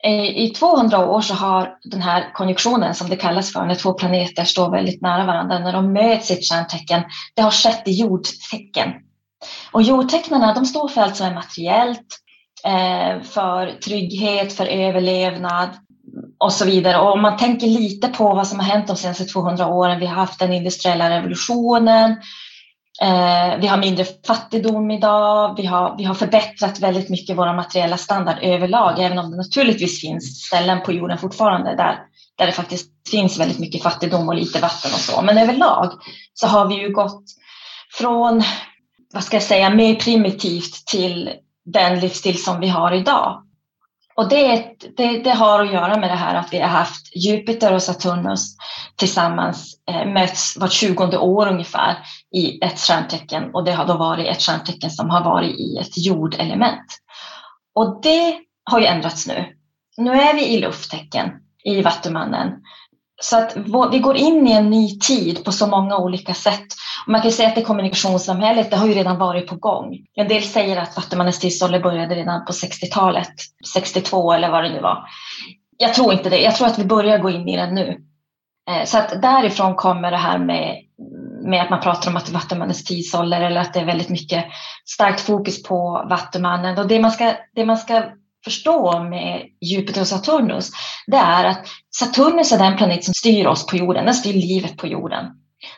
Eh, 0.04 0.38
I 0.38 0.50
200 0.50 1.06
år 1.06 1.22
så 1.22 1.34
har 1.34 1.78
den 1.84 2.02
här 2.02 2.34
konjunktionen, 2.34 2.96
som 2.96 3.10
det 3.10 3.16
kallas 3.16 3.54
för, 3.54 3.66
när 3.66 3.76
två 3.76 3.94
planeter 3.94 4.44
står 4.44 4.72
väldigt 4.72 5.02
nära 5.02 5.26
varandra, 5.26 5.60
när 5.60 5.74
de 5.74 5.94
möts 5.94 6.32
i 6.32 6.34
ett 6.34 6.50
stjärntecken, 6.50 7.04
det 7.36 7.42
har 7.42 7.52
skett 7.52 7.88
i 7.88 7.92
jordtecken. 7.92 8.94
Och 9.72 9.82
jordtecknarna 9.82 10.54
de 10.54 10.66
står 10.66 10.88
för 10.88 11.02
allt 11.02 11.16
som 11.16 11.28
är 11.28 11.34
materiellt, 11.34 12.18
eh, 12.66 13.22
för 13.24 13.80
trygghet, 13.82 14.54
för 14.54 14.66
överlevnad 14.66 15.70
och 16.38 16.54
så 16.54 16.66
vidare. 16.66 16.98
Och 17.00 17.14
om 17.14 17.22
man 17.22 17.38
tänker 17.38 17.68
lite 17.68 18.08
på 18.08 18.24
vad 18.24 18.48
som 18.48 18.60
har 18.60 18.66
hänt 18.66 18.88
de 18.88 18.96
senaste 18.96 19.26
200 19.26 19.68
åren, 19.68 20.00
vi 20.00 20.06
har 20.06 20.16
haft 20.16 20.40
den 20.40 20.54
industriella 20.54 21.10
revolutionen, 21.10 22.16
Eh, 23.02 23.60
vi 23.60 23.68
har 23.68 23.78
mindre 23.78 24.06
fattigdom 24.28 24.92
idag, 24.92 25.56
vi 25.58 25.66
har, 25.66 25.96
vi 25.98 26.04
har 26.04 26.14
förbättrat 26.14 26.80
väldigt 26.80 27.10
mycket 27.10 27.38
vår 27.38 27.54
materiella 27.54 27.98
standard 27.98 28.38
överlag, 28.42 29.00
även 29.00 29.20
om 29.20 29.32
det 29.32 29.38
naturligtvis 29.38 30.02
finns 30.02 30.46
ställen 30.46 30.82
på 30.82 30.92
jorden 30.94 31.18
fortfarande 31.18 31.76
där, 31.76 32.00
där 32.38 32.46
det 32.46 32.52
faktiskt 32.52 32.92
finns 33.12 33.40
väldigt 33.40 33.60
mycket 33.60 33.84
fattigdom 33.84 34.30
och 34.30 34.36
lite 34.36 34.60
vatten 34.60 34.92
och 34.94 35.00
så. 35.00 35.22
Men 35.22 35.38
överlag 35.38 35.92
så 36.34 36.48
har 36.48 36.68
vi 36.68 36.76
ju 36.76 36.94
gått 36.94 37.24
från 37.98 38.44
vad 39.14 39.24
ska 39.24 39.36
jag 39.36 39.44
säga, 39.44 39.70
mer 39.70 39.96
primitivt 39.96 40.86
till 40.88 41.30
den 41.66 42.00
livsstil 42.00 42.44
som 42.44 42.60
vi 42.60 42.68
har 42.68 42.92
idag. 42.92 43.44
Och 44.19 44.29
det, 44.29 44.75
det, 44.97 45.23
det, 45.23 45.29
har 45.29 45.63
att 45.63 45.73
göra 45.73 45.97
med 45.97 46.10
det 46.10 46.15
här 46.15 46.36
att 46.36 46.53
vi 46.53 46.60
har 46.60 46.67
haft 46.67 47.15
Jupiter 47.15 47.73
och 47.73 47.84
Saturnus 47.84 48.55
tillsammans 48.95 49.75
eh, 49.91 50.05
möts 50.05 50.58
vart 50.58 50.71
tjugonde 50.71 51.17
år 51.17 51.47
ungefär 51.47 51.97
i 52.36 52.65
ett 52.65 52.79
stjärntecken 52.79 53.49
och 53.53 53.63
det 53.63 53.71
har 53.71 53.86
då 53.86 53.97
varit 53.97 54.27
ett 54.27 54.41
stjärntecken 54.41 54.89
som 54.89 55.10
har 55.10 55.23
varit 55.23 55.60
i 55.60 55.77
ett 55.77 55.97
jordelement. 56.05 56.97
Och 57.75 57.99
det 58.01 58.36
har 58.63 58.79
ju 58.79 58.86
ändrats 58.86 59.27
nu. 59.27 59.45
Nu 59.97 60.12
är 60.12 60.34
vi 60.34 60.47
i 60.47 60.60
lufttecken 60.60 61.32
i 61.63 61.82
Vattumannen 61.82 62.49
så 63.19 63.38
att 63.38 63.58
vi 63.91 63.99
går 63.99 64.17
in 64.17 64.47
i 64.47 64.51
en 64.51 64.69
ny 64.69 64.99
tid 64.99 65.45
på 65.45 65.51
så 65.51 65.67
många 65.67 65.97
olika 65.97 66.34
sätt. 66.34 66.65
Man 67.08 67.21
kan 67.21 67.32
säga 67.32 67.49
att 67.49 67.55
det 67.55 67.62
kommunikationssamhället 67.62 68.71
det 68.71 68.77
har 68.77 68.88
ju 68.88 68.93
redan 68.93 69.17
varit 69.17 69.47
på 69.47 69.55
gång. 69.55 69.97
En 70.15 70.27
del 70.27 70.43
säger 70.43 70.77
att 70.77 70.95
Vattumannens 70.95 71.39
tidsålder 71.39 71.79
började 71.79 72.15
redan 72.15 72.45
på 72.45 72.51
60-talet, 72.51 73.32
62 73.73 74.34
eller 74.34 74.51
vad 74.51 74.63
det 74.63 74.69
nu 74.69 74.82
var. 74.82 75.03
Jag 75.77 75.93
tror 75.93 76.13
inte 76.13 76.29
det. 76.29 76.41
Jag 76.41 76.55
tror 76.55 76.67
att 76.67 76.79
vi 76.79 76.86
börjar 76.86 77.19
gå 77.19 77.29
in 77.29 77.47
i 77.47 77.58
den 77.58 77.75
nu. 77.75 78.01
Eh, 78.69 78.86
så 78.86 78.97
att 78.97 79.21
därifrån 79.21 79.75
kommer 79.75 80.12
det 80.12 80.17
här 80.17 80.38
med, 80.38 80.75
med 81.43 81.62
att 81.62 81.69
man 81.69 81.82
pratar 81.82 82.12
om 82.12 82.17
att 82.17 82.29
Vattumannens 82.29 82.84
tidsålder 82.84 83.41
eller 83.41 83.62
att 83.62 83.73
det 83.73 83.79
är 83.79 83.86
väldigt 83.86 84.10
mycket 84.10 84.45
starkt 84.86 85.21
fokus 85.21 85.63
på 85.63 86.05
Vattumannen. 86.10 86.77
Och 86.77 86.88
det 86.88 86.99
man 86.99 87.12
ska, 87.12 87.34
det 87.55 87.65
man 87.65 87.77
ska 87.77 88.03
förstå 88.43 89.04
med 89.04 89.41
Jupiter 89.62 90.02
och 90.02 90.08
Saturnus, 90.08 90.71
det 91.08 91.17
är 91.17 91.45
att 91.45 91.67
Saturnus 91.95 92.52
är 92.52 92.58
den 92.58 92.78
planet 92.78 93.04
som 93.04 93.13
styr 93.13 93.45
oss 93.45 93.65
på 93.65 93.75
jorden, 93.75 94.06
den 94.06 94.13
styr 94.13 94.34
livet 94.34 94.78
på 94.78 94.88
jorden. 94.88 95.25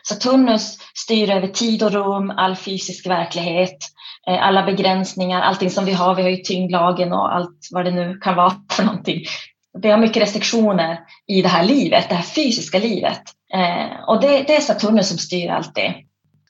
Saturnus 0.08 0.78
styr 0.94 1.30
över 1.30 1.48
tid 1.48 1.82
och 1.82 1.92
rum, 1.92 2.30
all 2.30 2.56
fysisk 2.56 3.06
verklighet, 3.06 3.78
eh, 4.28 4.46
alla 4.46 4.62
begränsningar, 4.62 5.40
allting 5.40 5.70
som 5.70 5.84
vi 5.84 5.92
har. 5.92 6.14
Vi 6.14 6.22
har 6.22 6.30
ju 6.30 6.36
tyngdlagen 6.36 7.12
och 7.12 7.34
allt 7.34 7.68
vad 7.70 7.84
det 7.84 7.90
nu 7.90 8.18
kan 8.18 8.36
vara 8.36 8.52
för 8.72 8.84
någonting. 8.84 9.24
Vi 9.82 9.90
har 9.90 9.98
mycket 9.98 10.22
restriktioner 10.22 10.98
i 11.26 11.42
det 11.42 11.48
här 11.48 11.64
livet, 11.64 12.08
det 12.08 12.14
här 12.14 12.22
fysiska 12.22 12.78
livet. 12.78 13.22
Eh, 13.54 14.04
och 14.06 14.20
det, 14.20 14.28
det 14.28 14.56
är 14.56 14.60
Saturnus 14.60 15.08
som 15.08 15.18
styr 15.18 15.50
allt 15.50 15.74
det. 15.74 15.94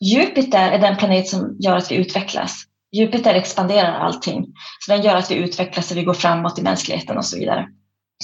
Jupiter 0.01 0.71
är 0.71 0.79
den 0.79 0.97
planet 0.97 1.29
som 1.29 1.57
gör 1.61 1.77
att 1.77 1.91
vi 1.91 1.95
utvecklas. 1.95 2.65
Jupiter 2.93 3.35
expanderar 3.35 3.93
allting. 3.93 4.47
Så 4.81 4.93
den 4.93 5.03
gör 5.03 5.17
att 5.17 5.31
vi 5.31 5.35
utvecklas 5.35 5.91
och 5.91 5.97
vi 5.97 6.05
går 6.05 6.15
framåt 6.15 6.59
i 6.59 6.63
mänskligheten 6.63 7.17
och 7.17 7.25
så 7.25 7.39
vidare. 7.39 7.67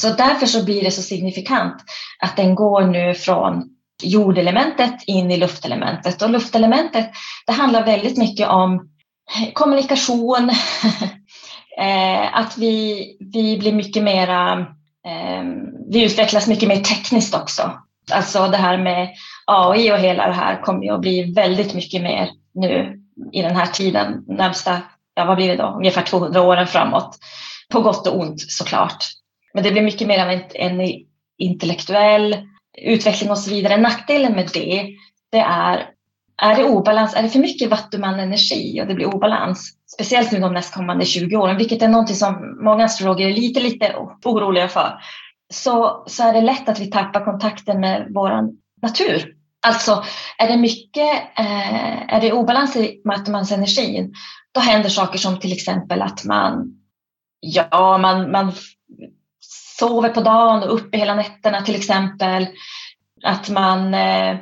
Så 0.00 0.08
därför 0.08 0.46
så 0.46 0.64
blir 0.64 0.82
det 0.82 0.90
så 0.90 1.02
signifikant 1.02 1.74
att 2.18 2.36
den 2.36 2.54
går 2.54 2.82
nu 2.82 3.14
från 3.14 3.64
jordelementet 4.02 4.94
in 5.06 5.30
i 5.30 5.36
luftelementet. 5.36 6.22
Och 6.22 6.30
luftelementet, 6.30 7.10
det 7.46 7.52
handlar 7.52 7.84
väldigt 7.84 8.18
mycket 8.18 8.48
om 8.48 8.88
kommunikation, 9.52 10.50
eh, 11.78 12.38
att 12.38 12.58
vi, 12.58 13.06
vi 13.20 13.58
blir 13.58 13.72
mycket 13.72 14.02
mera, 14.02 14.58
eh, 15.06 15.44
vi 15.90 16.04
utvecklas 16.04 16.48
mycket 16.48 16.68
mer 16.68 16.80
tekniskt 16.80 17.34
också. 17.34 17.72
Alltså 18.12 18.48
det 18.48 18.56
här 18.56 18.78
med 18.78 19.08
AI 19.46 19.92
och 19.92 19.98
hela 19.98 20.26
det 20.26 20.32
här 20.32 20.62
kommer 20.62 20.82
ju 20.82 20.94
att 20.94 21.00
bli 21.00 21.32
väldigt 21.32 21.74
mycket 21.74 22.02
mer 22.02 22.28
nu 22.54 22.97
i 23.32 23.42
den 23.42 23.56
här 23.56 23.66
tiden, 23.66 24.24
närmsta, 24.28 24.82
ja 25.14 25.24
vad 25.24 25.36
blir 25.36 25.48
det 25.48 25.56
då, 25.56 25.74
ungefär 25.76 26.02
200 26.02 26.42
åren 26.42 26.66
framåt. 26.66 27.18
På 27.70 27.80
gott 27.80 28.06
och 28.06 28.20
ont 28.20 28.40
såklart. 28.40 29.04
Men 29.54 29.64
det 29.64 29.70
blir 29.70 29.82
mycket 29.82 30.08
mer 30.08 30.22
av 30.22 30.30
en, 30.30 30.42
en 30.54 30.88
intellektuell 31.38 32.36
utveckling 32.82 33.30
och 33.30 33.38
så 33.38 33.50
vidare. 33.50 33.76
Nackdelen 33.76 34.32
med 34.32 34.50
det, 34.54 34.86
det 35.30 35.38
är, 35.38 35.90
är 36.42 36.56
det 36.56 36.64
obalans, 36.64 37.14
är 37.14 37.22
det 37.22 37.28
för 37.28 37.38
mycket 37.38 37.70
vattuman-energi 37.70 38.82
och 38.82 38.86
det 38.86 38.94
blir 38.94 39.14
obalans, 39.14 39.72
speciellt 39.94 40.32
nu 40.32 40.40
de 40.40 40.54
nästkommande 40.54 41.04
20 41.04 41.36
åren, 41.36 41.56
vilket 41.56 41.82
är 41.82 41.88
någonting 41.88 42.16
som 42.16 42.58
många 42.64 42.84
astrologer 42.84 43.28
är 43.28 43.32
lite, 43.32 43.60
lite 43.60 43.94
oroliga 44.24 44.68
för, 44.68 45.00
så, 45.54 46.04
så 46.06 46.22
är 46.22 46.32
det 46.32 46.40
lätt 46.40 46.68
att 46.68 46.80
vi 46.80 46.90
tappar 46.90 47.24
kontakten 47.24 47.80
med 47.80 48.06
vår 48.10 48.30
natur 48.82 49.37
Alltså 49.66 50.04
är 50.38 50.48
det 50.48 50.56
mycket, 50.56 51.38
eh, 51.38 52.14
är 52.14 52.20
det 52.20 52.32
obalans 52.32 52.76
i 52.76 53.02
energin, 53.52 54.14
då 54.52 54.60
händer 54.60 54.88
saker 54.88 55.18
som 55.18 55.40
till 55.40 55.52
exempel 55.52 56.02
att 56.02 56.24
man, 56.24 56.64
ja, 57.40 57.98
man, 57.98 58.30
man 58.30 58.52
sover 59.78 60.08
på 60.08 60.20
dagen 60.20 60.62
och 60.62 60.74
uppe 60.74 60.98
hela 60.98 61.14
nätterna 61.14 61.60
till 61.60 61.74
exempel. 61.74 62.46
Att 63.24 63.48
man 63.48 63.94
eh, 63.94 64.36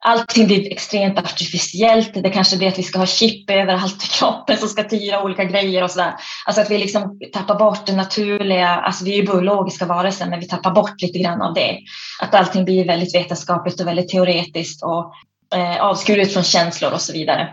allting 0.00 0.46
blir 0.46 0.72
extremt 0.72 1.18
artificiellt. 1.18 2.14
Det 2.14 2.30
kanske 2.30 2.56
blir 2.56 2.68
att 2.68 2.78
vi 2.78 2.82
ska 2.82 2.98
ha 2.98 3.06
chip 3.06 3.50
överallt 3.50 4.04
i 4.04 4.06
kroppen 4.06 4.56
som 4.56 4.68
ska 4.68 4.84
styra 4.84 5.22
olika 5.22 5.44
grejer 5.44 5.82
och 5.82 5.90
sådär. 5.90 6.14
Alltså 6.46 6.62
att 6.62 6.70
vi 6.70 6.78
liksom 6.78 7.18
tappar 7.32 7.58
bort 7.58 7.86
det 7.86 7.96
naturliga, 7.96 8.68
alltså 8.68 9.04
vi 9.04 9.12
är 9.12 9.16
ju 9.16 9.22
biologiska 9.22 9.86
varelser 9.86 10.26
men 10.26 10.40
vi 10.40 10.48
tappar 10.48 10.70
bort 10.70 11.02
lite 11.02 11.18
grann 11.18 11.42
av 11.42 11.54
det. 11.54 11.78
Att 12.20 12.34
allting 12.34 12.64
blir 12.64 12.86
väldigt 12.86 13.14
vetenskapligt 13.14 13.80
och 13.80 13.86
väldigt 13.86 14.08
teoretiskt 14.08 14.82
och 14.82 15.12
eh, 15.58 15.82
avskuret 15.82 16.32
från 16.32 16.42
känslor 16.42 16.92
och 16.92 17.00
så 17.00 17.12
vidare. 17.12 17.48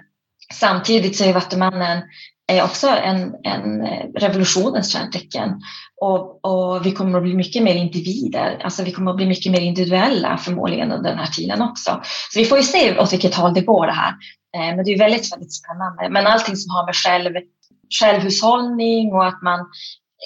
Samtidigt 0.54 1.18
så 1.18 1.24
är 1.24 1.34
Vattumannen 1.34 2.02
är 2.48 2.64
också 2.64 2.88
en, 2.88 3.36
en 3.44 3.82
eh, 3.82 4.06
revolutionens 4.16 4.94
kärntecken 4.94 5.62
Och, 6.02 6.46
och, 6.46 6.86
vi 6.86 6.92
kommer 6.92 7.18
att 7.18 7.24
bli 7.24 7.34
mycket 7.34 7.64
mer 7.64 7.76
individer, 7.76 8.62
alltså 8.64 8.84
vi 8.84 8.92
kommer 8.92 9.12
att 9.12 9.18
bli 9.18 9.26
mycket 9.26 9.52
mer 9.52 9.62
individuella 9.62 10.38
förmodligen 10.38 10.92
under 10.92 11.10
den 11.10 11.20
här 11.20 11.28
tiden 11.28 11.62
också. 11.62 12.02
Så 12.32 12.40
vi 12.40 12.46
får 12.46 12.58
ju 12.58 12.64
se 12.64 13.00
åt 13.00 13.14
vilket 13.14 13.36
håll 13.36 13.54
det 13.54 13.62
går 13.62 13.88
det 13.88 13.94
här. 13.94 14.14
Eh, 14.56 14.76
men 14.76 14.86
det 14.86 14.92
är 14.92 15.00
väldigt, 15.00 15.34
väldigt 15.34 15.54
spännande. 15.54 16.10
Men 16.10 16.28
allting 16.28 16.56
som 16.56 16.76
har 16.76 16.86
med 16.86 16.96
själv, 16.96 17.34
självhushållning 18.00 19.14
och 19.14 19.26
att 19.26 19.42
man 19.42 19.60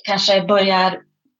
kanske 0.03 0.41
börjar 0.41 0.97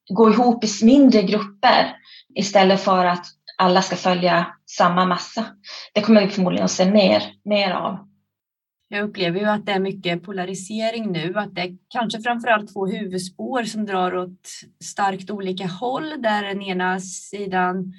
gå 0.10 0.30
ihop 0.30 0.64
i 0.64 0.86
mindre 0.86 1.22
grupper 1.22 1.96
istället 2.36 2.82
för 2.82 3.06
att 3.06 3.26
alla 3.58 3.82
ska 3.82 3.96
följa 3.96 4.48
samma 4.78 5.06
massa. 5.06 5.46
Det 5.94 6.02
kommer 6.02 6.22
vi 6.22 6.28
förmodligen 6.28 6.66
att 6.66 6.72
se 6.72 6.92
mer, 6.92 7.24
mer 7.46 7.72
av. 7.72 8.11
Jag 8.94 9.04
upplever 9.04 9.40
ju 9.40 9.46
att 9.46 9.66
det 9.66 9.72
är 9.72 9.80
mycket 9.80 10.24
polarisering 10.24 11.12
nu, 11.12 11.34
att 11.36 11.56
det 11.56 11.62
är 11.62 11.78
kanske 11.90 12.22
framförallt 12.22 12.74
två 12.74 12.86
huvudspår 12.86 13.64
som 13.64 13.86
drar 13.86 14.16
åt 14.16 14.48
starkt 14.84 15.30
olika 15.30 15.68
håll, 15.68 16.22
där 16.22 16.44
den 16.44 16.62
ena 16.62 17.00
sidan 17.00 17.94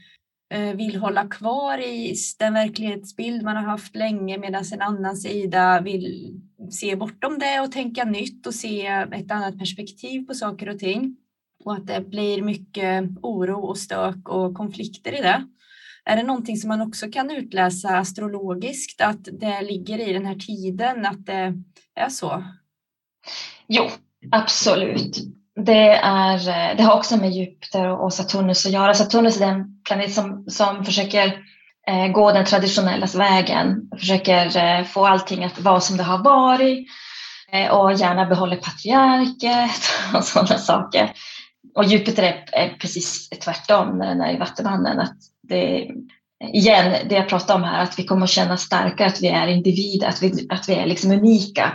eh, 0.55 0.77
vill 0.77 0.97
hålla 0.97 1.29
kvar 1.29 1.79
i 1.79 2.15
den 2.39 2.55
verklighetsbild 2.55 3.43
man 3.43 3.57
har 3.57 3.63
haft 3.63 3.97
länge 3.97 4.39
medan 4.39 4.65
en 4.73 4.83
annan 4.83 5.17
sida 5.17 5.81
vill 5.81 6.37
se 6.71 6.97
bortom 6.97 7.39
det 7.39 7.61
och 7.61 7.73
tänka 7.73 8.05
nytt 8.05 8.47
och 8.47 8.55
se 8.55 8.87
ett 8.87 9.31
annat 9.31 9.59
perspektiv 9.59 10.27
på 10.27 10.35
saker 10.35 10.69
och 10.69 10.79
ting. 10.79 11.17
Och 11.65 11.75
att 11.75 11.87
det 11.87 12.01
blir 12.01 12.43
mycket 12.43 13.05
oro 13.23 13.61
och 13.61 13.79
stök 13.79 14.29
och 14.29 14.55
konflikter 14.55 15.19
i 15.19 15.23
det. 15.23 15.47
Är 16.05 16.17
det 16.17 16.23
någonting 16.23 16.57
som 16.57 16.69
man 16.69 16.81
också 16.81 17.11
kan 17.11 17.31
utläsa 17.31 17.89
astrologiskt, 17.89 19.01
att 19.01 19.25
det 19.41 19.61
ligger 19.63 20.09
i 20.09 20.13
den 20.13 20.27
här 20.27 20.35
tiden, 20.35 21.07
att 21.07 21.27
det 21.27 21.55
är 21.95 22.09
så? 22.09 22.45
Jo, 23.67 23.85
absolut. 24.31 25.17
Det, 25.67 25.89
är, 25.97 26.49
eh, 26.49 26.77
det 26.77 26.83
har 26.83 26.97
också 26.97 27.17
med 27.17 27.31
Jupiter 27.31 27.89
och 27.89 28.13
Saturnus 28.13 28.67
att 28.67 28.73
göra. 28.73 28.95
Saturnus 28.95 29.41
är 29.41 29.47
den 29.47 29.83
planet 29.85 30.15
som, 30.15 30.45
som 30.49 30.85
försöker 30.85 31.27
eh, 31.89 32.09
gå 32.13 32.33
den 32.33 32.45
traditionella 32.45 33.07
vägen, 33.07 33.91
försöker 33.99 34.57
eh, 34.57 34.85
få 34.85 35.07
allting 35.07 35.45
att 35.45 35.61
vara 35.61 35.81
som 35.81 35.97
det 35.97 36.03
har 36.03 36.25
varit. 36.25 36.89
Eh, 37.53 37.71
och 37.71 37.93
gärna 37.93 38.27
behåller 38.27 38.57
patriarket 38.57 39.91
och 40.15 40.25
sådana 40.25 40.59
saker. 40.59 41.13
Och 41.75 41.85
Jupiter 41.85 42.23
är, 42.23 42.45
är 42.53 42.77
precis 42.79 43.29
tvärtom 43.29 43.99
när 43.99 44.07
den 44.07 44.21
är 44.21 44.35
i 44.35 44.39
Vattumannen. 44.39 45.01
Att 45.01 45.17
det, 45.53 45.89
igen, 46.53 47.09
det 47.09 47.15
jag 47.15 47.29
pratade 47.29 47.59
om 47.59 47.65
här, 47.65 47.83
att 47.83 47.99
vi 47.99 48.05
kommer 48.05 48.25
att 48.25 48.31
känna 48.31 48.57
starkare 48.57 49.09
att 49.09 49.23
vi 49.23 49.29
är 49.29 49.47
individer, 49.47 50.09
att 50.09 50.23
vi, 50.23 50.47
att 50.51 50.69
vi 50.69 50.75
är 50.75 50.87
liksom 50.87 51.11
unika. 51.11 51.73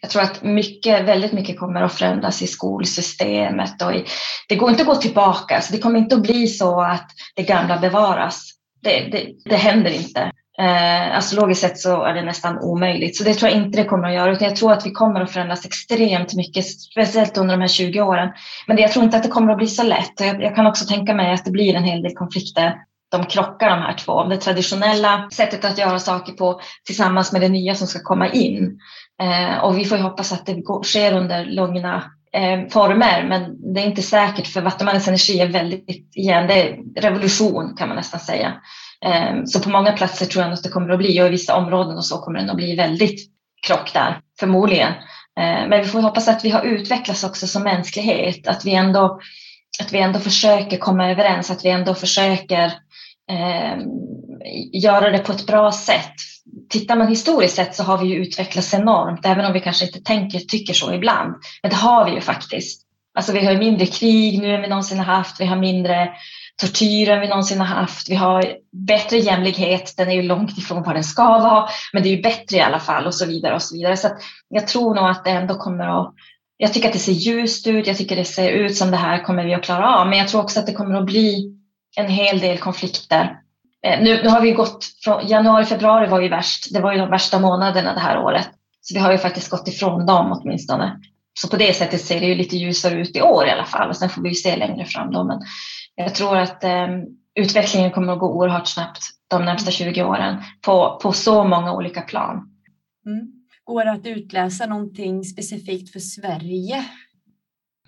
Jag 0.00 0.10
tror 0.10 0.22
att 0.22 0.42
mycket, 0.42 1.04
väldigt 1.04 1.32
mycket 1.32 1.58
kommer 1.58 1.82
att 1.82 1.94
förändras 1.94 2.42
i 2.42 2.46
skolsystemet 2.46 3.82
och 3.82 3.94
i, 3.94 4.04
det 4.48 4.56
går 4.56 4.70
inte 4.70 4.82
att 4.82 4.88
gå 4.88 4.96
tillbaka, 4.96 5.60
så 5.60 5.72
det 5.72 5.78
kommer 5.78 5.98
inte 5.98 6.14
att 6.14 6.22
bli 6.22 6.46
så 6.46 6.80
att 6.80 7.10
det 7.34 7.42
gamla 7.42 7.78
bevaras. 7.78 8.50
Det, 8.82 9.00
det, 9.12 9.32
det 9.44 9.56
händer 9.56 9.90
inte. 9.90 10.31
Eh, 10.62 11.16
astrologiskt 11.16 11.60
sett 11.60 11.78
så 11.78 12.02
är 12.02 12.14
det 12.14 12.22
nästan 12.22 12.58
omöjligt, 12.58 13.16
så 13.16 13.24
det 13.24 13.34
tror 13.34 13.50
jag 13.50 13.58
inte 13.58 13.78
det 13.78 13.88
kommer 13.88 14.08
att 14.08 14.14
göra, 14.14 14.32
utan 14.32 14.48
jag 14.48 14.56
tror 14.56 14.72
att 14.72 14.86
vi 14.86 14.90
kommer 14.90 15.20
att 15.20 15.30
förändras 15.30 15.66
extremt 15.66 16.34
mycket, 16.34 16.66
speciellt 16.66 17.38
under 17.38 17.54
de 17.54 17.60
här 17.60 17.68
20 17.68 18.00
åren. 18.00 18.28
Men 18.66 18.78
jag 18.78 18.92
tror 18.92 19.04
inte 19.04 19.16
att 19.16 19.22
det 19.22 19.28
kommer 19.28 19.52
att 19.52 19.58
bli 19.58 19.66
så 19.66 19.82
lätt. 19.82 20.20
Jag, 20.20 20.42
jag 20.42 20.54
kan 20.54 20.66
också 20.66 20.84
tänka 20.84 21.14
mig 21.14 21.32
att 21.32 21.44
det 21.44 21.50
blir 21.50 21.74
en 21.74 21.84
hel 21.84 22.02
del 22.02 22.14
konflikter 22.14 22.74
de 23.12 23.26
krockar 23.26 23.70
de 23.70 23.78
här 23.78 23.94
två. 23.94 24.24
Det 24.24 24.36
traditionella 24.36 25.28
sättet 25.32 25.64
att 25.64 25.78
göra 25.78 25.98
saker 25.98 26.32
på 26.32 26.60
tillsammans 26.86 27.32
med 27.32 27.40
det 27.40 27.48
nya 27.48 27.74
som 27.74 27.86
ska 27.86 27.98
komma 28.02 28.28
in. 28.28 28.78
Eh, 29.22 29.64
och 29.64 29.78
vi 29.78 29.84
får 29.84 29.98
ju 29.98 30.02
hoppas 30.02 30.32
att 30.32 30.46
det 30.46 30.54
går, 30.54 30.82
sker 30.82 31.12
under 31.12 31.44
lugna 31.44 32.04
eh, 32.32 32.68
former, 32.70 33.26
men 33.28 33.72
det 33.74 33.80
är 33.80 33.86
inte 33.86 34.02
säkert 34.02 34.46
för 34.46 34.60
vattenmannens 34.60 35.08
energi 35.08 35.40
är 35.40 35.48
väldigt, 35.48 36.16
igen, 36.16 36.46
det 36.46 36.62
är 36.62 36.78
revolution 37.00 37.76
kan 37.78 37.88
man 37.88 37.96
nästan 37.96 38.20
säga. 38.20 38.52
Ehm, 39.04 39.46
så 39.46 39.60
på 39.60 39.70
många 39.70 39.92
platser 39.92 40.26
tror 40.26 40.44
jag 40.44 40.52
att 40.52 40.62
det 40.62 40.68
kommer 40.68 40.88
att 40.88 40.98
bli 40.98 41.22
och 41.22 41.26
i 41.26 41.30
vissa 41.30 41.56
områden 41.56 41.96
och 41.96 42.04
så 42.04 42.18
kommer 42.18 42.42
det 42.42 42.50
att 42.50 42.56
bli 42.56 42.76
väldigt 42.76 43.30
krock 43.66 43.92
där, 43.92 44.20
förmodligen. 44.40 44.92
Ehm, 45.40 45.68
men 45.68 45.80
vi 45.82 45.88
får 45.88 46.00
hoppas 46.00 46.28
att 46.28 46.44
vi 46.44 46.50
har 46.50 46.62
utvecklats 46.62 47.24
också 47.24 47.46
som 47.46 47.62
mänsklighet, 47.62 48.48
att 48.48 48.64
vi 48.64 48.74
ändå 48.74 49.20
att 49.80 49.92
vi 49.92 49.98
ändå 49.98 50.18
försöker 50.18 50.78
komma 50.78 51.10
överens, 51.10 51.50
att 51.50 51.64
vi 51.64 51.68
ändå 51.68 51.94
försöker 51.94 52.64
eh, 53.30 53.78
göra 54.72 55.10
det 55.10 55.18
på 55.18 55.32
ett 55.32 55.46
bra 55.46 55.72
sätt. 55.72 56.14
Tittar 56.70 56.96
man 56.96 57.08
historiskt 57.08 57.56
sett 57.56 57.74
så 57.74 57.82
har 57.82 57.98
vi 57.98 58.06
ju 58.06 58.16
utvecklats 58.16 58.74
enormt, 58.74 59.26
även 59.26 59.44
om 59.44 59.52
vi 59.52 59.60
kanske 59.60 59.86
inte 59.86 60.00
tänker, 60.00 60.38
tycker 60.38 60.74
så 60.74 60.92
ibland. 60.92 61.34
Men 61.62 61.70
det 61.70 61.76
har 61.76 62.04
vi 62.04 62.10
ju 62.10 62.20
faktiskt. 62.20 62.82
Alltså 63.14 63.32
vi 63.32 63.46
har 63.46 63.54
mindre 63.54 63.86
krig 63.86 64.42
nu 64.42 64.54
än 64.54 64.62
vi 64.62 64.68
någonsin 64.68 64.98
har 64.98 65.14
haft, 65.14 65.40
vi 65.40 65.44
har 65.44 65.56
mindre 65.56 66.08
tortyren 66.62 67.20
vi 67.20 67.28
någonsin 67.28 67.60
har 67.60 67.66
haft, 67.66 68.10
vi 68.10 68.14
har 68.14 68.54
bättre 68.72 69.18
jämlikhet, 69.18 69.94
den 69.96 70.08
är 70.08 70.14
ju 70.14 70.22
långt 70.22 70.58
ifrån 70.58 70.82
vad 70.82 70.94
den 70.94 71.04
ska 71.04 71.38
vara, 71.38 71.68
men 71.92 72.02
det 72.02 72.08
är 72.08 72.16
ju 72.16 72.22
bättre 72.22 72.56
i 72.56 72.60
alla 72.60 72.80
fall 72.80 73.06
och 73.06 73.14
så 73.14 73.26
vidare 73.26 73.54
och 73.54 73.62
så 73.62 73.74
vidare. 73.74 73.96
Så 73.96 74.08
jag 74.48 74.66
tror 74.66 74.94
nog 74.94 75.08
att 75.08 75.24
det 75.24 75.30
ändå 75.30 75.54
kommer 75.54 76.00
att 76.00 76.14
jag 76.56 76.72
tycker 76.72 76.88
att 76.88 76.92
det 76.92 76.98
ser 76.98 77.12
ljust 77.12 77.66
ut, 77.66 77.86
jag 77.86 77.96
tycker 77.96 78.16
det 78.16 78.24
ser 78.24 78.50
ut 78.50 78.76
som 78.76 78.90
det 78.90 78.96
här 78.96 79.24
kommer 79.24 79.44
vi 79.44 79.54
att 79.54 79.64
klara 79.64 79.96
av, 79.96 80.08
men 80.08 80.18
jag 80.18 80.28
tror 80.28 80.40
också 80.40 80.60
att 80.60 80.66
det 80.66 80.72
kommer 80.72 80.94
att 80.94 81.06
bli 81.06 81.56
en 81.96 82.08
hel 82.08 82.38
del 82.38 82.58
konflikter. 82.58 83.36
Eh, 83.86 84.02
nu, 84.02 84.22
nu 84.22 84.28
har 84.28 84.40
vi 84.40 84.52
gått 84.52 84.84
från 85.04 85.26
januari, 85.26 85.64
februari 85.64 86.06
var 86.06 86.20
ju 86.20 86.28
värst. 86.28 86.74
Det 86.74 86.80
var 86.80 86.92
ju 86.92 86.98
de 86.98 87.10
värsta 87.10 87.38
månaderna 87.38 87.94
det 87.94 88.00
här 88.00 88.18
året. 88.18 88.48
Så 88.80 88.94
vi 88.94 89.00
har 89.00 89.12
ju 89.12 89.18
faktiskt 89.18 89.50
gått 89.50 89.68
ifrån 89.68 90.06
dem 90.06 90.32
åtminstone. 90.32 91.00
Så 91.34 91.48
på 91.48 91.56
det 91.56 91.72
sättet 91.72 92.00
ser 92.00 92.20
det 92.20 92.26
ju 92.26 92.34
lite 92.34 92.56
ljusare 92.56 92.94
ut 92.94 93.16
i 93.16 93.22
år 93.22 93.46
i 93.46 93.50
alla 93.50 93.64
fall. 93.64 93.88
Och 93.88 93.96
sen 93.96 94.08
får 94.08 94.22
vi 94.22 94.28
ju 94.28 94.34
se 94.34 94.56
längre 94.56 94.84
fram 94.84 95.12
då. 95.12 95.24
Men 95.24 95.40
jag 95.94 96.14
tror 96.14 96.36
att 96.36 96.64
eh, 96.64 96.88
utvecklingen 97.34 97.90
kommer 97.90 98.12
att 98.12 98.18
gå 98.18 98.32
oerhört 98.32 98.66
snabbt 98.66 99.02
de 99.28 99.44
närmsta 99.44 99.70
20 99.70 100.02
åren 100.02 100.42
på, 100.60 100.98
på 101.02 101.12
så 101.12 101.44
många 101.44 101.72
olika 101.72 102.00
plan. 102.00 102.48
Mm. 103.06 103.32
Går 103.64 103.84
det 103.84 103.92
att 103.92 104.06
utläsa 104.06 104.66
någonting 104.66 105.24
specifikt 105.24 105.92
för 105.92 106.00
Sverige 106.00 106.84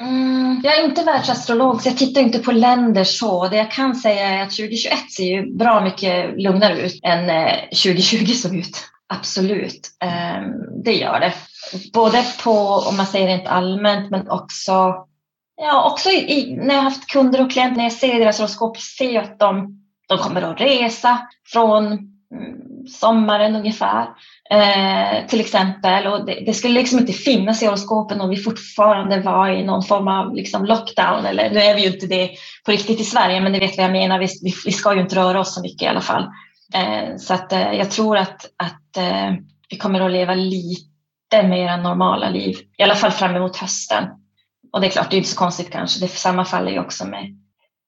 Mm, 0.01 0.61
jag 0.65 0.79
är 0.79 0.85
inte 0.85 1.05
världsastrolog 1.05 1.83
så 1.83 1.89
jag 1.89 1.99
tittar 1.99 2.21
inte 2.21 2.39
på 2.39 2.53
länder 2.53 3.05
så. 3.05 3.49
Det 3.49 3.57
jag 3.57 3.71
kan 3.71 3.95
säga 3.95 4.29
är 4.29 4.43
att 4.43 4.51
2021 4.51 5.11
ser 5.17 5.25
ju 5.25 5.57
bra 5.57 5.85
mycket 5.85 6.43
lugnare 6.43 6.81
ut 6.81 7.01
än 7.03 7.51
2020 7.69 8.17
eh, 8.17 8.27
såg 8.35 8.55
ut. 8.57 8.85
Absolut, 9.07 9.91
ehm, 10.01 10.83
det 10.85 10.93
gör 10.93 11.21
det. 11.21 11.35
Både 11.93 12.25
på, 12.45 12.51
om 12.89 12.97
man 12.97 13.07
säger 13.07 13.27
rent 13.27 13.47
allmänt, 13.47 14.11
men 14.11 14.31
också, 14.31 14.95
ja, 15.65 15.91
också 15.91 16.11
i, 16.11 16.57
när 16.57 16.75
jag 16.75 16.83
har 16.83 16.91
haft 16.91 17.07
kunder 17.07 17.45
och 17.45 17.51
klienter, 17.51 17.77
när 17.77 17.85
jag 17.85 17.93
ser 17.93 18.19
deras 18.19 18.39
horoskop, 18.39 18.79
ser 18.79 19.11
jag 19.11 19.25
att 19.25 19.39
de, 19.39 19.83
de 20.09 20.19
kommer 20.19 20.43
att 20.43 20.61
resa 20.61 21.19
från 21.53 21.87
mm, 21.87 22.87
sommaren 22.89 23.57
ungefär. 23.57 24.09
Eh, 24.51 25.27
till 25.27 25.41
exempel. 25.41 26.07
Och 26.07 26.27
det, 26.27 26.43
det, 26.47 26.55
skulle 26.55 26.75
liksom 26.75 26.99
inte 26.99 27.13
finnas 27.13 27.63
i 27.63 27.67
horoskopen 27.67 28.21
om 28.21 28.31
vi 28.31 28.37
fortfarande 28.37 29.21
var 29.21 29.49
i 29.49 29.65
någon 29.65 29.83
form 29.83 30.09
av 30.09 30.35
liksom 30.35 30.65
lockdown. 30.65 31.27
Eller, 31.27 31.51
nu 31.51 31.59
är 31.61 31.75
vi 31.75 31.81
ju 31.81 31.93
inte 31.93 32.07
det 32.07 32.31
på 32.65 32.71
riktigt 32.71 33.01
i 33.01 33.05
Sverige, 33.05 33.41
men 33.41 33.53
det 33.53 33.59
vet 33.59 33.77
vad 33.77 33.85
jag 33.85 33.93
menar. 33.93 34.19
Vi, 34.19 34.27
vi, 34.43 34.55
vi 34.65 34.73
ska 34.73 34.95
ju 34.95 35.01
inte 35.01 35.17
röra 35.17 35.41
oss 35.41 35.55
så 35.55 35.63
mycket 35.63 35.83
i 35.83 35.87
alla 35.87 36.01
fall. 36.01 36.23
Eh, 36.75 37.17
så 37.17 37.35
att, 37.35 37.53
eh, 37.53 37.73
jag 37.73 37.91
tror 37.91 38.17
att, 38.17 38.47
att 38.57 38.97
eh, 38.97 39.33
vi 39.71 39.77
kommer 39.77 40.01
att 40.01 40.13
leva 40.13 40.35
lite 40.35 41.43
mer 41.43 41.77
normala 41.77 42.31
liv, 42.31 42.57
i 42.79 42.83
alla 42.83 42.95
fall 42.95 43.11
fram 43.11 43.37
emot 43.37 43.57
hösten. 43.57 44.05
Och 44.75 44.81
det 44.81 44.87
är 44.87 44.91
klart, 44.91 45.11
det 45.11 45.17
är 45.17 45.19
inte 45.19 45.31
så 45.31 45.37
konstigt 45.37 45.71
kanske. 45.71 46.01
Det 46.01 46.09
sammanfaller 46.09 46.71
ju 46.71 46.79
också 46.79 47.05
med 47.07 47.37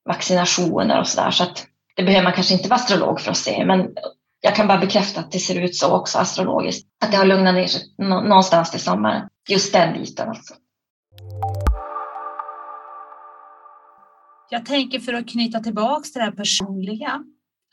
vaccinationer 0.09 1.01
och 1.01 1.07
sådär. 1.07 1.31
Så 1.31 1.43
att 1.43 1.67
det 1.97 2.03
behöver 2.03 2.25
man 2.25 2.33
kanske 2.33 2.55
inte 2.55 2.69
vara 2.69 2.81
astrolog 2.81 3.21
för 3.21 3.31
att 3.31 3.37
se, 3.37 3.65
men 3.65 3.95
jag 4.41 4.57
kan 4.57 4.69
bara 4.69 4.79
bekräfta 4.79 5.21
att 5.21 5.33
det 5.33 5.39
ser 5.39 5.61
ut 5.61 5.77
så 5.77 5.97
också 5.97 6.19
astrologiskt. 6.19 6.89
Att 7.05 7.11
det 7.11 7.17
har 7.17 7.25
lugnat 7.25 7.55
ner 7.55 7.67
sig 7.67 7.83
någonstans 7.99 8.71
till 8.71 8.81
sommaren. 8.81 9.29
Just 9.49 9.73
den 9.73 9.93
biten 9.93 10.29
alltså. 10.29 10.55
Jag 14.51 14.67
tänker 14.67 15.01
för 15.01 15.13
att 15.13 15.29
knyta 15.29 15.61
tillbaks 15.61 16.13
till 16.13 16.19
det 16.19 16.25
här 16.25 16.33
personliga. 16.33 17.25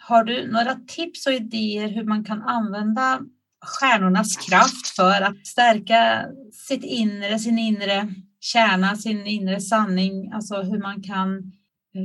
Har 0.07 0.23
du 0.23 0.51
några 0.51 0.75
tips 0.87 1.27
och 1.27 1.33
idéer 1.33 1.87
hur 1.87 2.03
man 2.03 2.23
kan 2.23 2.41
använda 2.41 3.19
stjärnornas 3.65 4.37
kraft 4.37 4.87
för 4.95 5.21
att 5.21 5.47
stärka 5.47 6.25
sitt 6.67 6.83
inre, 6.83 7.39
sin 7.39 7.59
inre 7.59 8.07
kärna, 8.43 8.95
sin 8.95 9.27
inre 9.27 9.61
sanning, 9.61 10.31
alltså 10.33 10.61
hur 10.61 10.79
man 10.79 11.03
kan 11.03 11.51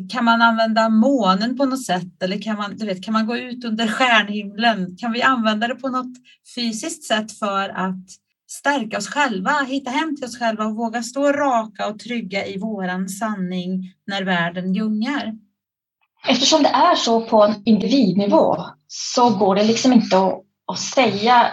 kan 0.09 0.25
man 0.25 0.43
använda 0.43 0.89
månen 0.89 1.57
på 1.57 1.67
något 1.67 1.85
sätt 1.85 2.23
eller 2.23 2.43
kan 2.43 2.57
man, 2.57 2.77
du 2.77 2.87
vet, 2.87 3.05
kan 3.05 3.13
man 3.13 3.27
gå 3.27 3.37
ut 3.37 3.65
under 3.65 3.89
stjärnhimlen? 3.89 4.97
Kan 4.97 5.13
vi 5.13 5.23
använda 5.23 5.69
det 5.69 5.75
på 5.75 5.89
något 5.89 6.17
fysiskt 6.55 7.05
sätt 7.05 7.33
för 7.33 7.69
att 7.69 8.07
stärka 8.51 8.99
oss 8.99 9.09
själva, 9.09 9.51
hitta 9.51 9.91
hem 9.91 10.17
till 10.17 10.25
oss 10.25 10.39
själva 10.39 10.65
och 10.65 10.77
våga 10.77 11.03
stå 11.03 11.33
raka 11.33 11.89
och 11.89 11.99
trygga 11.99 12.47
i 12.47 12.59
våran 12.59 13.09
sanning 13.09 13.93
när 14.07 14.25
världen 14.25 14.73
gungar? 14.73 15.35
Eftersom 16.29 16.63
det 16.63 16.69
är 16.69 16.95
så 16.95 17.21
på 17.21 17.43
en 17.43 17.63
individnivå 17.65 18.57
så 18.87 19.31
går 19.31 19.55
det 19.55 19.65
liksom 19.65 19.93
inte 19.93 20.19
att 20.19 20.43
att 20.69 20.79
säga 20.79 21.47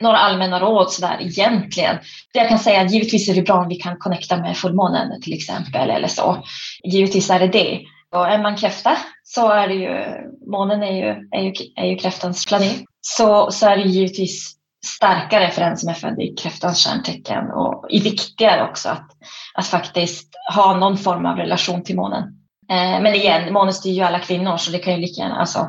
några 0.00 0.16
allmänna 0.16 0.60
råd 0.60 0.92
sådär 0.92 1.16
egentligen. 1.20 1.96
Det 2.32 2.38
jag 2.38 2.48
kan 2.48 2.58
säga 2.58 2.80
att 2.80 2.92
givetvis 2.92 3.28
är 3.28 3.34
det 3.34 3.42
bra 3.42 3.60
om 3.60 3.68
vi 3.68 3.74
kan 3.74 3.96
connecta 3.98 4.36
med 4.36 4.56
fullmånen 4.56 5.20
till 5.22 5.32
exempel 5.32 5.90
eller 5.90 6.08
så. 6.08 6.44
Givetvis 6.84 7.30
är 7.30 7.38
det 7.38 7.48
det. 7.48 7.80
Och 8.14 8.28
är 8.28 8.42
man 8.42 8.56
kräfta 8.56 8.96
så 9.22 9.48
är 9.48 9.68
det 9.68 9.74
ju, 9.74 10.04
månen 10.50 10.82
är 10.82 10.92
ju, 10.92 11.28
är 11.30 11.42
ju, 11.42 11.52
är 11.76 11.86
ju 11.86 11.96
kräftans 11.96 12.46
planet. 12.46 12.76
Så, 13.00 13.50
så 13.50 13.66
är 13.66 13.76
det 13.76 13.82
givetvis 13.82 14.56
starkare 14.86 15.50
för 15.50 15.60
den 15.60 15.76
som 15.76 15.88
är 15.88 15.94
född 15.94 16.20
i 16.20 16.34
kräftans 16.34 16.86
stjärntecken 16.86 17.50
och 17.50 17.86
viktigare 17.90 18.68
också 18.68 18.88
att, 18.88 19.06
att 19.54 19.66
faktiskt 19.66 20.28
ha 20.54 20.76
någon 20.76 20.98
form 20.98 21.26
av 21.26 21.36
relation 21.36 21.82
till 21.82 21.96
månen. 21.96 22.22
Eh, 22.70 23.02
men 23.02 23.14
igen, 23.14 23.52
månen 23.52 23.72
styr 23.72 23.92
ju 23.92 24.02
alla 24.02 24.18
kvinnor 24.18 24.56
så 24.56 24.70
det 24.70 24.78
kan 24.78 24.92
ju 24.92 25.00
lika 25.00 25.22
gärna, 25.22 25.36
alltså 25.36 25.68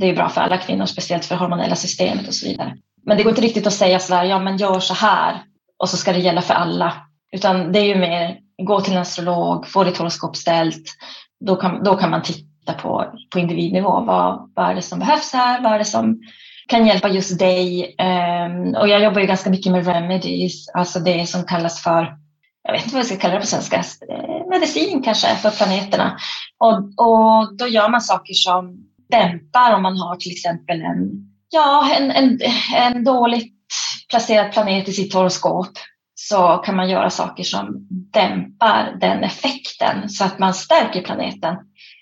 det 0.00 0.08
är 0.08 0.16
bra 0.16 0.28
för 0.28 0.40
alla 0.40 0.56
kvinnor, 0.56 0.86
speciellt 0.86 1.24
för 1.24 1.34
hormonella 1.34 1.76
systemet 1.76 2.28
och 2.28 2.34
så 2.34 2.46
vidare. 2.46 2.76
Men 3.06 3.16
det 3.16 3.22
går 3.22 3.30
inte 3.30 3.42
riktigt 3.42 3.66
att 3.66 3.72
säga 3.72 3.98
sådär, 3.98 4.24
ja 4.24 4.38
men 4.38 4.56
gör 4.56 4.80
så 4.80 4.94
här 4.94 5.42
och 5.78 5.88
så 5.88 5.96
ska 5.96 6.12
det 6.12 6.18
gälla 6.18 6.42
för 6.42 6.54
alla. 6.54 6.94
Utan 7.32 7.72
det 7.72 7.78
är 7.78 7.84
ju 7.84 7.96
mer, 7.96 8.38
gå 8.62 8.80
till 8.80 8.92
en 8.92 8.98
astrolog, 8.98 9.66
få 9.66 9.84
ditt 9.84 9.98
horoskop 9.98 10.36
ställt. 10.36 10.84
Då 11.46 11.56
kan, 11.56 11.84
då 11.84 11.96
kan 11.96 12.10
man 12.10 12.22
titta 12.22 12.72
på, 12.72 13.04
på 13.32 13.38
individnivå. 13.38 14.00
Vad, 14.00 14.52
vad 14.54 14.70
är 14.70 14.74
det 14.74 14.82
som 14.82 14.98
behövs 14.98 15.32
här? 15.32 15.62
Vad 15.62 15.72
är 15.72 15.78
det 15.78 15.84
som 15.84 16.20
kan 16.68 16.86
hjälpa 16.86 17.08
just 17.08 17.38
dig? 17.38 17.96
Um, 17.98 18.74
och 18.74 18.88
jag 18.88 19.02
jobbar 19.02 19.20
ju 19.20 19.26
ganska 19.26 19.50
mycket 19.50 19.72
med 19.72 19.86
remedies, 19.86 20.68
alltså 20.68 20.98
det 20.98 21.28
som 21.28 21.44
kallas 21.44 21.82
för 21.82 22.16
jag 22.64 22.72
vet 22.72 22.82
inte 22.82 22.94
vad 22.94 23.00
jag 23.00 23.06
ska 23.06 23.16
kalla 23.16 23.34
det 23.34 23.40
på 23.40 23.46
svenska, 23.46 23.76
eh, 23.76 24.48
medicin 24.48 25.02
kanske 25.02 25.36
för 25.36 25.50
planeterna. 25.50 26.16
Och, 26.58 26.78
och 26.78 27.56
då 27.56 27.66
gör 27.66 27.88
man 27.88 28.00
saker 28.00 28.34
som 28.34 28.91
dämpar 29.12 29.74
om 29.74 29.82
man 29.82 29.96
har 29.96 30.16
till 30.16 30.32
exempel 30.32 30.80
en, 30.80 31.10
ja, 31.50 31.90
en, 31.96 32.10
en, 32.10 32.38
en 32.76 33.04
dåligt 33.04 33.54
placerad 34.10 34.52
planet 34.52 34.88
i 34.88 34.92
sitt 34.92 35.14
horoskop 35.14 35.70
så 36.14 36.62
kan 36.64 36.76
man 36.76 36.90
göra 36.90 37.10
saker 37.10 37.42
som 37.42 37.86
dämpar 38.12 38.96
den 39.00 39.24
effekten 39.24 40.08
så 40.08 40.24
att 40.24 40.38
man 40.38 40.54
stärker 40.54 41.02
planeten 41.02 41.56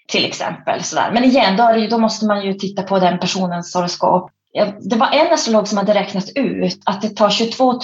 till 0.08 0.24
exempel. 0.24 0.82
Sådär. 0.82 1.10
Men 1.12 1.24
igen, 1.24 1.56
då, 1.56 1.72
det, 1.72 1.86
då, 1.86 1.98
måste 1.98 2.26
man 2.26 2.46
ju 2.46 2.54
titta 2.54 2.82
på 2.82 2.98
den 2.98 3.18
personens 3.18 3.74
horoskop 3.74 4.30
det 4.80 4.96
var 4.96 5.10
en 5.12 5.32
astrolog 5.32 5.68
som 5.68 5.78
hade 5.78 5.94
räknat 5.94 6.28
ut 6.34 6.82
att 6.84 7.02
det 7.02 7.08
tar 7.08 7.30
22 7.30 7.72
000 7.72 7.80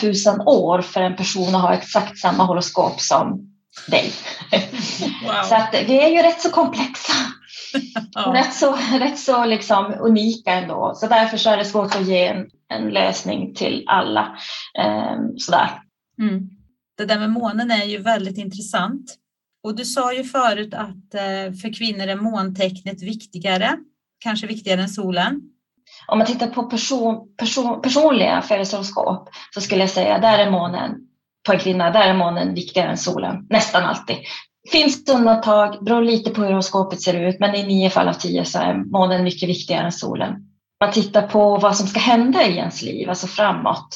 år 0.46 0.80
för 0.80 1.00
en 1.00 1.16
person 1.16 1.54
att 1.54 1.62
ha 1.62 1.74
exakt 1.74 2.18
samma 2.18 2.44
horoskop 2.44 3.00
som 3.00 3.55
dig. 3.86 4.12
Wow. 5.22 5.42
Så 5.48 5.54
att 5.54 5.74
vi 5.86 6.02
är 6.04 6.08
ju 6.08 6.22
rätt 6.22 6.40
så 6.40 6.50
komplexa. 6.50 7.12
ja. 8.12 8.32
Rätt 8.36 8.54
så, 8.54 8.76
rätt 8.98 9.18
så 9.18 9.44
liksom 9.44 9.94
unika 10.00 10.52
ändå. 10.52 10.92
Så 10.96 11.06
därför 11.06 11.36
så 11.36 11.50
är 11.50 11.56
det 11.56 11.64
svårt 11.64 11.94
att 11.94 12.06
ge 12.06 12.26
en, 12.26 12.46
en 12.68 12.88
lösning 12.88 13.54
till 13.54 13.84
alla. 13.86 14.36
Um, 14.78 15.38
sådär. 15.38 15.70
Mm. 16.20 16.50
Det 16.96 17.04
där 17.04 17.18
med 17.18 17.30
månen 17.30 17.70
är 17.70 17.84
ju 17.84 17.98
väldigt 17.98 18.38
intressant. 18.38 19.16
Och 19.62 19.76
du 19.76 19.84
sa 19.84 20.12
ju 20.12 20.24
förut 20.24 20.74
att 20.74 21.14
eh, 21.14 21.54
för 21.62 21.74
kvinnor 21.74 22.06
är 22.06 22.16
måntecknet 22.16 23.02
viktigare, 23.02 23.76
kanske 24.18 24.46
viktigare 24.46 24.82
än 24.82 24.88
solen. 24.88 25.40
Om 26.06 26.18
man 26.18 26.26
tittar 26.26 26.46
på 26.46 26.62
person, 26.62 27.36
person, 27.36 27.82
personliga 27.82 28.42
födelsehoroskop 28.42 29.28
så 29.54 29.60
skulle 29.60 29.80
jag 29.80 29.90
säga 29.90 30.18
där 30.18 30.38
är 30.38 30.50
månen 30.50 31.05
på 31.46 31.52
en 31.52 31.58
kvinna, 31.58 31.90
där 31.90 32.08
är 32.08 32.14
månen 32.14 32.54
viktigare 32.54 32.90
än 32.90 32.98
solen, 32.98 33.46
nästan 33.50 33.84
alltid. 33.84 34.16
Finns 34.72 35.08
undantag, 35.08 35.84
beror 35.84 36.02
lite 36.02 36.30
på 36.30 36.42
hur 36.42 36.50
horoskopet 36.50 37.02
ser 37.02 37.14
ut, 37.14 37.40
men 37.40 37.54
i 37.54 37.66
nio 37.66 37.90
fall 37.90 38.08
av 38.08 38.12
tio 38.12 38.44
så 38.44 38.58
är 38.58 38.74
månen 38.74 39.24
mycket 39.24 39.48
viktigare 39.48 39.84
än 39.84 39.92
solen. 39.92 40.34
Man 40.80 40.92
tittar 40.92 41.22
på 41.22 41.56
vad 41.56 41.76
som 41.76 41.86
ska 41.86 42.00
hända 42.00 42.46
i 42.46 42.56
ens 42.56 42.82
liv, 42.82 43.08
alltså 43.08 43.26
framåt. 43.26 43.88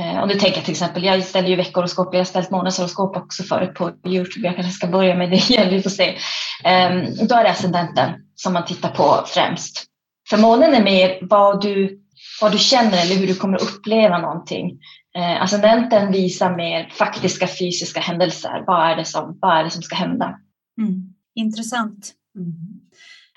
Eh, 0.00 0.22
om 0.22 0.28
du 0.28 0.34
tänker 0.34 0.60
till 0.60 0.70
exempel, 0.70 1.04
jag 1.04 1.24
ställer 1.24 1.48
ju 1.48 1.56
veckohoroskop, 1.56 2.08
jag 2.12 2.20
har 2.20 2.24
ställt 2.24 2.50
månadshoroskop 2.50 3.16
också 3.16 3.42
förut 3.42 3.74
på 3.74 3.92
Youtube, 4.06 4.46
jag 4.46 4.54
kanske 4.54 4.72
ska 4.72 4.86
börja 4.86 5.14
med 5.14 5.30
det 5.30 5.36
igen, 5.50 5.70
vi 5.70 5.82
får 5.82 5.90
se. 5.90 6.18
Ehm, 6.64 7.26
då 7.28 7.34
är 7.34 7.44
det 7.44 7.50
ascendenten 7.50 8.10
som 8.34 8.52
man 8.52 8.64
tittar 8.64 8.88
på 8.88 9.24
främst. 9.26 9.84
För 10.30 10.36
månen 10.36 10.74
är 10.74 10.82
mer 10.82 11.18
vad 11.22 11.62
du, 11.62 12.00
vad 12.40 12.52
du 12.52 12.58
känner 12.58 13.02
eller 13.02 13.14
hur 13.14 13.26
du 13.26 13.34
kommer 13.34 13.56
att 13.56 13.62
uppleva 13.62 14.18
någonting. 14.18 14.78
Eh, 15.16 15.42
ascendenten 15.42 16.12
visar 16.12 16.56
mer 16.56 16.88
faktiska 16.88 17.46
fysiska 17.46 18.00
händelser. 18.00 18.64
Vad 18.66 18.90
är 18.90 18.96
det 18.96 19.04
som, 19.04 19.38
vad 19.40 19.56
är 19.56 19.64
det 19.64 19.70
som 19.70 19.82
ska 19.82 19.96
hända? 19.96 20.38
Mm. 20.80 21.14
Intressant. 21.34 22.12
Mm. 22.36 22.52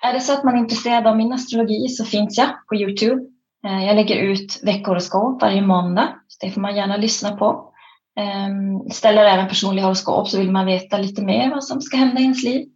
Är 0.03 0.13
det 0.13 0.19
så 0.19 0.33
att 0.33 0.43
man 0.43 0.55
är 0.55 0.59
intresserad 0.59 1.07
av 1.07 1.17
min 1.17 1.33
astrologi 1.33 1.87
så 1.87 2.05
finns 2.05 2.37
jag 2.37 2.49
på 2.69 2.75
Youtube. 2.75 3.21
Eh, 3.67 3.85
jag 3.85 3.95
lägger 3.95 4.15
ut 4.15 4.59
veckohoroskop 4.63 5.41
varje 5.41 5.61
måndag. 5.61 6.09
Så 6.27 6.45
det 6.45 6.51
får 6.51 6.61
man 6.61 6.75
gärna 6.75 6.97
lyssna 6.97 7.37
på. 7.37 7.73
Eh, 8.19 8.89
ställer 8.91 9.25
även 9.25 9.47
personliga 9.47 9.85
horoskop 9.85 10.27
så 10.27 10.37
vill 10.37 10.51
man 10.51 10.65
veta 10.65 10.97
lite 10.97 11.21
mer 11.21 11.49
vad 11.49 11.63
som 11.63 11.81
ska 11.81 11.97
hända 11.97 12.19
i 12.19 12.23
ens 12.23 12.43
liv 12.43 12.67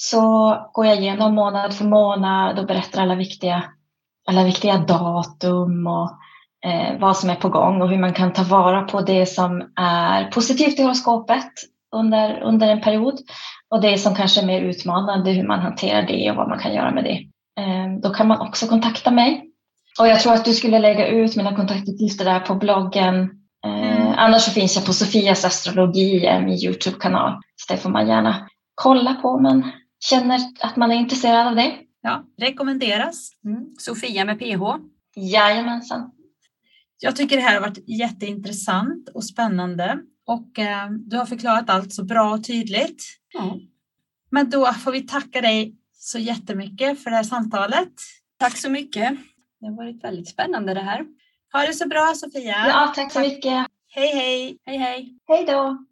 så 0.00 0.54
går 0.72 0.86
jag 0.86 0.96
igenom 0.96 1.34
månad 1.34 1.74
för 1.74 1.84
månad 1.84 2.58
och 2.58 2.66
berättar 2.66 3.02
alla 3.02 3.14
viktiga, 3.14 3.64
alla 4.28 4.44
viktiga 4.44 4.78
datum 4.78 5.86
och 5.86 6.10
eh, 6.64 6.98
vad 6.98 7.16
som 7.16 7.30
är 7.30 7.34
på 7.34 7.48
gång 7.48 7.82
och 7.82 7.88
hur 7.88 7.98
man 7.98 8.12
kan 8.12 8.32
ta 8.32 8.42
vara 8.42 8.82
på 8.82 9.00
det 9.00 9.26
som 9.26 9.72
är 9.76 10.30
positivt 10.30 10.78
i 10.78 10.82
horoskopet 10.82 11.52
under, 11.96 12.40
under 12.42 12.68
en 12.68 12.80
period 12.80 13.18
och 13.70 13.80
det 13.80 13.98
som 13.98 14.14
kanske 14.14 14.40
är 14.40 14.46
mer 14.46 14.60
utmanande, 14.60 15.30
hur 15.30 15.46
man 15.46 15.60
hanterar 15.60 16.02
det 16.02 16.30
och 16.30 16.36
vad 16.36 16.48
man 16.48 16.58
kan 16.58 16.74
göra 16.74 16.90
med 16.90 17.04
det. 17.04 17.18
Eh, 17.62 18.00
då 18.02 18.10
kan 18.10 18.28
man 18.28 18.40
också 18.40 18.66
kontakta 18.66 19.10
mig. 19.10 19.44
Och 20.00 20.08
jag 20.08 20.20
tror 20.20 20.32
att 20.32 20.44
du 20.44 20.54
skulle 20.54 20.78
lägga 20.78 21.06
ut 21.06 21.36
mina 21.36 21.56
kontaktuppgifter 21.56 22.24
där 22.24 22.40
på 22.40 22.54
bloggen. 22.54 23.30
Eh, 23.64 24.00
mm. 24.00 24.14
Annars 24.16 24.42
så 24.42 24.50
finns 24.50 24.76
jag 24.76 24.86
på 24.86 24.92
Sofias 24.92 25.44
astrologi, 25.44 26.40
min 26.44 26.58
Youtube-kanal. 26.64 27.40
Så 27.56 27.72
det 27.72 27.78
får 27.78 27.90
man 27.90 28.08
gärna 28.08 28.48
kolla 28.74 29.14
på. 29.14 29.38
Men 29.40 29.70
känner 30.00 30.40
att 30.60 30.76
man 30.76 30.90
är 30.90 30.96
intresserad 30.96 31.46
av 31.46 31.56
det. 31.56 31.72
Ja, 32.02 32.24
rekommenderas. 32.40 33.30
Mm. 33.44 33.66
Sofia 33.78 34.24
med 34.24 34.38
PH. 34.38 34.62
Jajamensan. 35.16 36.10
Jag 37.00 37.16
tycker 37.16 37.36
det 37.36 37.42
här 37.42 37.54
har 37.54 37.60
varit 37.60 37.88
jätteintressant 37.88 39.08
och 39.08 39.24
spännande 39.24 39.98
och 40.26 40.58
eh, 40.58 40.90
du 40.90 41.16
har 41.16 41.26
förklarat 41.26 41.70
allt 41.70 41.92
så 41.92 42.04
bra 42.04 42.34
och 42.34 42.44
tydligt. 42.44 43.04
Mm. 43.38 43.58
Men 44.30 44.50
då 44.50 44.66
får 44.66 44.92
vi 44.92 45.02
tacka 45.02 45.40
dig 45.40 45.76
så 45.92 46.18
jättemycket 46.18 47.02
för 47.02 47.10
det 47.10 47.16
här 47.16 47.22
samtalet. 47.22 47.92
Tack 48.38 48.56
så 48.56 48.70
mycket. 48.70 49.18
Det 49.60 49.66
har 49.66 49.76
varit 49.76 50.04
väldigt 50.04 50.28
spännande 50.28 50.74
det 50.74 50.80
här. 50.80 51.06
Ha 51.52 51.66
det 51.66 51.72
så 51.72 51.88
bra 51.88 52.12
Sofia. 52.14 52.66
Ja, 52.68 52.92
tack 52.94 53.12
så 53.12 53.20
mycket. 53.20 53.66
Hej 53.90 54.14
hej. 54.14 54.58
Hej 54.64 54.76
hej. 54.76 55.18
Hej 55.28 55.44
då. 55.44 55.84